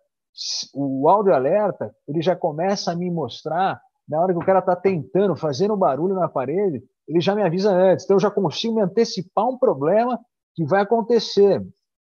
o 0.74 1.08
áudio 1.10 1.34
alerta, 1.34 1.94
ele 2.08 2.22
já 2.22 2.36
começa 2.36 2.92
a 2.92 2.96
me 2.96 3.10
mostrar, 3.10 3.82
na 4.08 4.22
hora 4.22 4.34
que 4.34 4.40
o 4.40 4.46
cara 4.46 4.60
está 4.60 4.76
tentando, 4.76 5.36
fazendo 5.36 5.76
barulho 5.76 6.16
na 6.16 6.28
parede, 6.28 6.84
ele 7.08 7.20
já 7.20 7.36
me 7.36 7.44
avisa 7.44 7.72
antes. 7.72 8.06
Então, 8.06 8.16
eu 8.16 8.22
já 8.22 8.32
consigo 8.32 8.76
me 8.76 8.82
antecipar 8.82 9.48
um 9.48 9.58
problema 9.58 10.20
que 10.56 10.66
vai 10.66 10.82
acontecer. 10.82 11.62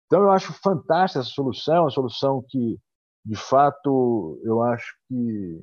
Então, 0.06 0.24
eu 0.24 0.32
acho 0.32 0.54
fantástica 0.54 1.20
essa 1.20 1.30
solução, 1.30 1.84
uma 1.84 1.90
solução 1.90 2.44
que, 2.48 2.78
de 3.26 3.36
fato, 3.36 4.40
eu 4.44 4.62
acho 4.62 4.96
que 5.08 5.62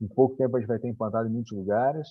em 0.00 0.08
pouco 0.08 0.36
tempo 0.36 0.56
a 0.56 0.60
gente 0.60 0.68
vai 0.68 0.78
ter 0.78 0.88
implantado 0.88 1.28
em 1.28 1.32
muitos 1.32 1.56
lugares. 1.56 2.08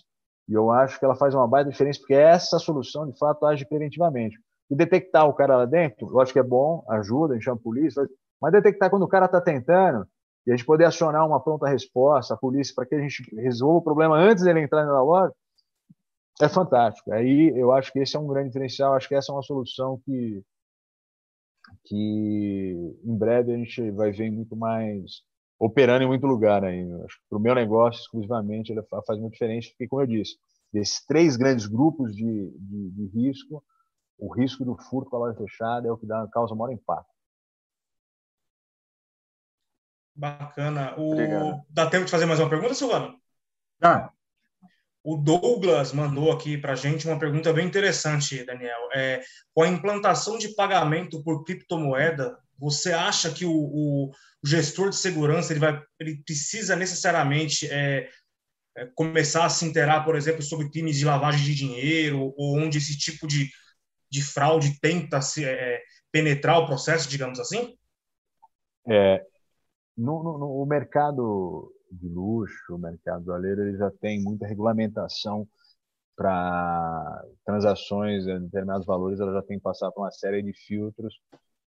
E 0.49 0.53
eu 0.53 0.72
acho 0.72 0.97
que 0.97 1.05
ela 1.05 1.15
faz 1.15 1.36
uma 1.36 1.47
baita 1.47 1.70
diferença, 1.70 1.99
porque 1.99 2.13
essa 2.13 2.57
solução, 2.57 3.09
de 3.09 3.18
fato, 3.18 3.45
age 3.45 3.65
preventivamente. 3.65 4.38
E 4.70 4.76
detectar 4.76 5.28
o 5.28 5.34
cara 5.34 5.57
lá 5.57 5.65
dentro, 5.65 6.07
lógico 6.07 6.34
que 6.34 6.39
é 6.39 6.43
bom, 6.43 6.84
ajuda, 6.89 7.34
a 7.34 7.36
gente 7.36 7.45
chama 7.45 7.57
a 7.57 7.63
polícia, 7.63 8.07
mas 8.41 8.51
detectar 8.51 8.89
quando 8.89 9.03
o 9.03 9.07
cara 9.07 9.26
está 9.26 9.41
tentando, 9.41 10.05
e 10.47 10.51
a 10.51 10.55
gente 10.55 10.65
poder 10.65 10.85
acionar 10.85 11.27
uma 11.27 11.41
pronta 11.41 11.67
resposta, 11.67 12.33
a 12.33 12.37
polícia, 12.37 12.73
para 12.73 12.85
que 12.85 12.95
a 12.95 13.01
gente 13.01 13.23
resolva 13.35 13.79
o 13.79 13.83
problema 13.83 14.15
antes 14.15 14.45
dele 14.45 14.61
entrar 14.61 14.85
na 14.85 15.03
loja, 15.03 15.33
é 16.41 16.47
fantástico. 16.47 17.11
Aí 17.11 17.51
eu 17.53 17.73
acho 17.73 17.91
que 17.91 17.99
esse 17.99 18.15
é 18.15 18.19
um 18.19 18.27
grande 18.27 18.47
diferencial, 18.47 18.93
acho 18.93 19.09
que 19.09 19.15
essa 19.15 19.29
é 19.31 19.35
uma 19.35 19.43
solução 19.43 19.99
que, 20.05 20.41
que 21.83 22.95
em 23.03 23.17
breve 23.17 23.53
a 23.53 23.57
gente 23.57 23.91
vai 23.91 24.11
ver 24.11 24.31
muito 24.31 24.55
mais 24.55 25.21
operando 25.59 26.03
em 26.03 26.07
muito 26.07 26.25
lugar 26.25 26.61
que 26.61 26.85
para 27.29 27.37
o 27.37 27.41
meu 27.41 27.53
negócio, 27.53 27.99
exclusivamente, 27.99 28.71
ele 28.71 28.81
faz 29.05 29.19
muito 29.19 29.33
diferente, 29.33 29.69
porque, 29.71 29.87
como 29.87 30.01
eu 30.01 30.07
disse, 30.07 30.37
desses 30.71 31.05
três 31.05 31.35
grandes 31.35 31.65
grupos 31.65 32.15
de, 32.15 32.51
de, 32.57 32.91
de 32.91 33.07
risco, 33.07 33.61
o 34.17 34.33
risco 34.33 34.63
do 34.63 34.77
furto 34.77 35.09
com 35.09 35.17
a 35.17 35.19
loja 35.19 35.37
fechada 35.37 35.87
é 35.87 35.91
o 35.91 35.97
que 35.97 36.05
dá, 36.05 36.25
causa 36.31 36.55
maior 36.55 36.71
impacto. 36.71 37.16
Bacana. 40.18 40.95
O... 40.97 41.63
Dá 41.70 41.86
tempo 41.88 42.05
de 42.05 42.11
fazer 42.11 42.26
mais 42.26 42.39
uma 42.39 42.49
pergunta, 42.49 42.74
Silvano? 42.74 43.15
Dá. 43.80 44.11
O 45.03 45.15
Douglas 45.15 45.93
mandou 45.93 46.32
aqui 46.32 46.57
para 46.57 46.74
a 46.74 46.76
gente 46.76 47.07
uma 47.07 47.20
pergunta 47.20 47.53
bem 47.53 47.68
interessante, 47.68 48.43
Daniel. 48.43 48.89
É, 48.95 49.22
com 49.53 49.61
a 49.61 49.68
implantação 49.68 50.39
de 50.39 50.49
pagamento 50.55 51.24
por 51.24 51.45
criptomoeda, 51.45 52.36
você 52.57 52.91
acha 52.91 53.32
que 53.32 53.45
o, 53.45 53.51
o, 53.53 54.09
o 54.43 54.47
gestor 54.47 54.89
de 54.89 54.97
segurança 54.97 55.53
ele, 55.53 55.59
vai, 55.59 55.82
ele 55.99 56.22
precisa 56.26 56.76
necessariamente 56.76 57.68
é, 57.72 58.09
é, 58.76 58.88
começar 58.95 59.45
a 59.45 59.49
se 59.49 59.65
interar, 59.65 60.03
por 60.03 60.15
exemplo, 60.15 60.41
sobre 60.41 60.72
crimes 60.72 60.97
de 60.97 61.05
lavagem 61.05 61.45
de 61.45 61.53
dinheiro 61.53 62.34
ou 62.36 62.57
onde 62.57 62.80
esse 62.80 62.97
tipo 62.97 63.28
de, 63.28 63.49
de 64.09 64.24
fraude 64.24 64.80
tenta 64.82 65.22
se, 65.22 65.45
é, 65.45 65.80
penetrar 66.11 66.57
o 66.57 66.65
processo, 66.65 67.07
digamos 67.07 67.39
assim? 67.39 67.78
É, 68.89 69.22
no, 69.97 70.23
no, 70.23 70.37
no 70.37 70.65
mercado 70.65 71.71
de 71.91 72.07
luxo, 72.07 72.75
o 72.75 72.77
mercado 72.77 73.25
doaleiro, 73.25 73.63
ele 73.63 73.77
já 73.77 73.89
tem 73.89 74.21
muita 74.21 74.45
regulamentação 74.45 75.47
para 76.15 77.23
transações 77.45 78.25
de 78.25 78.39
determinados 78.39 78.85
valores, 78.85 79.19
ela 79.19 79.33
já 79.33 79.41
tem 79.43 79.57
que 79.57 79.63
passar 79.63 79.91
por 79.91 80.01
uma 80.01 80.11
série 80.11 80.41
de 80.41 80.51
filtros 80.53 81.13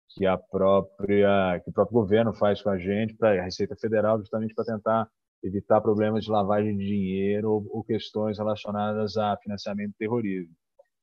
que 0.10 0.26
a 0.26 0.38
própria 0.38 1.60
que 1.64 1.70
o 1.70 1.74
próprio 1.74 2.00
governo 2.00 2.34
faz 2.34 2.62
com 2.62 2.70
a 2.70 2.78
gente 2.78 3.16
para 3.16 3.40
a 3.40 3.44
Receita 3.44 3.76
Federal 3.76 4.20
justamente 4.20 4.54
para 4.54 4.64
tentar 4.64 5.10
evitar 5.44 5.82
problemas 5.82 6.24
de 6.24 6.32
lavagem 6.32 6.78
de 6.78 6.86
dinheiro 6.86 7.52
ou, 7.52 7.66
ou, 7.70 7.84
questões 7.84 8.38
relacionadas 8.38 9.18
a 9.18 9.36
financiamento 9.38 9.92
do 9.92 9.98
terrorismo. 9.98 10.54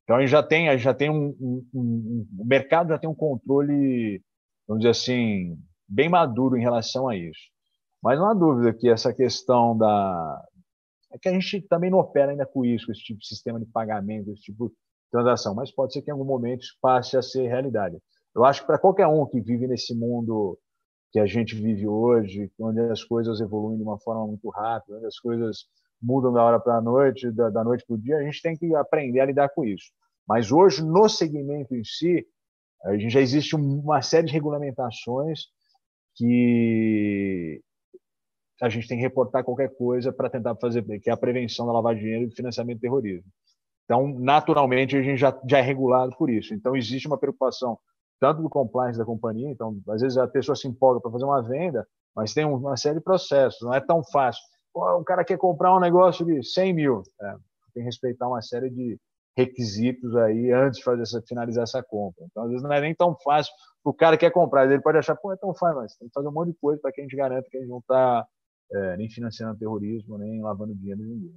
Então 0.04 0.16
a 0.16 0.20
gente 0.20 0.30
já 0.30 0.42
tem 0.42 0.70
gente 0.70 0.82
já 0.82 0.94
tem 0.94 1.10
um, 1.10 1.36
um, 1.40 1.66
um, 1.74 2.26
o 2.38 2.44
mercado 2.44 2.88
já 2.90 2.98
tem 2.98 3.10
um 3.10 3.14
controle 3.14 4.22
vamos 4.66 4.82
dizer 4.82 4.90
assim 4.90 5.58
bem 5.93 6.09
maduro 6.09 6.57
em 6.57 6.62
relação 6.62 7.09
a 7.09 7.16
isso. 7.16 7.40
Mas 8.03 8.18
não 8.18 8.26
há 8.26 8.34
dúvida 8.34 8.72
que 8.72 8.88
essa 8.88 9.12
questão 9.12 9.76
da. 9.76 10.45
É 11.12 11.18
que 11.18 11.28
a 11.28 11.32
gente 11.32 11.61
também 11.62 11.90
não 11.90 11.99
opera 11.99 12.32
ainda 12.32 12.47
com 12.47 12.64
isso, 12.64 12.86
com 12.86 12.93
esse 12.93 13.03
tipo 13.03 13.20
de 13.20 13.28
sistema 13.28 13.61
de 13.61 13.66
pagamento, 13.66 14.30
esse 14.30 14.43
tipo 14.43 14.70
de 14.70 14.74
transação, 15.11 15.55
mas 15.55 15.70
pode 15.70 15.93
ser 15.93 16.01
que 16.01 16.11
em 16.11 16.12
algum 16.12 16.24
momento 16.24 16.62
isso 16.62 16.76
passe 16.80 17.16
a 17.18 17.22
ser 17.22 17.47
realidade. 17.47 17.99
Eu 18.34 18.45
acho 18.45 18.62
que 18.62 18.66
para 18.66 18.78
qualquer 18.78 19.07
um 19.07 19.26
que 19.26 19.40
vive 19.40 19.66
nesse 19.66 19.95
mundo 19.95 20.59
que 21.12 21.18
a 21.18 21.26
gente 21.26 21.55
vive 21.55 21.86
hoje, 21.86 22.51
onde 22.59 22.80
as 22.80 23.05
coisas 23.05 23.38
evoluem 23.40 23.76
de 23.76 23.82
uma 23.82 23.99
forma 23.99 24.26
muito 24.26 24.49
rápida, 24.49 24.97
onde 24.97 25.07
as 25.07 25.18
coisas 25.18 25.66
mudam 26.01 26.32
da 26.32 26.43
hora 26.43 26.59
para 26.59 26.78
a 26.78 26.80
noite, 26.80 27.30
da, 27.30 27.51
da 27.51 27.62
noite 27.62 27.84
para 27.86 27.95
o 27.95 27.99
dia, 27.99 28.16
a 28.16 28.22
gente 28.22 28.40
tem 28.40 28.57
que 28.57 28.74
aprender 28.74 29.20
a 29.20 29.26
lidar 29.26 29.51
com 29.51 29.62
isso. 29.62 29.93
Mas 30.26 30.51
hoje, 30.51 30.82
no 30.82 31.11
segmento 31.11 31.74
em 31.74 31.84
si, 31.84 32.26
a 32.84 32.97
gente 32.97 33.11
já 33.11 33.20
existe 33.20 33.55
uma 33.55 34.01
série 34.01 34.26
de 34.26 34.32
regulamentações 34.32 35.43
que 36.14 37.60
a 38.60 38.68
gente 38.68 38.86
tem 38.86 38.96
que 38.96 39.02
reportar 39.02 39.44
qualquer 39.44 39.74
coisa 39.74 40.12
para 40.12 40.30
tentar 40.30 40.54
fazer, 40.56 40.82
que 41.00 41.10
é 41.10 41.12
a 41.12 41.16
prevenção 41.16 41.66
da 41.66 41.72
lavagem 41.72 41.98
de 41.98 42.04
dinheiro 42.04 42.24
e 42.24 42.28
do 42.28 42.36
financiamento 42.36 42.78
do 42.78 42.82
terrorismo. 42.82 43.28
Então, 43.84 44.08
naturalmente, 44.18 44.96
a 44.96 45.02
gente 45.02 45.18
já, 45.18 45.36
já 45.48 45.58
é 45.58 45.62
regulado 45.62 46.16
por 46.16 46.30
isso. 46.30 46.54
Então, 46.54 46.76
existe 46.76 47.08
uma 47.08 47.18
preocupação 47.18 47.78
tanto 48.20 48.40
do 48.40 48.48
compliance 48.48 48.96
da 48.96 49.04
companhia, 49.04 49.50
então, 49.50 49.76
às 49.88 50.00
vezes 50.00 50.16
a 50.16 50.28
pessoa 50.28 50.54
se 50.54 50.68
empolga 50.68 51.00
para 51.00 51.10
fazer 51.10 51.24
uma 51.24 51.42
venda, 51.42 51.84
mas 52.14 52.32
tem 52.32 52.44
uma 52.44 52.76
série 52.76 52.98
de 52.98 53.00
processos, 53.00 53.60
não 53.62 53.74
é 53.74 53.80
tão 53.80 54.00
fácil. 54.04 54.40
O 54.72 55.02
cara 55.02 55.24
quer 55.24 55.36
comprar 55.36 55.76
um 55.76 55.80
negócio 55.80 56.24
de 56.24 56.40
100 56.40 56.72
mil, 56.72 57.02
é, 57.20 57.32
tem 57.74 57.82
que 57.82 57.82
respeitar 57.82 58.28
uma 58.28 58.40
série 58.40 58.70
de 58.70 58.96
requisitos 59.36 60.14
aí 60.16 60.50
antes 60.52 60.78
de 60.78 60.84
fazer 60.84 61.02
essa, 61.02 61.22
finalizar 61.22 61.64
essa 61.64 61.82
compra. 61.82 62.24
Então, 62.30 62.44
às 62.44 62.50
vezes 62.50 62.62
não 62.62 62.72
é 62.72 62.80
nem 62.80 62.94
tão 62.94 63.16
fácil 63.24 63.52
o 63.84 63.92
cara 63.92 64.16
quer 64.16 64.30
comprar, 64.30 64.64
ele 64.64 64.80
pode 64.80 64.98
achar, 64.98 65.16
pô, 65.16 65.32
é 65.32 65.36
tão 65.36 65.54
fácil, 65.54 65.80
mas 65.80 65.96
tem 65.96 66.08
que 66.08 66.14
fazer 66.14 66.28
um 66.28 66.32
monte 66.32 66.52
de 66.52 66.58
coisa 66.58 66.80
para 66.80 66.92
que 66.92 67.00
a 67.00 67.04
gente 67.04 67.16
garanta 67.16 67.48
que 67.50 67.56
a 67.56 67.60
gente 67.60 67.68
não 67.68 67.78
está 67.78 68.26
é, 68.72 68.96
nem 68.96 69.10
financiando 69.10 69.58
terrorismo, 69.58 70.18
nem 70.18 70.40
lavando 70.40 70.74
dinheiro 70.74 71.00
de 71.00 71.08
ninguém. 71.08 71.34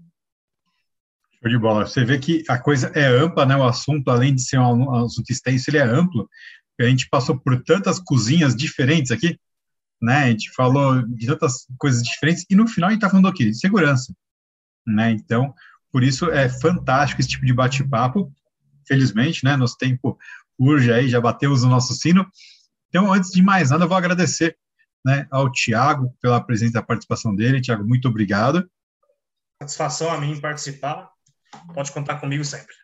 Show 1.42 1.50
de 1.50 1.58
bola. 1.58 1.86
Você 1.86 2.06
vê 2.06 2.20
que 2.20 2.44
a 2.48 2.58
coisa 2.58 2.92
é 2.96 3.06
ampla, 3.06 3.46
né? 3.46 3.56
O 3.56 3.64
assunto, 3.64 4.10
além 4.10 4.34
de 4.34 4.42
ser 4.42 4.60
um 4.60 5.06
assunto 5.06 5.30
extenso, 5.30 5.70
ele 5.70 5.78
é 5.78 5.84
amplo. 5.84 6.30
A 6.80 6.84
gente 6.86 7.10
passou 7.10 7.40
por 7.40 7.62
tantas 7.64 8.00
cozinhas 8.00 8.56
diferentes 8.56 9.12
aqui, 9.12 9.40
né? 10.02 10.18
A 10.18 10.30
gente 10.30 10.52
falou 10.52 11.02
de 11.02 11.26
tantas 11.26 11.66
coisas 11.78 12.04
diferentes 12.04 12.46
e 12.50 12.56
no 12.56 12.68
final 12.68 12.90
a 12.90 12.92
gente 12.92 13.00
está 13.00 13.10
falando 13.10 13.28
aqui 13.28 13.46
de 13.46 13.58
segurança, 13.58 14.14
né? 14.86 15.12
Então, 15.12 15.54
por 15.96 16.04
isso 16.04 16.30
é 16.30 16.50
fantástico 16.50 17.22
esse 17.22 17.30
tipo 17.30 17.46
de 17.46 17.54
bate-papo. 17.54 18.30
Felizmente, 18.86 19.46
né? 19.46 19.56
Nosso 19.56 19.78
tempo 19.78 20.20
urge 20.60 20.92
aí, 20.92 21.08
já 21.08 21.22
batemos 21.22 21.64
o 21.64 21.70
nosso 21.70 21.94
sino. 21.94 22.30
Então, 22.90 23.14
antes 23.14 23.32
de 23.32 23.42
mais 23.42 23.70
nada, 23.70 23.86
eu 23.86 23.88
vou 23.88 23.96
agradecer 23.96 24.58
né, 25.06 25.26
ao 25.32 25.50
Tiago 25.50 26.14
pela 26.22 26.42
presença 26.42 26.74
da 26.74 26.84
participação 26.84 27.34
dele. 27.34 27.62
Tiago, 27.62 27.88
muito 27.88 28.10
obrigado. 28.10 28.70
Satisfação 29.62 30.12
a 30.12 30.20
mim 30.20 30.38
participar. 30.42 31.10
Pode 31.74 31.94
contar 31.94 32.20
comigo 32.20 32.44
sempre. 32.44 32.76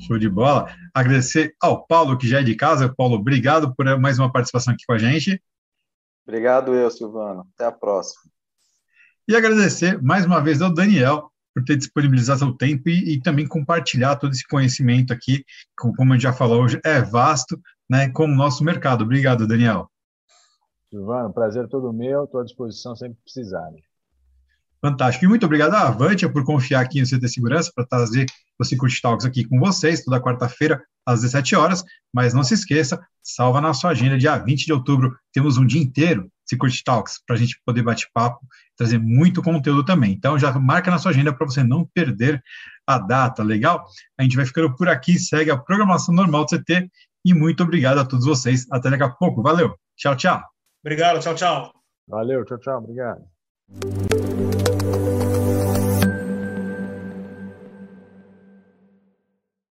Show 0.00 0.18
de 0.18 0.28
bola. 0.28 0.74
Agradecer 0.92 1.54
ao 1.62 1.86
Paulo, 1.86 2.18
que 2.18 2.26
já 2.26 2.40
é 2.40 2.42
de 2.42 2.56
casa. 2.56 2.92
Paulo, 2.92 3.14
obrigado 3.14 3.72
por 3.76 3.96
mais 4.00 4.18
uma 4.18 4.32
participação 4.32 4.74
aqui 4.74 4.84
com 4.84 4.94
a 4.94 4.98
gente. 4.98 5.40
Obrigado 6.26 6.74
eu, 6.74 6.90
Silvano. 6.90 7.48
Até 7.54 7.66
a 7.66 7.70
próxima. 7.70 8.28
E 9.28 9.36
agradecer 9.36 10.02
mais 10.02 10.26
uma 10.26 10.40
vez 10.40 10.60
ao 10.60 10.74
Daniel 10.74 11.29
por 11.54 11.64
ter 11.64 11.76
disponibilizado 11.76 12.40
seu 12.40 12.52
tempo 12.52 12.88
e, 12.88 13.14
e, 13.14 13.20
também 13.20 13.46
compartilhar 13.46 14.16
todo 14.16 14.32
esse 14.32 14.46
conhecimento 14.46 15.12
aqui, 15.12 15.44
como 15.76 16.12
a 16.12 16.16
gente 16.16 16.22
já 16.22 16.32
falou 16.32 16.62
hoje, 16.62 16.80
é 16.84 17.00
vasto, 17.00 17.60
né, 17.88 18.08
como 18.10 18.32
o 18.32 18.36
nosso 18.36 18.62
mercado. 18.64 19.02
Obrigado, 19.02 19.46
Daniel. 19.46 19.90
Silvano, 20.90 21.32
prazer 21.32 21.68
todo 21.68 21.92
meu, 21.92 22.24
estou 22.24 22.40
à 22.40 22.44
disposição 22.44 22.96
sempre 22.96 23.16
que 23.16 23.22
precisarem. 23.24 23.82
Fantástico. 24.80 25.24
E 25.24 25.28
muito 25.28 25.44
obrigado 25.44 25.74
à 25.74 25.88
Avantia 25.88 26.30
por 26.30 26.44
confiar 26.44 26.80
aqui 26.80 27.00
no 27.00 27.06
CT 27.06 27.28
Segurança 27.28 27.70
para 27.74 27.84
trazer 27.84 28.26
o 28.58 28.64
Security 28.64 29.00
Talks 29.02 29.26
aqui 29.26 29.44
com 29.44 29.58
vocês, 29.58 30.02
toda 30.02 30.20
quarta-feira, 30.20 30.82
às 31.04 31.20
17 31.20 31.54
horas. 31.54 31.84
Mas 32.12 32.32
não 32.32 32.42
se 32.42 32.54
esqueça, 32.54 32.98
salva 33.22 33.60
na 33.60 33.74
sua 33.74 33.90
agenda, 33.90 34.16
dia 34.16 34.38
20 34.38 34.64
de 34.64 34.72
outubro, 34.72 35.14
temos 35.32 35.58
um 35.58 35.66
dia 35.66 35.82
inteiro 35.82 36.30
Security 36.50 36.84
Talks, 36.84 37.20
para 37.24 37.36
a 37.36 37.38
gente 37.38 37.60
poder 37.64 37.82
bate-papo, 37.82 38.40
trazer 38.76 38.98
muito 38.98 39.42
conteúdo 39.42 39.84
também. 39.84 40.12
Então, 40.12 40.38
já 40.38 40.52
marca 40.58 40.90
na 40.90 40.98
sua 40.98 41.12
agenda 41.12 41.32
para 41.32 41.46
você 41.46 41.62
não 41.62 41.86
perder 41.94 42.42
a 42.86 42.98
data, 42.98 43.42
legal? 43.42 43.86
A 44.18 44.22
gente 44.22 44.36
vai 44.36 44.44
ficando 44.44 44.74
por 44.74 44.88
aqui, 44.88 45.18
segue 45.18 45.50
a 45.50 45.56
programação 45.56 46.14
normal 46.14 46.44
do 46.44 46.56
CT 46.56 46.90
e 47.24 47.32
muito 47.32 47.62
obrigado 47.62 47.98
a 47.98 48.04
todos 48.04 48.26
vocês. 48.26 48.66
Até 48.70 48.90
daqui 48.90 49.02
a 49.02 49.10
pouco. 49.10 49.42
Valeu. 49.42 49.74
Tchau, 49.96 50.16
tchau. 50.16 50.42
Obrigado. 50.84 51.20
Tchau, 51.20 51.34
tchau. 51.34 51.72
Valeu. 52.08 52.44
Tchau, 52.44 52.58
tchau. 52.58 52.78
Obrigado. 52.78 54.19